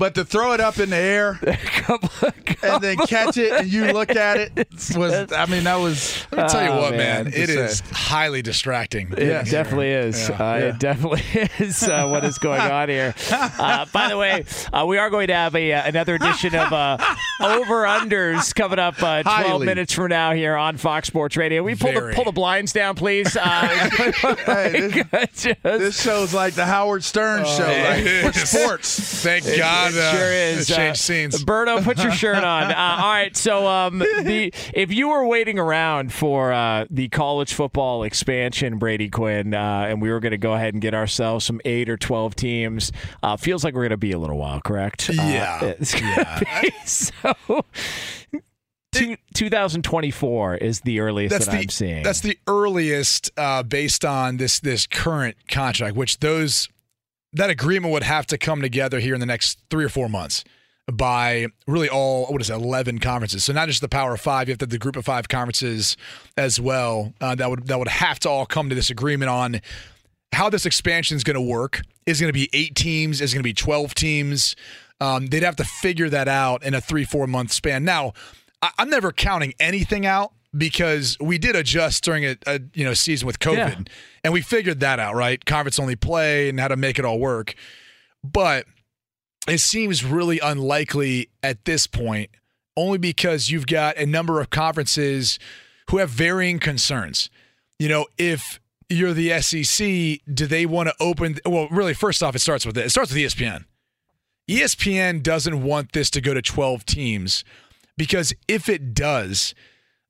But 0.00 0.14
to 0.14 0.24
throw 0.24 0.52
it 0.54 0.60
up 0.60 0.78
in 0.78 0.88
the 0.88 0.96
air 0.96 1.38
and 2.62 2.82
then 2.82 2.96
catch 3.06 3.36
it 3.36 3.52
and 3.52 3.68
you 3.70 3.92
look 3.92 4.10
at 4.16 4.38
it 4.38 4.56
was 4.96 5.30
I 5.30 5.44
mean 5.44 5.64
that 5.64 5.76
was 5.76 6.26
Let 6.32 6.42
me 6.42 6.48
tell 6.48 6.62
you 6.64 6.70
Oh, 6.70 6.80
what, 6.80 6.90
man, 6.96 7.24
man. 7.24 7.32
it 7.34 7.48
Just 7.48 7.84
highly 7.90 8.40
distracting. 8.40 9.12
It 9.12 9.44
definitely 9.50 9.90
is. 9.90 10.30
Uh, 10.30 10.72
It 10.74 10.78
definitely 10.80 11.22
is 11.58 11.82
uh, 11.86 12.08
what 12.08 12.24
is 12.24 12.38
going 12.38 12.60
on 12.62 12.88
here. 12.88 13.14
Uh, 13.30 13.84
by 13.92 14.08
the 14.08 14.16
way, 14.16 14.44
uh, 14.72 14.86
we 14.86 14.96
are 14.96 15.10
going 15.10 15.26
to 15.28 15.34
have 15.34 15.54
a, 15.54 15.72
uh, 15.72 15.86
another 15.86 16.14
edition 16.14 16.54
of 16.54 16.72
uh, 16.72 16.96
Over 17.40 17.84
Unders 17.84 18.54
coming 18.54 18.78
up 18.78 18.94
uh, 19.02 19.22
12 19.22 19.26
Highly. 19.26 19.66
minutes 19.66 19.92
from 19.92 20.08
now 20.08 20.32
here 20.32 20.56
on 20.56 20.76
Fox 20.76 21.06
Sports 21.08 21.36
Radio. 21.36 21.62
We 21.62 21.74
pull 21.74 21.92
the, 21.92 22.12
pull 22.14 22.24
the 22.24 22.32
blinds 22.32 22.72
down, 22.72 22.94
please. 22.96 23.36
Uh, 23.36 23.88
Hey, 24.50 25.02
just- 25.34 25.62
this 25.62 26.00
show's 26.02 26.34
like 26.34 26.54
the 26.54 26.64
Howard 26.66 27.02
Stern 27.04 27.44
show 27.44 27.64
like, 27.66 28.04
it 28.04 28.32
for 28.34 28.46
sports. 28.46 29.22
Thank 29.22 29.44
God. 29.56 29.92
It 29.92 29.98
uh, 29.98 30.12
sure 30.12 30.32
is. 30.32 30.66
Change 30.68 30.90
Uh, 30.90 30.94
scenes. 30.94 31.44
Berto, 31.44 31.82
put 31.82 32.02
your 32.02 32.12
shirt 32.12 32.36
on. 32.44 32.70
Uh, 32.80 32.96
all 33.02 33.10
right. 33.12 33.36
So, 33.36 33.66
um, 33.66 33.98
the 33.98 34.52
if 34.74 34.92
you 34.92 35.08
were 35.08 35.26
waiting 35.26 35.58
around 35.58 36.12
for 36.12 36.52
uh, 36.52 36.86
the 36.90 37.08
college 37.08 37.52
football 37.52 38.02
expansion, 38.04 38.78
Brady 38.78 39.08
Quinn, 39.08 39.54
uh, 39.54 39.86
and 39.88 40.00
we 40.02 40.10
were 40.10 40.20
going 40.20 40.32
to 40.32 40.38
go 40.38 40.52
ahead 40.54 40.74
and 40.74 40.80
get 40.80 40.94
ourselves 40.94 41.44
some 41.44 41.60
eight 41.64 41.88
or 41.88 41.96
twelve 41.96 42.34
teams, 42.36 42.92
uh, 43.22 43.36
feels 43.36 43.64
like 43.64 43.74
we're 43.74 43.82
going 43.82 43.90
to 43.90 43.96
be 43.96 44.12
a 44.12 44.18
little 44.18 44.38
while, 44.38 44.60
correct? 44.60 45.10
Uh, 45.10 45.14
Yeah. 45.14 45.64
it's 45.64 45.94
gonna 45.98 46.40
be- 46.62 46.68
so. 47.46 47.64
Two, 48.92 49.16
2024 49.34 50.56
is 50.56 50.80
the 50.80 50.98
earliest 50.98 51.30
that's 51.30 51.46
that 51.46 51.52
the 51.52 51.58
I'm 51.58 51.68
seeing. 51.68 52.02
that's 52.02 52.20
the 52.22 52.36
earliest 52.48 53.30
uh, 53.36 53.62
based 53.62 54.04
on 54.04 54.36
this 54.38 54.58
this 54.58 54.88
current 54.88 55.36
contract, 55.48 55.94
which 55.94 56.18
those 56.18 56.68
that 57.32 57.50
agreement 57.50 57.92
would 57.92 58.02
have 58.02 58.26
to 58.26 58.36
come 58.38 58.60
together 58.60 58.98
here 58.98 59.14
in 59.14 59.20
the 59.20 59.26
next 59.26 59.60
three 59.70 59.84
or 59.84 59.88
four 59.88 60.08
months 60.08 60.42
by 60.92 61.46
really 61.68 61.88
all 61.88 62.26
what 62.26 62.40
is 62.40 62.50
it, 62.50 62.54
eleven 62.54 62.98
conferences. 62.98 63.44
So 63.44 63.52
not 63.52 63.68
just 63.68 63.80
the 63.80 63.88
Power 63.88 64.16
Five, 64.16 64.48
you 64.48 64.52
have 64.52 64.58
to 64.58 64.64
have 64.64 64.70
the 64.70 64.78
Group 64.78 64.96
of 64.96 65.04
Five 65.04 65.28
conferences 65.28 65.96
as 66.36 66.60
well. 66.60 67.12
Uh, 67.20 67.36
that 67.36 67.48
would 67.48 67.68
that 67.68 67.78
would 67.78 67.86
have 67.86 68.18
to 68.20 68.28
all 68.28 68.44
come 68.44 68.68
to 68.70 68.74
this 68.74 68.90
agreement 68.90 69.28
on 69.30 69.60
how 70.32 70.50
this 70.50 70.66
expansion 70.66 71.16
is 71.16 71.22
going 71.22 71.36
to 71.36 71.40
work. 71.40 71.82
Is 72.06 72.20
going 72.20 72.32
to 72.32 72.38
be 72.38 72.50
eight 72.52 72.74
teams? 72.74 73.20
Is 73.20 73.32
going 73.32 73.42
to 73.42 73.48
be 73.48 73.54
twelve 73.54 73.94
teams? 73.94 74.56
Um, 75.00 75.26
they'd 75.28 75.42
have 75.42 75.56
to 75.56 75.64
figure 75.64 76.08
that 76.10 76.28
out 76.28 76.62
in 76.62 76.74
a 76.74 76.80
three 76.80 77.04
four 77.04 77.26
month 77.26 77.52
span. 77.52 77.84
Now, 77.84 78.12
I, 78.62 78.70
I'm 78.78 78.90
never 78.90 79.12
counting 79.12 79.54
anything 79.58 80.04
out 80.06 80.32
because 80.56 81.16
we 81.20 81.38
did 81.38 81.54
adjust 81.56 82.02
during 82.04 82.24
a, 82.24 82.36
a 82.46 82.60
you 82.74 82.84
know 82.84 82.92
season 82.94 83.26
with 83.26 83.38
COVID, 83.38 83.56
Yeah. 83.56 83.80
and 84.24 84.32
we 84.32 84.42
figured 84.42 84.80
that 84.80 84.98
out, 84.98 85.14
right? 85.14 85.42
Conference 85.44 85.78
only 85.78 85.96
play 85.96 86.48
and 86.48 86.58
how 86.60 86.68
to 86.68 86.76
make 86.76 86.98
it 86.98 87.04
all 87.04 87.18
work. 87.18 87.54
But 88.22 88.66
it 89.48 89.58
seems 89.58 90.04
really 90.04 90.38
unlikely 90.40 91.30
at 91.42 91.64
this 91.64 91.86
point, 91.86 92.30
only 92.76 92.98
because 92.98 93.48
you've 93.50 93.66
got 93.66 93.96
a 93.96 94.04
number 94.06 94.40
of 94.40 94.50
conferences 94.50 95.38
who 95.90 95.96
have 95.98 96.10
varying 96.10 96.58
concerns. 96.58 97.30
You 97.78 97.88
know, 97.88 98.06
if 98.18 98.60
you're 98.90 99.14
the 99.14 99.40
SEC, 99.40 100.20
do 100.34 100.46
they 100.46 100.66
want 100.66 100.88
to 100.90 100.94
open? 101.00 101.38
Well, 101.46 101.68
really, 101.70 101.94
first 101.94 102.22
off, 102.22 102.36
it 102.36 102.40
starts 102.40 102.66
with 102.66 102.76
it. 102.76 102.84
It 102.86 102.90
starts 102.90 103.10
with 103.14 103.18
ESPN. 103.22 103.64
ESPN 104.50 105.22
doesn't 105.22 105.62
want 105.62 105.92
this 105.92 106.10
to 106.10 106.20
go 106.20 106.34
to 106.34 106.42
12 106.42 106.84
teams 106.84 107.44
because 107.96 108.34
if 108.48 108.68
it 108.68 108.94
does, 108.94 109.54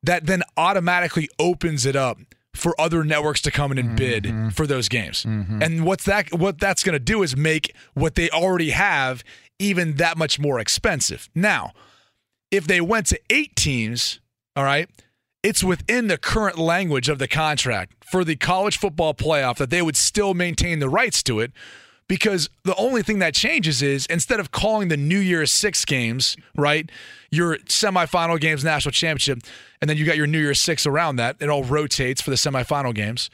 that 0.02 0.26
then 0.26 0.42
automatically 0.56 1.28
opens 1.38 1.84
it 1.84 1.94
up 1.94 2.18
for 2.54 2.78
other 2.80 3.04
networks 3.04 3.42
to 3.42 3.50
come 3.50 3.70
in 3.70 3.78
and 3.78 3.88
mm-hmm. 3.90 4.48
bid 4.48 4.54
for 4.54 4.66
those 4.66 4.88
games. 4.88 5.24
Mm-hmm. 5.24 5.62
And 5.62 5.84
what's 5.84 6.04
that 6.04 6.32
what 6.32 6.58
that's 6.58 6.82
going 6.82 6.94
to 6.94 6.98
do 6.98 7.22
is 7.22 7.36
make 7.36 7.74
what 7.94 8.14
they 8.14 8.30
already 8.30 8.70
have 8.70 9.22
even 9.58 9.96
that 9.96 10.16
much 10.16 10.38
more 10.38 10.58
expensive. 10.58 11.28
Now, 11.34 11.72
if 12.50 12.66
they 12.66 12.80
went 12.80 13.06
to 13.06 13.20
8 13.28 13.54
teams, 13.54 14.20
all 14.56 14.64
right? 14.64 14.88
It's 15.42 15.64
within 15.64 16.08
the 16.08 16.18
current 16.18 16.58
language 16.58 17.08
of 17.08 17.18
the 17.18 17.28
contract 17.28 18.04
for 18.10 18.24
the 18.24 18.36
college 18.36 18.78
football 18.78 19.14
playoff 19.14 19.56
that 19.56 19.70
they 19.70 19.80
would 19.80 19.96
still 19.96 20.34
maintain 20.34 20.80
the 20.80 20.88
rights 20.88 21.22
to 21.24 21.40
it 21.40 21.52
because 22.10 22.50
the 22.64 22.74
only 22.74 23.04
thing 23.04 23.20
that 23.20 23.34
changes 23.34 23.82
is 23.82 24.04
instead 24.06 24.40
of 24.40 24.50
calling 24.50 24.88
the 24.88 24.96
New 24.96 25.20
Year's 25.20 25.52
Six 25.52 25.84
games, 25.84 26.36
right, 26.56 26.90
your 27.30 27.58
semifinal 27.58 28.40
games, 28.40 28.64
national 28.64 28.90
championship, 28.90 29.38
and 29.80 29.88
then 29.88 29.96
you 29.96 30.04
got 30.04 30.16
your 30.16 30.26
New 30.26 30.40
Year's 30.40 30.58
Six 30.58 30.86
around 30.86 31.16
that, 31.16 31.36
it 31.38 31.48
all 31.48 31.62
rotates 31.62 32.20
for 32.20 32.30
the 32.30 32.36
semifinal 32.36 32.92
games. 32.92 33.30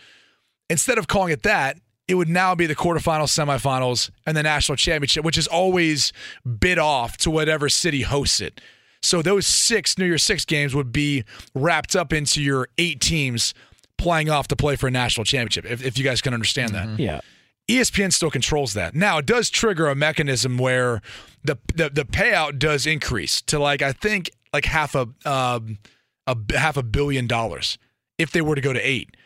Instead 0.68 0.98
of 0.98 1.08
calling 1.08 1.32
it 1.32 1.42
that, 1.42 1.78
it 2.06 2.16
would 2.16 2.28
now 2.28 2.54
be 2.54 2.66
the 2.66 2.76
quarterfinals, 2.76 3.32
semifinals, 3.32 4.10
and 4.26 4.36
the 4.36 4.42
national 4.42 4.76
championship, 4.76 5.24
which 5.24 5.38
is 5.38 5.46
always 5.46 6.12
bid 6.60 6.78
off 6.78 7.16
to 7.16 7.30
whatever 7.30 7.70
city 7.70 8.02
hosts 8.02 8.42
it. 8.42 8.60
So 9.00 9.22
those 9.22 9.46
six 9.46 9.96
New 9.96 10.04
Year's 10.04 10.22
Six 10.22 10.44
games 10.44 10.74
would 10.74 10.92
be 10.92 11.24
wrapped 11.54 11.96
up 11.96 12.12
into 12.12 12.42
your 12.42 12.68
eight 12.76 13.00
teams 13.00 13.54
playing 13.96 14.28
off 14.28 14.48
to 14.48 14.56
play 14.56 14.76
for 14.76 14.88
a 14.88 14.90
national 14.90 15.24
championship. 15.24 15.64
If, 15.64 15.82
if 15.82 15.96
you 15.96 16.04
guys 16.04 16.20
can 16.20 16.34
understand 16.34 16.74
that. 16.74 16.86
Mm-hmm. 16.88 17.00
Yeah. 17.00 17.20
ESPN 17.68 18.12
still 18.12 18.30
controls 18.30 18.74
that. 18.74 18.94
Now 18.94 19.18
it 19.18 19.26
does 19.26 19.50
trigger 19.50 19.88
a 19.88 19.94
mechanism 19.94 20.56
where 20.58 21.02
the 21.42 21.58
the, 21.74 21.90
the 21.90 22.04
payout 22.04 22.58
does 22.58 22.86
increase 22.86 23.42
to 23.42 23.58
like 23.58 23.82
I 23.82 23.92
think 23.92 24.30
like 24.52 24.66
half 24.66 24.94
a 24.94 25.08
um, 25.24 25.78
a 26.26 26.36
half 26.54 26.76
a 26.76 26.82
billion 26.82 27.26
dollars 27.26 27.78
if 28.18 28.30
they 28.30 28.40
were 28.40 28.54
to 28.54 28.60
go 28.60 28.72
to 28.72 28.80
eight. 28.80 29.16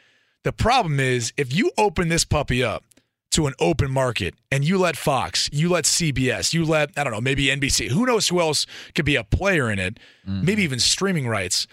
The 0.43 0.53
problem 0.53 1.01
is 1.01 1.32
if 1.36 1.55
you 1.55 1.70
open 1.76 2.09
this 2.09 2.24
puppy 2.24 2.64
up 2.64 2.84
to 3.32 3.47
an 3.47 3.53
open 3.61 3.91
market 3.91 4.34
and 4.51 4.64
you 4.64 4.78
let 4.78 4.97
Fox, 4.97 5.49
you 5.53 5.68
let 5.68 5.84
CBS, 5.84 6.55
you 6.55 6.64
let 6.64 6.91
I 6.99 7.05
don't 7.05 7.12
know 7.12 7.20
maybe 7.20 7.47
NBC, 7.47 7.88
who 7.91 8.07
knows 8.07 8.28
who 8.28 8.41
else 8.41 8.66
could 8.95 9.05
be 9.05 9.16
a 9.16 9.24
player 9.24 9.70
in 9.70 9.78
it, 9.78 9.99
maybe 10.26 10.62
even 10.62 10.78
streaming 10.78 11.28
rights. 11.28 11.66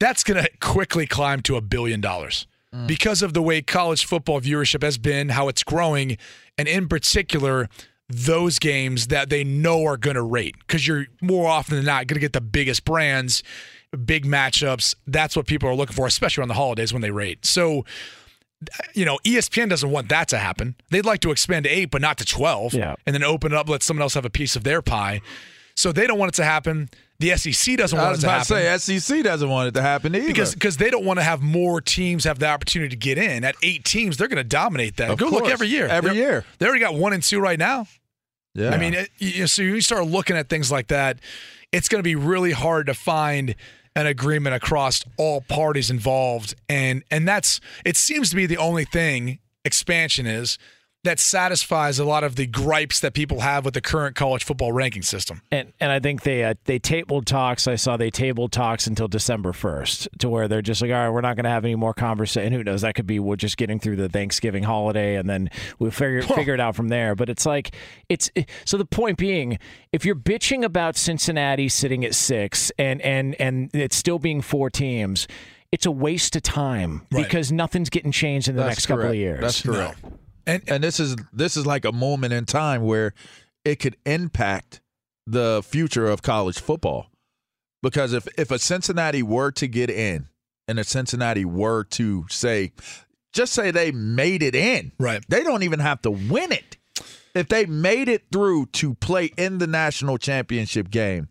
That's 0.00 0.22
going 0.22 0.42
to 0.42 0.50
quickly 0.60 1.06
climb 1.06 1.40
to 1.42 1.56
a 1.56 1.60
billion 1.62 2.00
dollars 2.02 2.46
Mm. 2.74 2.86
because 2.88 3.22
of 3.22 3.34
the 3.34 3.42
way 3.42 3.62
college 3.62 4.04
football 4.04 4.40
viewership 4.40 4.82
has 4.82 4.98
been, 4.98 5.28
how 5.28 5.48
it's 5.48 5.62
growing, 5.62 6.16
and 6.58 6.66
in 6.66 6.88
particular, 6.88 7.68
those 8.08 8.58
games 8.58 9.06
that 9.08 9.30
they 9.30 9.44
know 9.44 9.84
are 9.84 9.96
going 9.96 10.16
to 10.16 10.22
rate. 10.22 10.56
Because 10.58 10.86
you're 10.86 11.06
more 11.20 11.48
often 11.48 11.76
than 11.76 11.84
not 11.84 12.06
going 12.06 12.16
to 12.16 12.20
get 12.20 12.32
the 12.32 12.40
biggest 12.40 12.84
brands, 12.84 13.42
big 14.04 14.24
matchups. 14.26 14.94
That's 15.06 15.36
what 15.36 15.46
people 15.46 15.68
are 15.68 15.74
looking 15.74 15.94
for, 15.94 16.06
especially 16.06 16.42
on 16.42 16.48
the 16.48 16.54
holidays 16.54 16.92
when 16.92 17.00
they 17.02 17.10
rate. 17.10 17.46
So, 17.46 17.84
you 18.94 19.04
know, 19.04 19.18
ESPN 19.24 19.68
doesn't 19.68 19.90
want 19.90 20.08
that 20.08 20.28
to 20.28 20.38
happen. 20.38 20.74
They'd 20.90 21.06
like 21.06 21.20
to 21.20 21.30
expand 21.30 21.64
to 21.64 21.70
eight, 21.70 21.90
but 21.90 22.00
not 22.02 22.18
to 22.18 22.24
12, 22.24 22.74
Yeah. 22.74 22.94
and 23.06 23.14
then 23.14 23.22
open 23.22 23.52
it 23.52 23.56
up, 23.56 23.68
let 23.68 23.82
someone 23.82 24.02
else 24.02 24.14
have 24.14 24.24
a 24.24 24.30
piece 24.30 24.56
of 24.56 24.64
their 24.64 24.82
pie. 24.82 25.20
So 25.76 25.92
they 25.92 26.06
don't 26.06 26.18
want 26.18 26.30
it 26.30 26.34
to 26.36 26.44
happen. 26.44 26.88
The 27.20 27.36
SEC 27.36 27.76
doesn't 27.76 27.96
want 27.98 28.18
it 28.18 28.20
to 28.22 28.26
about 28.26 28.44
to 28.46 28.54
happen 28.56 28.78
say 28.80 28.98
SEC 28.98 29.22
doesn't 29.24 29.48
want 29.48 29.68
it 29.68 29.74
to 29.74 29.82
happen 29.82 30.14
either. 30.16 30.26
because 30.26 30.52
because 30.54 30.76
they 30.78 30.90
don't 30.90 31.04
want 31.04 31.18
to 31.20 31.22
have 31.22 31.40
more 31.42 31.80
teams 31.80 32.24
have 32.24 32.38
the 32.40 32.46
opportunity 32.48 32.90
to 32.90 32.96
get 32.96 33.18
in. 33.18 33.44
At 33.44 33.54
eight 33.62 33.84
teams, 33.84 34.16
they're 34.16 34.28
going 34.28 34.36
to 34.36 34.44
dominate 34.44 34.96
that. 34.96 35.10
Of 35.10 35.18
Go 35.18 35.28
look 35.28 35.46
every 35.48 35.68
year. 35.68 35.86
Every 35.86 36.10
They're- 36.10 36.18
year. 36.18 36.44
They 36.58 36.66
already 36.66 36.80
got 36.80 36.94
one 36.94 37.12
and 37.12 37.22
two 37.22 37.38
right 37.40 37.58
now. 37.58 37.86
yeah. 38.54 38.70
I 38.70 38.78
mean, 38.78 38.94
it, 38.94 39.10
you, 39.18 39.46
so 39.46 39.62
you 39.62 39.80
start 39.80 40.06
looking 40.06 40.36
at 40.36 40.48
things 40.48 40.72
like 40.72 40.88
that, 40.88 41.18
it's 41.72 41.88
going 41.88 42.00
to 42.00 42.04
be 42.04 42.16
really 42.16 42.52
hard 42.52 42.86
to 42.86 42.94
find 42.94 43.54
an 43.96 44.06
agreement 44.06 44.56
across 44.56 45.04
all 45.16 45.40
parties 45.40 45.88
involved, 45.90 46.56
and 46.68 47.04
and 47.12 47.28
that's 47.28 47.60
it 47.84 47.96
seems 47.96 48.28
to 48.30 48.36
be 48.36 48.44
the 48.46 48.56
only 48.58 48.84
thing 48.84 49.38
expansion 49.64 50.26
is 50.26 50.58
that 51.04 51.20
satisfies 51.20 51.98
a 51.98 52.04
lot 52.04 52.24
of 52.24 52.34
the 52.36 52.46
gripes 52.46 53.00
that 53.00 53.14
people 53.14 53.40
have 53.40 53.64
with 53.64 53.74
the 53.74 53.80
current 53.80 54.16
college 54.16 54.42
football 54.42 54.72
ranking 54.72 55.02
system. 55.02 55.42
And 55.50 55.72
and 55.78 55.92
I 55.92 56.00
think 56.00 56.22
they 56.22 56.42
uh, 56.44 56.54
they 56.64 56.78
tabled 56.78 57.26
talks. 57.26 57.68
I 57.68 57.76
saw 57.76 57.96
they 57.96 58.10
tabled 58.10 58.52
talks 58.52 58.86
until 58.86 59.06
December 59.06 59.52
first, 59.52 60.08
to 60.18 60.28
where 60.28 60.48
they're 60.48 60.62
just 60.62 60.82
like, 60.82 60.90
all 60.90 60.96
right, 60.96 61.08
we're 61.10 61.20
not 61.20 61.36
going 61.36 61.44
to 61.44 61.50
have 61.50 61.64
any 61.64 61.74
more 61.76 61.94
conversation. 61.94 62.52
Who 62.52 62.64
knows? 62.64 62.80
That 62.80 62.94
could 62.94 63.06
be 63.06 63.18
we're 63.20 63.36
just 63.36 63.56
getting 63.56 63.78
through 63.78 63.96
the 63.96 64.08
Thanksgiving 64.08 64.64
holiday, 64.64 65.16
and 65.16 65.28
then 65.28 65.50
we'll 65.78 65.90
figure 65.90 66.22
figure 66.22 66.54
it 66.54 66.60
out 66.60 66.74
from 66.74 66.88
there. 66.88 67.14
But 67.14 67.28
it's 67.28 67.46
like 67.46 67.74
it's 68.08 68.30
so. 68.64 68.76
The 68.76 68.84
point 68.84 69.18
being, 69.18 69.58
if 69.92 70.04
you're 70.04 70.16
bitching 70.16 70.64
about 70.64 70.96
Cincinnati 70.96 71.68
sitting 71.68 72.04
at 72.04 72.14
six 72.14 72.72
and 72.78 73.00
and 73.02 73.34
and 73.40 73.70
it's 73.74 73.96
still 73.96 74.18
being 74.18 74.40
four 74.40 74.70
teams. 74.70 75.28
It's 75.72 75.86
a 75.86 75.90
waste 75.90 76.36
of 76.36 76.42
time 76.42 77.04
Right. 77.10 77.24
because 77.24 77.50
nothing's 77.50 77.90
getting 77.90 78.12
changed 78.12 78.46
in 78.46 78.54
the 78.54 78.62
That's 78.62 78.76
next 78.76 78.86
couple 78.86 79.06
of 79.08 79.16
years. 79.16 79.40
That's 79.40 79.60
correct. 79.60 79.98
And 80.46 80.62
and 80.66 80.84
this 80.84 81.00
is 81.00 81.16
this 81.32 81.56
is 81.56 81.66
like 81.66 81.84
a 81.84 81.92
moment 81.92 82.32
in 82.32 82.44
time 82.44 82.82
where 82.82 83.14
it 83.64 83.76
could 83.76 83.96
impact 84.04 84.80
the 85.26 85.62
future 85.64 86.06
of 86.06 86.22
college 86.22 86.60
football. 86.60 87.06
Because 87.82 88.12
if 88.12 88.26
if 88.38 88.50
a 88.50 88.58
Cincinnati 88.58 89.22
were 89.22 89.50
to 89.52 89.66
get 89.66 89.90
in 89.90 90.28
and 90.68 90.78
a 90.78 90.84
Cincinnati 90.84 91.44
were 91.44 91.84
to 91.84 92.26
say 92.28 92.72
just 93.32 93.52
say 93.52 93.70
they 93.70 93.90
made 93.90 94.42
it 94.42 94.54
in. 94.54 94.92
Right. 94.98 95.22
They 95.28 95.42
don't 95.42 95.64
even 95.64 95.80
have 95.80 96.00
to 96.02 96.10
win 96.10 96.52
it. 96.52 96.76
If 97.34 97.48
they 97.48 97.66
made 97.66 98.08
it 98.08 98.26
through 98.30 98.66
to 98.66 98.94
play 98.94 99.32
in 99.36 99.58
the 99.58 99.66
national 99.66 100.18
championship 100.18 100.88
game, 100.88 101.28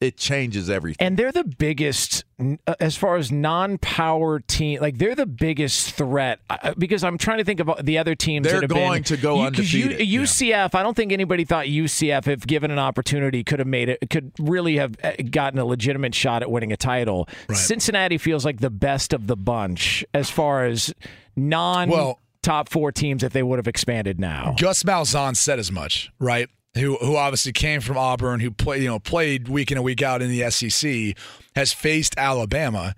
it 0.00 0.16
changes 0.16 0.70
everything. 0.70 1.06
And 1.06 1.16
they're 1.16 1.30
the 1.32 1.44
biggest, 1.44 2.24
uh, 2.66 2.74
as 2.80 2.96
far 2.96 3.16
as 3.16 3.30
non-power 3.30 4.40
team. 4.40 4.80
Like 4.80 4.96
they're 4.98 5.14
the 5.14 5.26
biggest 5.26 5.92
threat 5.92 6.40
uh, 6.48 6.72
because 6.78 7.04
I'm 7.04 7.18
trying 7.18 7.38
to 7.38 7.44
think 7.44 7.60
about 7.60 7.84
the 7.84 7.98
other 7.98 8.14
teams. 8.14 8.46
They're 8.46 8.60
that 8.62 8.68
going 8.68 8.92
been, 8.94 9.02
to 9.04 9.16
go 9.16 9.44
You- 9.44 9.50
'cause 9.50 9.72
you- 9.72 9.84
undefeated. 9.84 10.08
UCF. 10.08 10.74
I 10.74 10.82
don't 10.82 10.96
think 10.96 11.12
anybody 11.12 11.44
thought 11.44 11.66
UCF, 11.68 12.28
if 12.28 12.46
given 12.46 12.70
an 12.70 12.78
opportunity, 12.78 13.44
could 13.44 13.58
have 13.58 13.68
made 13.68 13.88
it. 13.90 13.98
Could 14.08 14.32
really 14.38 14.76
have 14.76 14.96
uh, 15.04 15.12
gotten 15.30 15.58
a 15.58 15.64
legitimate 15.64 16.14
shot 16.14 16.42
at 16.42 16.50
winning 16.50 16.72
a 16.72 16.76
title. 16.76 17.28
Cincinnati 17.52 18.16
feels 18.18 18.44
like 18.44 18.60
the 18.60 18.70
best 18.70 19.12
of 19.12 19.26
the 19.26 19.36
bunch 19.36 20.04
as 20.14 20.30
far 20.30 20.64
as 20.64 20.94
non. 21.36 21.88
Well- 21.90 22.18
Top 22.42 22.70
four 22.70 22.90
teams 22.90 23.22
if 23.22 23.34
they 23.34 23.42
would 23.42 23.58
have 23.58 23.68
expanded 23.68 24.18
now. 24.18 24.54
Gus 24.58 24.82
Malzahn 24.82 25.36
said 25.36 25.58
as 25.58 25.70
much, 25.70 26.10
right? 26.18 26.48
Who 26.74 26.96
who 26.96 27.16
obviously 27.16 27.52
came 27.52 27.80
from 27.80 27.98
Auburn, 27.98 28.40
who 28.40 28.50
played 28.50 28.82
you 28.82 28.88
know 28.88 28.98
played 28.98 29.48
week 29.48 29.70
in 29.72 29.78
and 29.78 29.84
week 29.84 30.02
out 30.02 30.22
in 30.22 30.30
the 30.30 30.48
SEC, 30.50 31.16
has 31.56 31.72
faced 31.72 32.14
Alabama. 32.16 32.94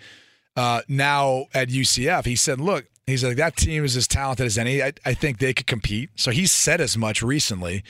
Uh, 0.55 0.83
now 0.89 1.47
at 1.55 1.69
UCF, 1.69 2.27
he 2.27 2.37
said, 2.37 2.61
"Look, 2.61 2.87
he's 3.07 3.25
like 3.25 3.39
that 3.39 3.57
team 3.57 3.85
is 3.85 3.97
as 3.97 4.07
talented 4.07 4.45
as 4.45 4.59
any. 4.59 4.83
I, 4.83 4.93
I 5.07 5.15
think 5.15 5.39
they 5.39 5.55
could 5.55 5.67
compete." 5.67 6.11
So 6.17 6.31
he 6.31 6.47
said 6.47 6.81
as 6.81 6.99
much 6.99 7.23
recently. 7.23 7.83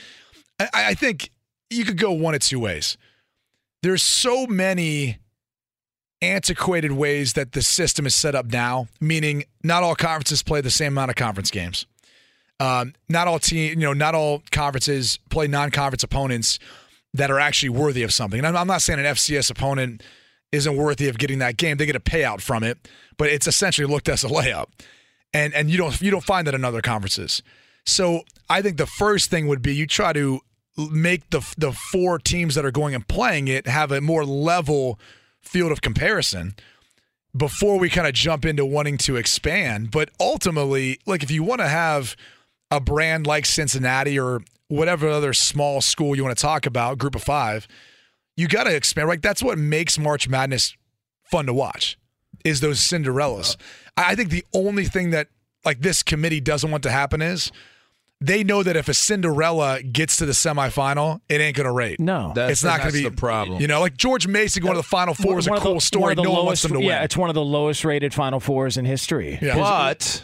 I, 0.59 0.67
I 0.73 0.93
think 0.93 1.31
you 1.69 1.83
could 1.83 1.97
go 1.97 2.11
one 2.11 2.33
of 2.33 2.41
two 2.41 2.59
ways. 2.59 2.97
There's 3.81 4.03
so 4.03 4.47
many 4.47 5.17
antiquated 6.21 6.93
ways 6.93 7.33
that 7.33 7.51
the 7.51 7.61
system 7.61 8.05
is 8.05 8.15
set 8.15 8.33
up 8.33 8.45
now, 8.45 8.87
meaning 9.01 9.43
not 9.61 9.83
all 9.83 9.95
conferences 9.95 10.41
play 10.41 10.61
the 10.61 10.71
same 10.71 10.93
amount 10.93 11.09
of 11.09 11.15
conference 11.15 11.51
games. 11.51 11.85
Um, 12.59 12.93
not 13.09 13.27
all 13.27 13.39
team, 13.39 13.71
you 13.79 13.85
know, 13.85 13.93
not 13.93 14.15
all 14.15 14.43
conferences 14.51 15.19
play 15.29 15.47
non-conference 15.47 16.03
opponents 16.03 16.59
that 17.13 17.29
are 17.29 17.39
actually 17.39 17.69
worthy 17.69 18.03
of 18.03 18.13
something. 18.13 18.39
And 18.39 18.47
I'm, 18.47 18.55
I'm 18.55 18.67
not 18.67 18.81
saying 18.81 18.99
an 18.99 19.05
FCS 19.05 19.51
opponent 19.51 20.01
isn't 20.51 20.75
worthy 20.75 21.09
of 21.09 21.17
getting 21.17 21.39
that 21.39 21.57
game; 21.57 21.77
they 21.77 21.85
get 21.85 21.95
a 21.95 21.99
payout 21.99 22.41
from 22.41 22.63
it, 22.63 22.77
but 23.17 23.27
it's 23.27 23.47
essentially 23.47 23.87
looked 23.87 24.07
as 24.07 24.23
a 24.23 24.27
layup, 24.27 24.67
and 25.33 25.53
and 25.53 25.69
you 25.69 25.77
don't 25.77 25.99
you 26.01 26.11
don't 26.11 26.23
find 26.23 26.47
that 26.47 26.53
in 26.53 26.63
other 26.63 26.81
conferences. 26.81 27.41
So 27.85 28.21
I 28.49 28.61
think 28.61 28.77
the 28.77 28.85
first 28.85 29.29
thing 29.29 29.47
would 29.47 29.61
be 29.61 29.75
you 29.75 29.87
try 29.87 30.13
to 30.13 30.39
make 30.77 31.29
the 31.29 31.41
the 31.57 31.71
four 31.71 32.19
teams 32.19 32.55
that 32.55 32.65
are 32.65 32.71
going 32.71 32.95
and 32.95 33.07
playing 33.07 33.47
it 33.47 33.67
have 33.67 33.91
a 33.91 34.01
more 34.01 34.25
level 34.25 34.99
field 35.41 35.71
of 35.71 35.81
comparison 35.81 36.55
before 37.35 37.79
we 37.79 37.89
kind 37.89 38.07
of 38.07 38.13
jump 38.13 38.45
into 38.45 38.65
wanting 38.65 38.97
to 38.99 39.15
expand. 39.15 39.91
But 39.91 40.09
ultimately, 40.19 40.99
like 41.05 41.23
if 41.23 41.31
you 41.31 41.43
want 41.43 41.61
to 41.61 41.67
have 41.67 42.15
a 42.77 42.79
brand 42.79 43.27
like 43.27 43.45
Cincinnati 43.45 44.19
or 44.19 44.41
whatever 44.67 45.07
other 45.09 45.33
small 45.33 45.81
school 45.81 46.15
you 46.15 46.23
want 46.23 46.35
to 46.37 46.41
talk 46.41 46.65
about, 46.65 46.97
group 46.97 47.15
of 47.15 47.23
five, 47.23 47.67
you 48.35 48.47
got 48.47 48.63
to 48.63 48.75
expand. 48.75 49.07
Like 49.07 49.21
That's 49.21 49.43
what 49.43 49.57
makes 49.57 49.97
March 49.99 50.27
Madness 50.27 50.75
fun 51.23 51.45
to 51.45 51.53
watch. 51.53 51.97
Is 52.43 52.59
those 52.61 52.79
Cinderellas? 52.79 53.55
I 53.97 54.11
I 54.11 54.15
think 54.15 54.29
the 54.29 54.43
only 54.53 54.85
thing 54.85 55.11
that 55.11 55.27
like 55.63 55.79
this 55.81 56.03
committee 56.03 56.41
doesn't 56.41 56.69
want 56.71 56.83
to 56.83 56.91
happen 56.91 57.21
is 57.21 57.51
they 58.19 58.43
know 58.43 58.63
that 58.63 58.75
if 58.77 58.87
a 58.87 58.93
Cinderella 58.93 59.81
gets 59.83 60.17
to 60.17 60.25
the 60.25 60.31
semifinal, 60.31 61.19
it 61.29 61.41
ain't 61.41 61.55
going 61.57 61.65
to 61.65 61.71
rate. 61.73 61.99
No, 61.99 62.31
That's- 62.33 62.51
it's 62.53 62.63
not 62.63 62.79
going 62.79 62.91
to 62.91 62.97
be 62.97 63.03
the 63.03 63.11
problem. 63.11 63.59
You 63.61 63.67
know, 63.67 63.81
like 63.81 63.97
George 63.97 64.27
Mason 64.27 64.61
going 64.63 64.73
to 64.75 64.79
the 64.79 64.83
Final 64.83 65.13
Four 65.13 65.39
is 65.39 65.47
a 65.47 65.51
cool 65.57 65.75
the- 65.75 65.81
story. 65.81 66.01
one 66.01 66.11
of 66.11 66.15
the 66.17 66.23
no 66.23 66.31
one 66.31 66.45
wants 66.45 66.61
them 66.63 66.71
to 66.73 66.79
win. 66.79 66.87
Yeah, 66.87 67.03
it's 67.03 67.15
one 67.17 67.29
of 67.29 67.35
the 67.35 67.43
lowest 67.43 67.83
rated 67.85 68.13
Final 68.13 68.39
Fours 68.39 68.77
in 68.77 68.85
history. 68.85 69.37
Yeah. 69.41 69.55
But 69.55 70.23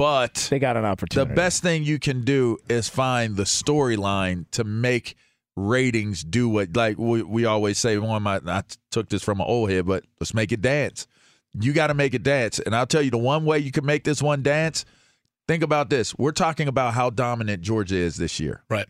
but 0.00 0.48
They 0.50 0.58
got 0.58 0.78
an 0.78 0.86
opportunity. 0.86 1.28
the 1.28 1.34
best 1.34 1.62
thing 1.62 1.84
you 1.84 1.98
can 1.98 2.22
do 2.24 2.56
is 2.70 2.88
find 2.88 3.36
the 3.36 3.42
storyline 3.44 4.46
to 4.52 4.64
make 4.64 5.14
ratings 5.56 6.24
do 6.24 6.48
what 6.48 6.74
like 6.74 6.96
we, 6.96 7.22
we 7.22 7.44
always 7.44 7.76
say 7.76 7.98
one 7.98 8.16
of 8.16 8.22
my 8.22 8.40
I 8.46 8.62
took 8.90 9.10
this 9.10 9.22
from 9.22 9.40
an 9.40 9.46
old 9.46 9.70
head 9.70 9.84
but 9.84 10.04
let's 10.18 10.32
make 10.32 10.52
it 10.52 10.62
dance. 10.62 11.06
You 11.52 11.74
got 11.74 11.88
to 11.88 11.94
make 11.94 12.14
it 12.14 12.22
dance. 12.22 12.58
And 12.60 12.74
i'll 12.74 12.86
tell 12.86 13.02
you 13.02 13.10
the 13.10 13.18
one 13.18 13.44
way 13.44 13.58
you 13.58 13.70
can 13.72 13.84
make 13.84 14.04
this 14.04 14.22
one 14.22 14.42
dance 14.42 14.86
think 15.46 15.62
about 15.62 15.90
this. 15.90 16.16
We're 16.16 16.32
talking 16.32 16.66
about 16.66 16.94
how 16.94 17.10
dominant 17.10 17.60
georgia 17.60 17.96
is 17.96 18.16
this 18.16 18.40
year. 18.40 18.62
Right. 18.70 18.86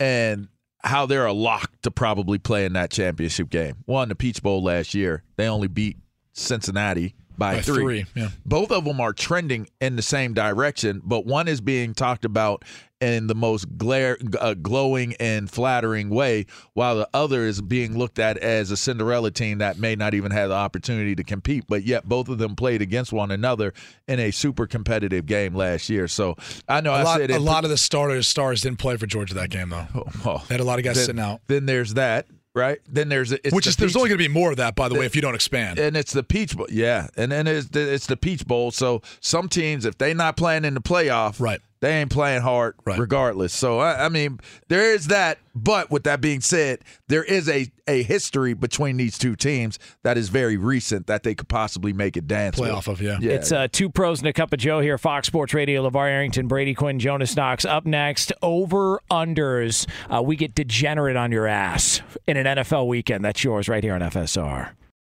and 0.00 0.48
how 0.82 1.06
they're 1.06 1.26
a 1.26 1.32
lock 1.32 1.70
to 1.82 1.90
probably 1.90 2.38
play 2.38 2.64
in 2.64 2.72
that 2.72 2.90
championship 2.90 3.48
game. 3.48 3.76
Won 3.86 4.08
the 4.08 4.14
peach 4.14 4.42
bowl 4.42 4.62
last 4.62 4.92
year. 4.94 5.22
They 5.36 5.48
only 5.48 5.68
beat 5.68 5.98
cincinnati 6.32 7.14
by, 7.38 7.56
By 7.56 7.62
three, 7.62 8.06
yeah. 8.14 8.28
both 8.44 8.70
of 8.70 8.84
them 8.84 9.00
are 9.00 9.12
trending 9.12 9.68
in 9.80 9.96
the 9.96 10.02
same 10.02 10.34
direction, 10.34 11.00
but 11.04 11.26
one 11.26 11.48
is 11.48 11.60
being 11.60 11.94
talked 11.94 12.24
about 12.24 12.64
in 12.98 13.26
the 13.26 13.34
most 13.34 13.76
glare, 13.76 14.16
uh, 14.40 14.54
glowing 14.54 15.14
and 15.20 15.50
flattering 15.50 16.08
way, 16.08 16.46
while 16.72 16.96
the 16.96 17.06
other 17.12 17.42
is 17.46 17.60
being 17.60 17.98
looked 17.98 18.18
at 18.18 18.38
as 18.38 18.70
a 18.70 18.76
Cinderella 18.76 19.30
team 19.30 19.58
that 19.58 19.78
may 19.78 19.94
not 19.96 20.14
even 20.14 20.32
have 20.32 20.48
the 20.48 20.54
opportunity 20.54 21.14
to 21.14 21.22
compete. 21.22 21.64
But 21.68 21.84
yet, 21.84 22.08
both 22.08 22.30
of 22.30 22.38
them 22.38 22.56
played 22.56 22.80
against 22.80 23.12
one 23.12 23.30
another 23.30 23.74
in 24.08 24.18
a 24.18 24.30
super 24.30 24.66
competitive 24.66 25.26
game 25.26 25.54
last 25.54 25.90
year. 25.90 26.08
So 26.08 26.36
I 26.66 26.80
know 26.80 26.92
A 26.92 26.96
I 26.98 27.02
lot, 27.02 27.18
said 27.18 27.30
a 27.32 27.38
lot 27.38 27.64
of 27.64 27.70
the 27.70 27.76
starters 27.76 28.28
stars 28.28 28.62
didn't 28.62 28.78
play 28.78 28.96
for 28.96 29.06
Georgia 29.06 29.34
that 29.34 29.50
game 29.50 29.68
though. 29.68 29.86
Oh, 29.94 30.04
well, 30.24 30.44
They 30.48 30.54
had 30.54 30.60
a 30.60 30.64
lot 30.64 30.78
of 30.78 30.84
guys 30.86 30.96
then, 30.96 31.04
sitting 31.04 31.20
out. 31.20 31.42
Then 31.48 31.66
there's 31.66 31.92
that. 31.94 32.26
Right? 32.56 32.80
Then 32.88 33.08
there's 33.08 33.30
it's 33.30 33.52
Which 33.54 33.66
the 33.66 33.68
is 33.68 33.76
there's 33.76 33.92
Peach- 33.92 33.96
only 33.98 34.08
going 34.08 34.18
to 34.18 34.24
be 34.28 34.32
more 34.32 34.50
of 34.50 34.56
that, 34.56 34.74
by 34.74 34.88
the 34.88 34.96
way, 34.96 35.06
if 35.06 35.14
you 35.14 35.22
don't 35.22 35.34
expand. 35.36 35.78
and 35.78 35.96
it's 35.96 36.12
the 36.12 36.24
Peach 36.24 36.56
Bowl. 36.56 36.66
Yeah, 36.70 37.06
and 37.16 37.30
then 37.30 37.46
it's 37.46 37.68
the, 37.68 37.92
it's 37.92 38.06
the 38.06 38.16
Peach 38.16 38.44
Bowl. 38.46 38.70
So 38.72 39.02
some 39.20 39.48
teams, 39.48 39.84
if 39.84 39.96
they're 39.98 40.14
not 40.14 40.36
playing 40.36 40.64
in 40.64 40.74
the 40.74 40.80
playoff, 40.80 41.38
Right. 41.38 41.60
They 41.80 42.00
ain't 42.00 42.10
playing 42.10 42.42
hard 42.42 42.74
Right. 42.84 42.98
regardless. 42.98 43.52
So 43.52 43.78
I, 43.78 44.06
I 44.06 44.08
mean, 44.08 44.40
there 44.68 44.94
is 44.94 45.08
that. 45.08 45.38
But 45.54 45.90
with 45.90 46.04
that 46.04 46.20
being 46.20 46.42
said, 46.42 46.80
there 47.08 47.24
is 47.24 47.48
a 47.48 47.70
a 47.88 48.02
history 48.02 48.52
between 48.52 48.96
these 48.98 49.16
two 49.16 49.34
teams 49.36 49.78
that 50.02 50.18
is 50.18 50.28
very 50.28 50.56
recent 50.58 51.06
that 51.06 51.22
they 51.22 51.34
could 51.34 51.48
possibly 51.48 51.92
make 51.94 52.16
it 52.16 52.26
dance 52.26 52.58
with. 52.58 52.68
Playoff 52.70 52.88
of, 52.88 53.00
yeah. 53.00 53.16
Yeah. 53.20 53.32
It's 53.32 53.52
uh, 53.52 53.68
two 53.70 53.88
pros 53.88 54.18
and 54.18 54.28
a 54.28 54.32
cup 54.34 54.52
of 54.52 54.58
Joe 54.58 54.80
here. 54.80 54.98
Fox 54.98 55.26
Sports 55.28 55.54
Radio. 55.54 55.88
LeVar 55.88 56.08
Arrington, 56.10 56.46
Brady 56.46 56.74
Quinn, 56.74 56.98
Jonas 56.98 57.34
Knox. 57.36 57.64
Up 57.64 57.86
next, 57.86 58.32
over 58.42 59.00
unders. 59.10 59.86
Uh, 60.14 60.22
we 60.22 60.36
get 60.36 60.54
degenerate 60.54 61.16
on 61.16 61.32
your 61.32 61.46
ass 61.46 62.02
in 62.26 62.36
an 62.36 62.44
NFL 62.58 62.86
weekend. 62.86 63.24
That's 63.24 63.42
yours 63.42 63.68
right 63.68 63.82
here 63.82 63.94
on 63.94 64.00
FSR. 64.02 64.70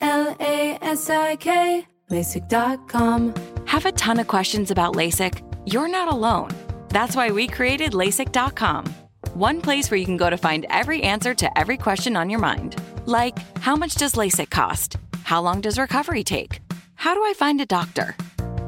L 0.00 0.36
A 0.40 0.78
S 0.80 1.10
I 1.10 1.36
K, 1.36 1.86
LASIK.com. 2.10 3.34
Have 3.66 3.86
a 3.86 3.92
ton 3.92 4.20
of 4.20 4.28
questions 4.28 4.70
about 4.70 4.94
LASIK? 4.94 5.42
You're 5.66 5.88
not 5.88 6.08
alone. 6.12 6.50
That's 6.88 7.16
why 7.16 7.30
we 7.30 7.46
created 7.48 7.92
LASIK.com. 7.92 8.86
One 9.34 9.60
place 9.60 9.90
where 9.90 9.98
you 9.98 10.06
can 10.06 10.16
go 10.16 10.30
to 10.30 10.36
find 10.36 10.66
every 10.70 11.02
answer 11.02 11.34
to 11.34 11.58
every 11.58 11.76
question 11.76 12.16
on 12.16 12.30
your 12.30 12.40
mind. 12.40 12.76
Like, 13.06 13.38
how 13.58 13.76
much 13.76 13.94
does 13.96 14.14
LASIK 14.14 14.50
cost? 14.50 14.96
How 15.24 15.40
long 15.42 15.60
does 15.60 15.78
recovery 15.78 16.24
take? 16.24 16.60
How 16.94 17.14
do 17.14 17.20
I 17.22 17.34
find 17.34 17.60
a 17.60 17.66
doctor? 17.66 18.16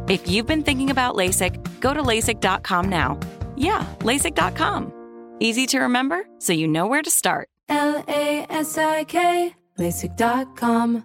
If 0.09 0.29
you've 0.29 0.47
been 0.47 0.63
thinking 0.63 0.91
about 0.91 1.15
LASIK, 1.15 1.81
go 1.81 1.95
to 1.95 2.03
LASIK.com 2.03 2.89
now. 2.89 3.19
Yeah, 3.57 3.85
LASIK.com. 4.01 4.93
Easy 5.41 5.67
to 5.67 5.81
remember, 5.81 6.27
so 6.39 6.53
you 6.53 6.69
know 6.69 6.87
where 6.87 7.03
to 7.03 7.11
start. 7.11 7.49
L 7.69 8.05
A 8.09 8.47
S 8.51 8.77
I 8.77 9.05
K, 9.05 9.55
LASIK.com. 9.79 11.05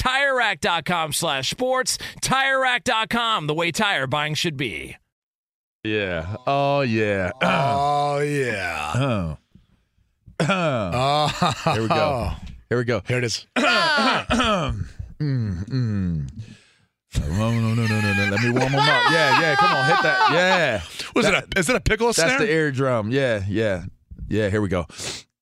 TireRack.com 0.00 1.12
slash 1.12 1.50
sports. 1.50 1.98
TireRack.com, 2.22 3.46
the 3.46 3.54
way 3.54 3.70
tire 3.70 4.06
buying 4.06 4.32
should 4.34 4.56
be. 4.56 4.96
Yeah. 5.84 6.36
Oh, 6.46 6.80
yeah. 6.82 7.30
Oh, 7.42 8.18
yeah. 8.20 8.92
Oh. 8.96 9.36
Oh. 10.42 11.52
Here 11.74 11.82
we 11.82 11.88
go. 11.88 12.30
Here 12.70 12.78
we 12.78 12.84
go. 12.84 13.02
Here 13.06 13.18
it 13.18 13.24
is. 13.24 13.46
Mm, 15.20 15.66
mm. 15.68 16.30
No, 17.18 17.50
no, 17.50 17.74
no, 17.74 17.74
no, 17.74 17.86
no, 18.00 18.12
no. 18.14 18.24
Let 18.30 18.40
me 18.40 18.50
warm 18.52 18.72
them 18.72 18.80
up. 18.80 18.86
Yeah, 19.12 19.38
yeah. 19.38 19.54
Come 19.56 19.76
on, 19.76 19.84
hit 19.84 20.02
that. 20.02 20.30
Yeah. 20.32 20.82
Was 21.14 21.26
That- 21.26 21.44
it 21.44 21.54
a, 21.56 21.58
is 21.58 21.68
it 21.68 21.76
a 21.76 21.80
piccolo 21.80 22.12
That's 22.12 22.36
snare? 22.36 22.38
the 22.38 22.50
eardrum. 22.50 23.10
Yeah, 23.10 23.44
yeah, 23.46 23.84
yeah. 24.28 24.48
Here 24.48 24.62
we 24.62 24.68
go. 24.68 24.86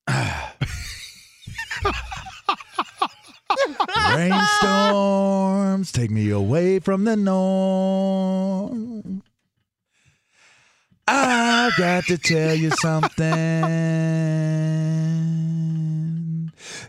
Rainstorms 4.15 5.91
take 5.91 6.11
me 6.11 6.29
away 6.29 6.79
from 6.79 7.03
the 7.03 7.15
norm. 7.15 8.09
I've 11.07 11.75
got 11.77 12.05
to 12.05 12.17
tell 12.17 12.53
you 12.55 12.71
something. 12.71 13.29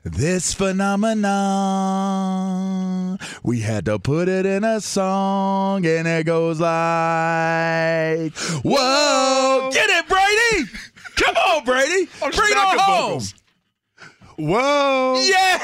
This 0.02 0.54
phenomenon, 0.54 1.30
we 3.42 3.60
had 3.60 3.84
to 3.86 3.98
put 3.98 4.28
it 4.28 4.46
in 4.46 4.64
a 4.64 4.80
song, 4.80 5.84
and 5.86 6.06
it 6.08 6.24
goes 6.26 6.58
like, 6.60 8.34
"Whoa, 8.62 9.70
get 9.72 9.88
it, 9.90 10.08
Brady! 10.08 10.70
Come 11.16 11.36
on, 11.36 11.64
Brady, 11.64 12.08
bring 12.20 12.32
it 12.32 12.56
on 12.56 12.78
home." 12.78 13.12
vocals. 13.20 13.34
Whoa. 14.40 15.22
Yeah. 15.28 15.58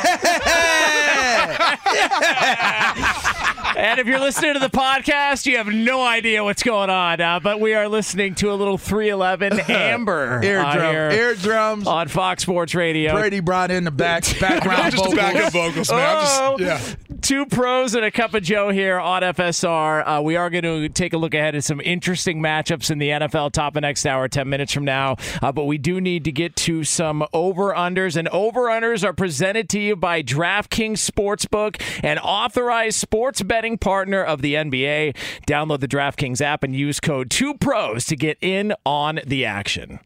And 3.78 4.00
if 4.00 4.06
you're 4.06 4.18
listening 4.20 4.54
to 4.54 4.58
the 4.60 4.70
podcast, 4.70 5.44
you 5.44 5.58
have 5.58 5.66
no 5.66 6.02
idea 6.02 6.42
what's 6.42 6.62
going 6.62 6.88
on. 6.88 7.20
Uh, 7.20 7.40
but 7.40 7.60
we 7.60 7.74
are 7.74 7.88
listening 7.88 8.34
to 8.36 8.50
a 8.50 8.54
little 8.54 8.78
311 8.78 9.60
Amber 9.70 10.40
Eardrum, 10.42 11.08
on 11.08 11.12
eardrums. 11.12 11.86
on 11.86 12.08
Fox 12.08 12.42
Sports 12.42 12.74
Radio. 12.74 13.12
Brady 13.12 13.40
brought 13.40 13.70
in 13.70 13.84
the 13.84 13.90
back 13.90 14.24
background 14.40 14.92
just 14.92 14.96
vocals. 14.96 15.14
backup 15.14 15.52
vocals, 15.52 15.90
man. 15.90 16.16
I'm 16.16 16.26
Oh, 16.26 16.56
just, 16.58 16.90
yeah. 16.90 16.96
Two 17.20 17.46
pros 17.46 17.94
and 17.94 18.04
a 18.04 18.10
cup 18.10 18.34
of 18.34 18.42
Joe 18.42 18.70
here 18.70 18.98
on 18.98 19.22
FSR. 19.22 20.18
Uh, 20.18 20.22
we 20.22 20.36
are 20.36 20.50
going 20.50 20.64
to 20.64 20.88
take 20.88 21.12
a 21.12 21.18
look 21.18 21.34
ahead 21.34 21.54
at 21.54 21.64
some 21.64 21.80
interesting 21.80 22.40
matchups 22.40 22.90
in 22.90 22.98
the 22.98 23.10
NFL 23.10 23.52
top 23.52 23.76
of 23.76 23.82
next 23.82 24.06
hour, 24.06 24.28
10 24.28 24.48
minutes 24.48 24.72
from 24.72 24.84
now. 24.84 25.16
Uh, 25.40 25.52
but 25.52 25.64
we 25.64 25.78
do 25.78 26.00
need 26.00 26.24
to 26.24 26.32
get 26.32 26.56
to 26.56 26.84
some 26.84 27.24
over 27.32 27.72
unders, 27.72 28.16
and 28.16 28.28
over 28.28 28.62
unders 28.62 29.04
are 29.04 29.12
presented 29.12 29.68
to 29.70 29.80
you 29.80 29.96
by 29.96 30.22
DraftKings 30.22 30.98
Sportsbook, 30.98 31.80
an 32.02 32.18
authorized 32.18 32.98
sports 32.98 33.42
betting 33.42 33.78
partner 33.78 34.22
of 34.22 34.42
the 34.42 34.54
NBA. 34.54 35.16
Download 35.46 35.80
the 35.80 35.88
DraftKings 35.88 36.40
app 36.40 36.62
and 36.62 36.74
use 36.74 37.00
code 37.00 37.28
2pros 37.28 38.06
to 38.08 38.16
get 38.16 38.36
in 38.40 38.74
on 38.84 39.20
the 39.26 39.44
action. 39.44 40.00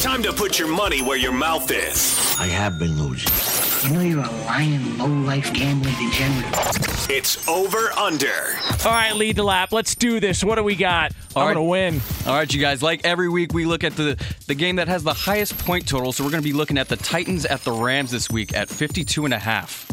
Time 0.00 0.22
to 0.22 0.32
put 0.32 0.58
your 0.58 0.68
money 0.68 1.02
where 1.02 1.18
your 1.18 1.32
mouth 1.32 1.70
is. 1.70 2.36
I 2.38 2.46
have 2.46 2.78
been 2.78 3.02
losing. 3.02 3.55
You 3.84 3.92
know 3.92 4.00
you're 4.00 4.24
a 4.24 4.30
lying, 4.46 4.98
low-life 4.98 5.52
gambling 5.52 5.94
degenerate. 5.94 7.10
It's 7.10 7.46
over 7.46 7.90
under. 7.92 8.56
All 8.84 8.90
right, 8.92 9.14
lead 9.14 9.36
the 9.36 9.44
lap. 9.44 9.70
Let's 9.72 9.94
do 9.94 10.18
this. 10.18 10.42
What 10.42 10.56
do 10.56 10.62
we 10.64 10.74
got? 10.74 11.12
All 11.34 11.42
I'm 11.42 11.48
right. 11.48 11.54
going 11.54 11.64
to 11.66 11.70
win. 11.70 12.00
All 12.26 12.34
right, 12.34 12.52
you 12.52 12.60
guys. 12.60 12.82
Like 12.82 13.04
every 13.04 13.28
week, 13.28 13.52
we 13.52 13.64
look 13.64 13.84
at 13.84 13.94
the 13.96 14.16
the 14.46 14.54
game 14.54 14.76
that 14.76 14.88
has 14.88 15.02
the 15.04 15.12
highest 15.12 15.56
point 15.58 15.86
total. 15.86 16.12
So 16.12 16.24
we're 16.24 16.30
going 16.30 16.42
to 16.42 16.48
be 16.48 16.52
looking 16.54 16.78
at 16.78 16.88
the 16.88 16.96
Titans 16.96 17.44
at 17.46 17.62
the 17.62 17.72
Rams 17.72 18.10
this 18.10 18.30
week 18.30 18.54
at 18.56 18.68
52 18.68 19.24
and 19.24 19.34
a 19.34 19.38
half. 19.38 19.86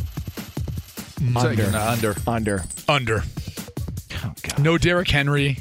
Under. 1.36 1.56
the 1.56 1.80
under. 1.80 2.16
Under. 2.26 2.64
Under. 2.88 3.24
No 4.60 4.78
Derrick 4.78 5.10
Henry. 5.10 5.60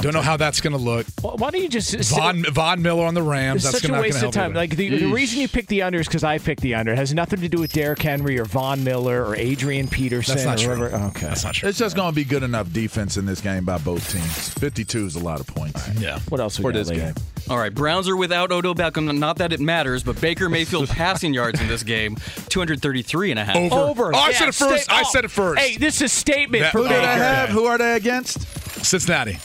Don't 0.00 0.12
know 0.12 0.20
how 0.22 0.36
that's 0.36 0.60
going 0.60 0.72
to 0.72 0.78
look. 0.78 1.06
Well, 1.22 1.36
why 1.36 1.50
don't 1.50 1.62
you 1.62 1.68
just 1.68 1.94
Von 2.14 2.44
Von 2.44 2.82
Miller 2.82 3.04
on 3.06 3.14
the 3.14 3.22
Rams. 3.22 3.64
It's 3.64 3.72
That's 3.72 3.82
such 3.82 3.88
gonna, 3.90 4.00
a 4.00 4.02
waste 4.02 4.16
gonna 4.18 4.28
of 4.28 4.34
time. 4.34 4.52
Like 4.54 4.76
the, 4.76 4.88
the 4.88 5.06
reason 5.12 5.40
you 5.40 5.48
pick 5.48 5.66
the 5.66 5.82
under 5.82 5.98
is 6.00 6.06
because 6.06 6.24
I 6.24 6.38
picked 6.38 6.60
the 6.60 6.74
under. 6.74 6.92
It 6.92 6.98
has 6.98 7.12
nothing 7.14 7.40
to 7.40 7.48
do 7.48 7.58
with 7.58 7.72
Derrick 7.72 8.00
Henry 8.02 8.38
or 8.38 8.44
Von 8.44 8.84
Miller 8.84 9.24
or 9.24 9.34
Adrian 9.36 9.88
Peterson. 9.88 10.36
That's 10.36 10.46
not 10.46 10.60
or 10.60 10.64
true. 10.64 10.76
whoever. 10.88 10.96
Oh, 11.04 11.08
okay, 11.08 11.26
That's 11.26 11.44
not 11.44 11.54
true. 11.54 11.68
It's 11.68 11.78
just 11.78 11.96
going 11.96 12.10
to 12.10 12.14
be 12.14 12.24
good 12.24 12.42
enough 12.42 12.72
defense 12.72 13.16
in 13.16 13.26
this 13.26 13.40
game 13.40 13.64
by 13.64 13.78
both 13.78 14.10
teams. 14.12 14.50
52 14.54 15.06
is 15.06 15.16
a 15.16 15.20
lot 15.24 15.40
of 15.40 15.46
points. 15.46 15.88
Yeah. 15.98 16.18
What 16.28 16.40
else 16.40 16.58
we 16.58 16.62
For 16.62 16.72
got, 16.72 16.78
this 16.78 16.88
Lee? 16.90 16.96
game. 16.96 17.14
All 17.50 17.58
right, 17.58 17.74
Browns 17.74 18.08
are 18.08 18.16
without 18.16 18.50
Odell 18.52 18.74
Beckham. 18.74 19.18
Not 19.18 19.36
that 19.38 19.52
it 19.52 19.60
matters, 19.60 20.02
but 20.02 20.18
Baker 20.20 20.48
Mayfield 20.48 20.88
passing 20.90 21.34
yards 21.34 21.60
in 21.60 21.68
this 21.68 21.82
game 21.82 22.16
233 22.48 23.32
and 23.32 23.40
a 23.40 23.44
half. 23.44 23.56
Over. 23.56 23.74
Over. 23.74 24.14
Oh, 24.14 24.18
I 24.18 24.30
Yeah, 24.30 24.38
said 24.38 24.48
it 24.48 24.54
first. 24.54 24.84
sta- 24.84 24.94
I 24.94 25.00
oh, 25.04 25.10
said 25.10 25.24
it 25.26 25.30
first. 25.30 25.60
Hey, 25.60 25.76
this 25.76 25.96
is 25.96 26.02
a 26.02 26.08
statement 26.08 26.62
That- 26.62 26.72
for 26.72 26.78
Who 26.78 26.84
Baker. 26.84 26.94
they 27.00 27.06
Okay. 27.06 27.18
have? 27.18 27.48
Who 27.50 27.64
are 27.66 27.76
they 27.76 27.96
against? 27.96 28.40
Cincinnati. 28.84 29.38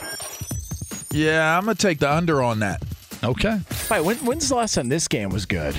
Yeah, 1.12 1.58
I'm 1.58 1.66
going 1.66 1.76
to 1.76 1.82
take 1.82 2.00
the 2.00 2.12
under 2.12 2.42
on 2.42 2.60
that. 2.60 2.82
Okay. 3.24 3.60
Wait, 3.90 4.02
when, 4.02 4.18
when's 4.18 4.48
the 4.50 4.56
last 4.56 4.76
time 4.76 4.90
this 4.90 5.08
game 5.08 5.30
was 5.30 5.46
good? 5.46 5.76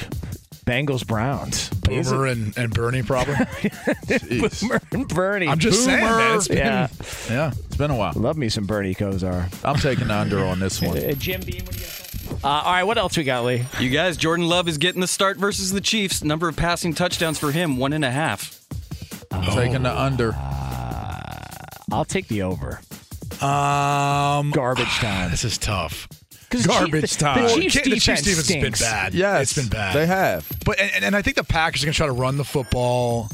Bengals 0.67 1.07
Browns. 1.07 1.69
Boomer 1.71 2.27
and, 2.27 2.57
and 2.57 2.73
Bernie 2.73 3.03
probably. 3.03 3.35
Boomer 4.29 4.81
and 4.93 5.09
Bernie. 5.09 5.49
I'm 5.49 5.59
just 5.59 5.85
saying, 5.85 6.01
man. 6.05 6.37
It's 6.37 6.49
been, 6.49 6.59
Yeah. 6.59 6.89
yeah. 7.29 7.51
It's 7.67 7.77
been 7.77 7.91
a 7.91 7.97
while. 7.97 8.13
Love 8.15 8.37
me 8.37 8.49
some 8.49 8.67
Bernie 8.67 8.95
Kosar. 8.95 9.49
I'm 9.65 9.77
taking 9.77 10.09
the 10.09 10.15
under 10.15 10.45
on 10.45 10.61
this 10.61 10.81
one. 10.81 10.97
Uh, 11.01 11.13
Jim 11.13 11.41
Beam, 11.41 11.65
what 11.65 11.73
do 11.75 11.79
you 11.81 11.87
got? 11.87 12.45
Uh, 12.45 12.49
all 12.49 12.73
right, 12.73 12.85
what 12.85 12.99
else 12.99 13.17
we 13.17 13.25
got, 13.25 13.45
Lee? 13.45 13.65
You 13.81 13.91
guys, 13.91 14.17
Jordan 14.17 14.47
Love 14.47 14.69
is 14.69 14.79
getting 14.79 15.01
the 15.01 15.09
start 15.09 15.37
versus 15.39 15.73
the 15.73 15.81
Chiefs. 15.81 16.23
Number 16.23 16.47
of 16.49 16.57
passing 16.57 16.95
touchdowns 16.95 17.39
for 17.39 17.51
him, 17.51 17.77
one 17.77 17.93
and 17.93 18.05
a 18.05 18.11
half. 18.11 18.61
I'm 19.33 19.43
taking 19.55 19.83
the 19.83 19.99
under. 19.99 20.35
I'll 21.93 22.05
take 22.05 22.29
the 22.29 22.43
over. 22.43 22.81
Um, 23.43 24.51
Garbage 24.51 24.87
time. 24.99 25.31
this 25.31 25.45
is 25.45 25.59
tough. 25.59 26.09
Garbage 26.67 27.13
the- 27.13 27.19
time. 27.19 27.43
The 27.45 27.49
Chiefs, 27.55 27.75
the 27.75 27.81
defense 27.91 28.23
Chiefs 28.25 28.47
defense 28.49 28.49
has 28.49 28.81
been 28.81 28.89
bad. 28.89 29.15
Yeah, 29.15 29.39
it's 29.39 29.55
been 29.55 29.69
bad. 29.69 29.95
They 29.95 30.07
have. 30.07 30.51
But 30.65 30.81
and, 30.81 31.05
and 31.05 31.17
I 31.17 31.23
think 31.23 31.37
the 31.37 31.45
Packers 31.45 31.83
are 31.83 31.87
going 31.87 31.93
to 31.93 31.97
try 31.97 32.07
to 32.07 32.13
run 32.13 32.37
the 32.37 32.45
football. 32.45 33.29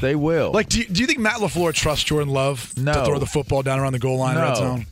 They 0.00 0.14
will. 0.14 0.52
Like, 0.52 0.68
do 0.70 0.78
you, 0.80 0.86
do 0.86 1.00
you 1.02 1.06
think 1.06 1.18
Matt 1.18 1.36
Lafleur 1.40 1.72
trusts 1.74 2.04
Jordan 2.04 2.32
Love 2.32 2.72
to 2.74 3.04
throw 3.04 3.18
the 3.18 3.26
football 3.26 3.62
down 3.62 3.78
around 3.78 3.92
the 3.92 3.98
goal 3.98 4.18
line, 4.18 4.36
red 4.36 4.56
zone? 4.56 4.86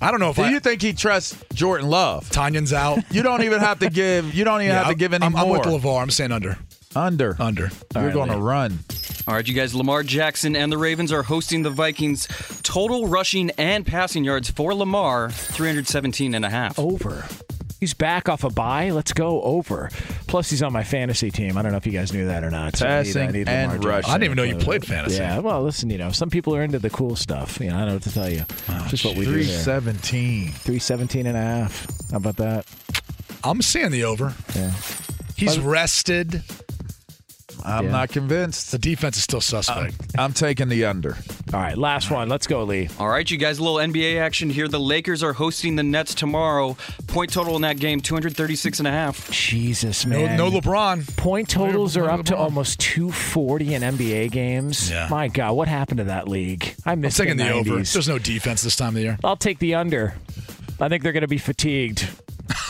I 0.00 0.10
don't 0.10 0.20
know 0.20 0.30
if 0.30 0.36
do 0.36 0.42
I, 0.42 0.50
you 0.50 0.60
think 0.60 0.80
he 0.80 0.92
trusts 0.92 1.36
Jordan 1.52 1.88
Love? 1.90 2.30
Tanyan's 2.30 2.72
out. 2.72 2.98
You 3.10 3.22
don't 3.22 3.42
even 3.42 3.58
have 3.60 3.80
to 3.80 3.90
give. 3.90 4.32
You 4.34 4.44
don't 4.44 4.60
even 4.62 4.72
Yeah, 4.72 4.78
have 4.84 4.88
to 4.88 4.94
give 4.94 5.12
any 5.12 5.26
I'm, 5.26 5.34
I'm 5.36 5.48
with 5.48 5.62
LeVar. 5.62 6.00
I'm 6.00 6.10
saying 6.10 6.32
under. 6.32 6.56
under. 6.94 7.36
Under. 7.40 7.70
You're 7.94 8.12
going 8.12 8.30
to 8.30 8.38
run. 8.38 8.78
All 9.30 9.36
right, 9.36 9.46
you 9.46 9.54
guys, 9.54 9.76
Lamar 9.76 10.02
Jackson 10.02 10.56
and 10.56 10.72
the 10.72 10.76
Ravens 10.76 11.12
are 11.12 11.22
hosting 11.22 11.62
the 11.62 11.70
Vikings. 11.70 12.26
Total 12.64 13.06
rushing 13.06 13.50
and 13.50 13.86
passing 13.86 14.24
yards 14.24 14.50
for 14.50 14.74
Lamar, 14.74 15.30
317 15.30 16.34
and 16.34 16.44
a 16.44 16.50
half. 16.50 16.76
Over. 16.80 17.24
He's 17.78 17.94
back 17.94 18.28
off 18.28 18.42
a 18.42 18.50
bye. 18.50 18.90
Let's 18.90 19.12
go 19.12 19.40
over. 19.42 19.88
Plus, 20.26 20.50
he's 20.50 20.64
on 20.64 20.72
my 20.72 20.82
fantasy 20.82 21.30
team. 21.30 21.56
I 21.56 21.62
don't 21.62 21.70
know 21.70 21.78
if 21.78 21.86
you 21.86 21.92
guys 21.92 22.12
knew 22.12 22.26
that 22.26 22.42
or 22.42 22.50
not. 22.50 22.74
So 22.74 22.88
I 22.88 22.88
need- 23.04 23.10
I 23.16 23.20
Passing 23.20 23.30
need 23.32 23.48
and 23.48 23.84
rushing. 23.84 24.10
I 24.10 24.14
didn't 24.14 24.24
even 24.24 24.36
know 24.36 24.42
you 24.42 24.56
played 24.56 24.84
fantasy. 24.84 25.18
Yeah, 25.18 25.38
well, 25.38 25.62
listen, 25.62 25.90
you 25.90 25.98
know, 25.98 26.10
some 26.10 26.28
people 26.28 26.56
are 26.56 26.62
into 26.64 26.80
the 26.80 26.90
cool 26.90 27.14
stuff. 27.14 27.60
You 27.60 27.68
know, 27.70 27.76
I 27.76 27.78
don't 27.78 27.86
know 27.90 27.94
what 27.94 28.02
to 28.02 28.12
tell 28.12 28.28
you. 28.28 28.44
Just 28.88 29.04
what 29.04 29.14
we 29.16 29.26
do 29.26 29.44
there. 29.44 29.58
seventeen. 29.62 30.48
317 30.48 31.28
and 31.28 31.36
a 31.36 31.40
half. 31.40 31.86
How 32.10 32.16
about 32.16 32.34
that? 32.38 32.66
I'm 33.44 33.62
saying 33.62 33.92
the 33.92 34.02
over. 34.02 34.34
Yeah. 34.56 34.72
He's 35.36 35.56
rested. 35.60 36.42
I'm 37.64 37.86
Yeah. 37.86 37.90
not 37.90 38.08
convinced. 38.10 38.70
The 38.72 38.78
defense 38.78 39.16
is 39.16 39.22
still 39.24 39.40
suspect. 39.40 39.94
Uh, 40.18 40.22
I'm 40.22 40.32
taking 40.32 40.68
the 40.68 40.84
under. 40.84 41.16
All 41.52 41.60
right, 41.60 41.76
last 41.76 42.10
one. 42.10 42.28
Let's 42.28 42.46
go, 42.46 42.62
Lee. 42.64 42.88
All 42.98 43.08
right, 43.08 43.28
you 43.30 43.36
guys, 43.36 43.58
a 43.58 43.62
little 43.62 43.78
NBA 43.78 44.18
action 44.20 44.50
here. 44.50 44.68
The 44.68 44.80
Lakers 44.80 45.22
are 45.22 45.32
hosting 45.32 45.76
the 45.76 45.82
Nets 45.82 46.14
tomorrow. 46.14 46.76
Point 47.06 47.32
total 47.32 47.56
in 47.56 47.62
that 47.62 47.78
game, 47.78 48.00
236 48.00 48.78
and 48.78 48.88
a 48.88 48.90
half. 48.90 49.30
Jesus, 49.30 50.06
man. 50.06 50.36
no 50.36 50.50
LeBron. 50.50 51.16
Point 51.16 51.48
totals 51.48 51.96
No 51.96 52.04
are 52.04 52.10
up 52.10 52.24
to 52.26 52.36
almost 52.36 52.78
240 52.80 53.74
in 53.74 53.82
NBA 53.82 54.30
games. 54.30 54.90
Yeah. 54.90 55.08
My 55.10 55.28
God, 55.28 55.52
what 55.52 55.68
happened 55.68 55.98
to 55.98 56.04
that 56.04 56.28
league? 56.28 56.74
I 56.84 56.92
I'm 56.92 57.00
missed 57.00 57.16
taking 57.18 57.36
the, 57.36 57.44
the, 57.44 57.52
over. 57.52 57.74
There's 57.82 58.08
no 58.08 58.18
defense 58.18 58.62
this 58.62 58.76
time 58.76 58.88
of 58.88 58.94
the 58.94 59.00
year. 59.02 59.18
I'll 59.24 59.36
take 59.36 59.58
the 59.58 59.74
under. 59.74 60.14
I 60.80 60.88
think 60.88 61.02
they're 61.02 61.12
going 61.12 61.20
to 61.22 61.28
be 61.28 61.36
fatigued. 61.38 62.08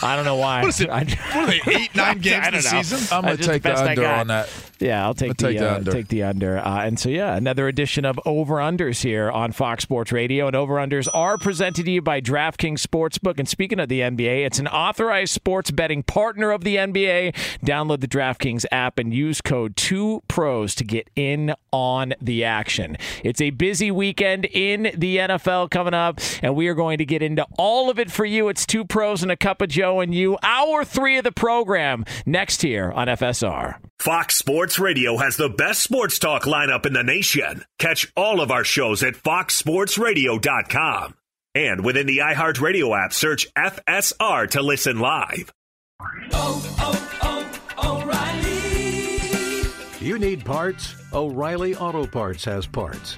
I 0.01 0.15
don't 0.15 0.25
know 0.25 0.35
why. 0.35 0.61
What 0.61 0.69
is 0.69 0.81
it? 0.81 0.89
I, 0.91 1.03
what 1.03 1.35
are 1.35 1.47
they 1.47 1.61
eight, 1.73 1.95
nine 1.95 2.17
games 2.21 2.47
in 2.47 2.53
the 2.53 2.61
season? 2.61 2.99
I'm 3.15 3.23
going 3.23 3.37
to 3.37 3.43
take 3.43 3.63
the 3.63 3.69
best 3.69 3.83
I 3.83 3.91
under 3.91 4.07
on 4.07 4.27
that. 4.27 4.49
Yeah, 4.79 5.05
I'll 5.05 5.13
take 5.13 5.37
the 5.37 5.47
take 5.47 5.59
the 5.59 5.71
uh, 5.71 5.75
under. 5.75 5.91
take 5.91 6.07
the 6.07 6.23
under. 6.23 6.57
Uh, 6.57 6.85
and 6.85 6.99
so 6.99 7.09
yeah, 7.09 7.35
another 7.35 7.67
edition 7.67 8.03
of 8.03 8.19
Over 8.25 8.55
Unders 8.55 9.03
here 9.03 9.29
on 9.29 9.51
Fox 9.51 9.83
Sports 9.83 10.11
Radio. 10.11 10.47
And 10.47 10.55
Over 10.55 10.75
Unders 10.75 11.07
are 11.13 11.37
presented 11.37 11.85
to 11.85 11.91
you 11.91 12.01
by 12.01 12.19
DraftKings 12.19 12.85
Sportsbook. 12.85 13.37
And 13.37 13.47
speaking 13.47 13.79
of 13.79 13.89
the 13.89 13.99
NBA, 13.99 14.45
it's 14.45 14.59
an 14.59 14.67
authorized 14.67 15.33
sports 15.33 15.69
betting 15.71 16.03
partner 16.03 16.51
of 16.51 16.63
the 16.63 16.77
NBA. 16.77 17.35
Download 17.63 17.99
the 18.01 18.07
DraftKings 18.07 18.65
app 18.71 18.97
and 18.97 19.13
use 19.13 19.39
code 19.41 19.75
2pros 19.75 20.75
to 20.75 20.83
get 20.83 21.09
in 21.15 21.53
on 21.71 22.13
the 22.19 22.43
action. 22.43 22.97
It's 23.23 23.41
a 23.41 23.51
busy 23.51 23.91
weekend 23.91 24.45
in 24.45 24.91
the 24.95 25.17
NFL 25.17 25.69
coming 25.69 25.93
up, 25.93 26.19
and 26.41 26.55
we 26.55 26.67
are 26.67 26.73
going 26.73 26.97
to 26.97 27.05
get 27.05 27.21
into 27.21 27.45
all 27.57 27.89
of 27.89 27.99
it 27.99 28.11
for 28.11 28.25
you. 28.25 28.47
It's 28.49 28.65
two 28.65 28.83
pros 28.83 29.21
and 29.21 29.31
a 29.31 29.37
cup 29.37 29.61
of 29.61 29.69
Joe 29.71 30.01
and 30.01 30.13
you. 30.13 30.37
Hour 30.43 30.85
three 30.85 31.17
of 31.17 31.23
the 31.23 31.31
program 31.31 32.05
next 32.25 32.61
here 32.61 32.91
on 32.91 33.07
FSR. 33.07 33.77
Fox 33.99 34.35
Sports 34.35 34.77
Radio 34.77 35.17
has 35.17 35.37
the 35.37 35.49
best 35.49 35.81
sports 35.81 36.19
talk 36.19 36.43
lineup 36.43 36.85
in 36.85 36.93
the 36.93 37.01
nation. 37.03 37.63
Catch 37.79 38.11
all 38.15 38.39
of 38.41 38.51
our 38.51 38.63
shows 38.63 39.01
at 39.03 39.15
foxsportsradio.com. 39.15 41.15
And 41.53 41.83
within 41.83 42.07
the 42.07 42.19
iHeartRadio 42.19 43.05
app, 43.05 43.11
search 43.13 43.53
FSR 43.55 44.49
to 44.51 44.61
listen 44.61 44.99
live. 44.99 45.51
Oh, 46.31 46.77
oh, 46.79 47.59
oh, 47.77 48.01
O'Reilly. 48.01 49.69
You 50.05 50.17
need 50.17 50.45
parts? 50.45 50.95
O'Reilly 51.13 51.75
Auto 51.75 52.07
Parts 52.07 52.45
has 52.45 52.65
parts. 52.65 53.17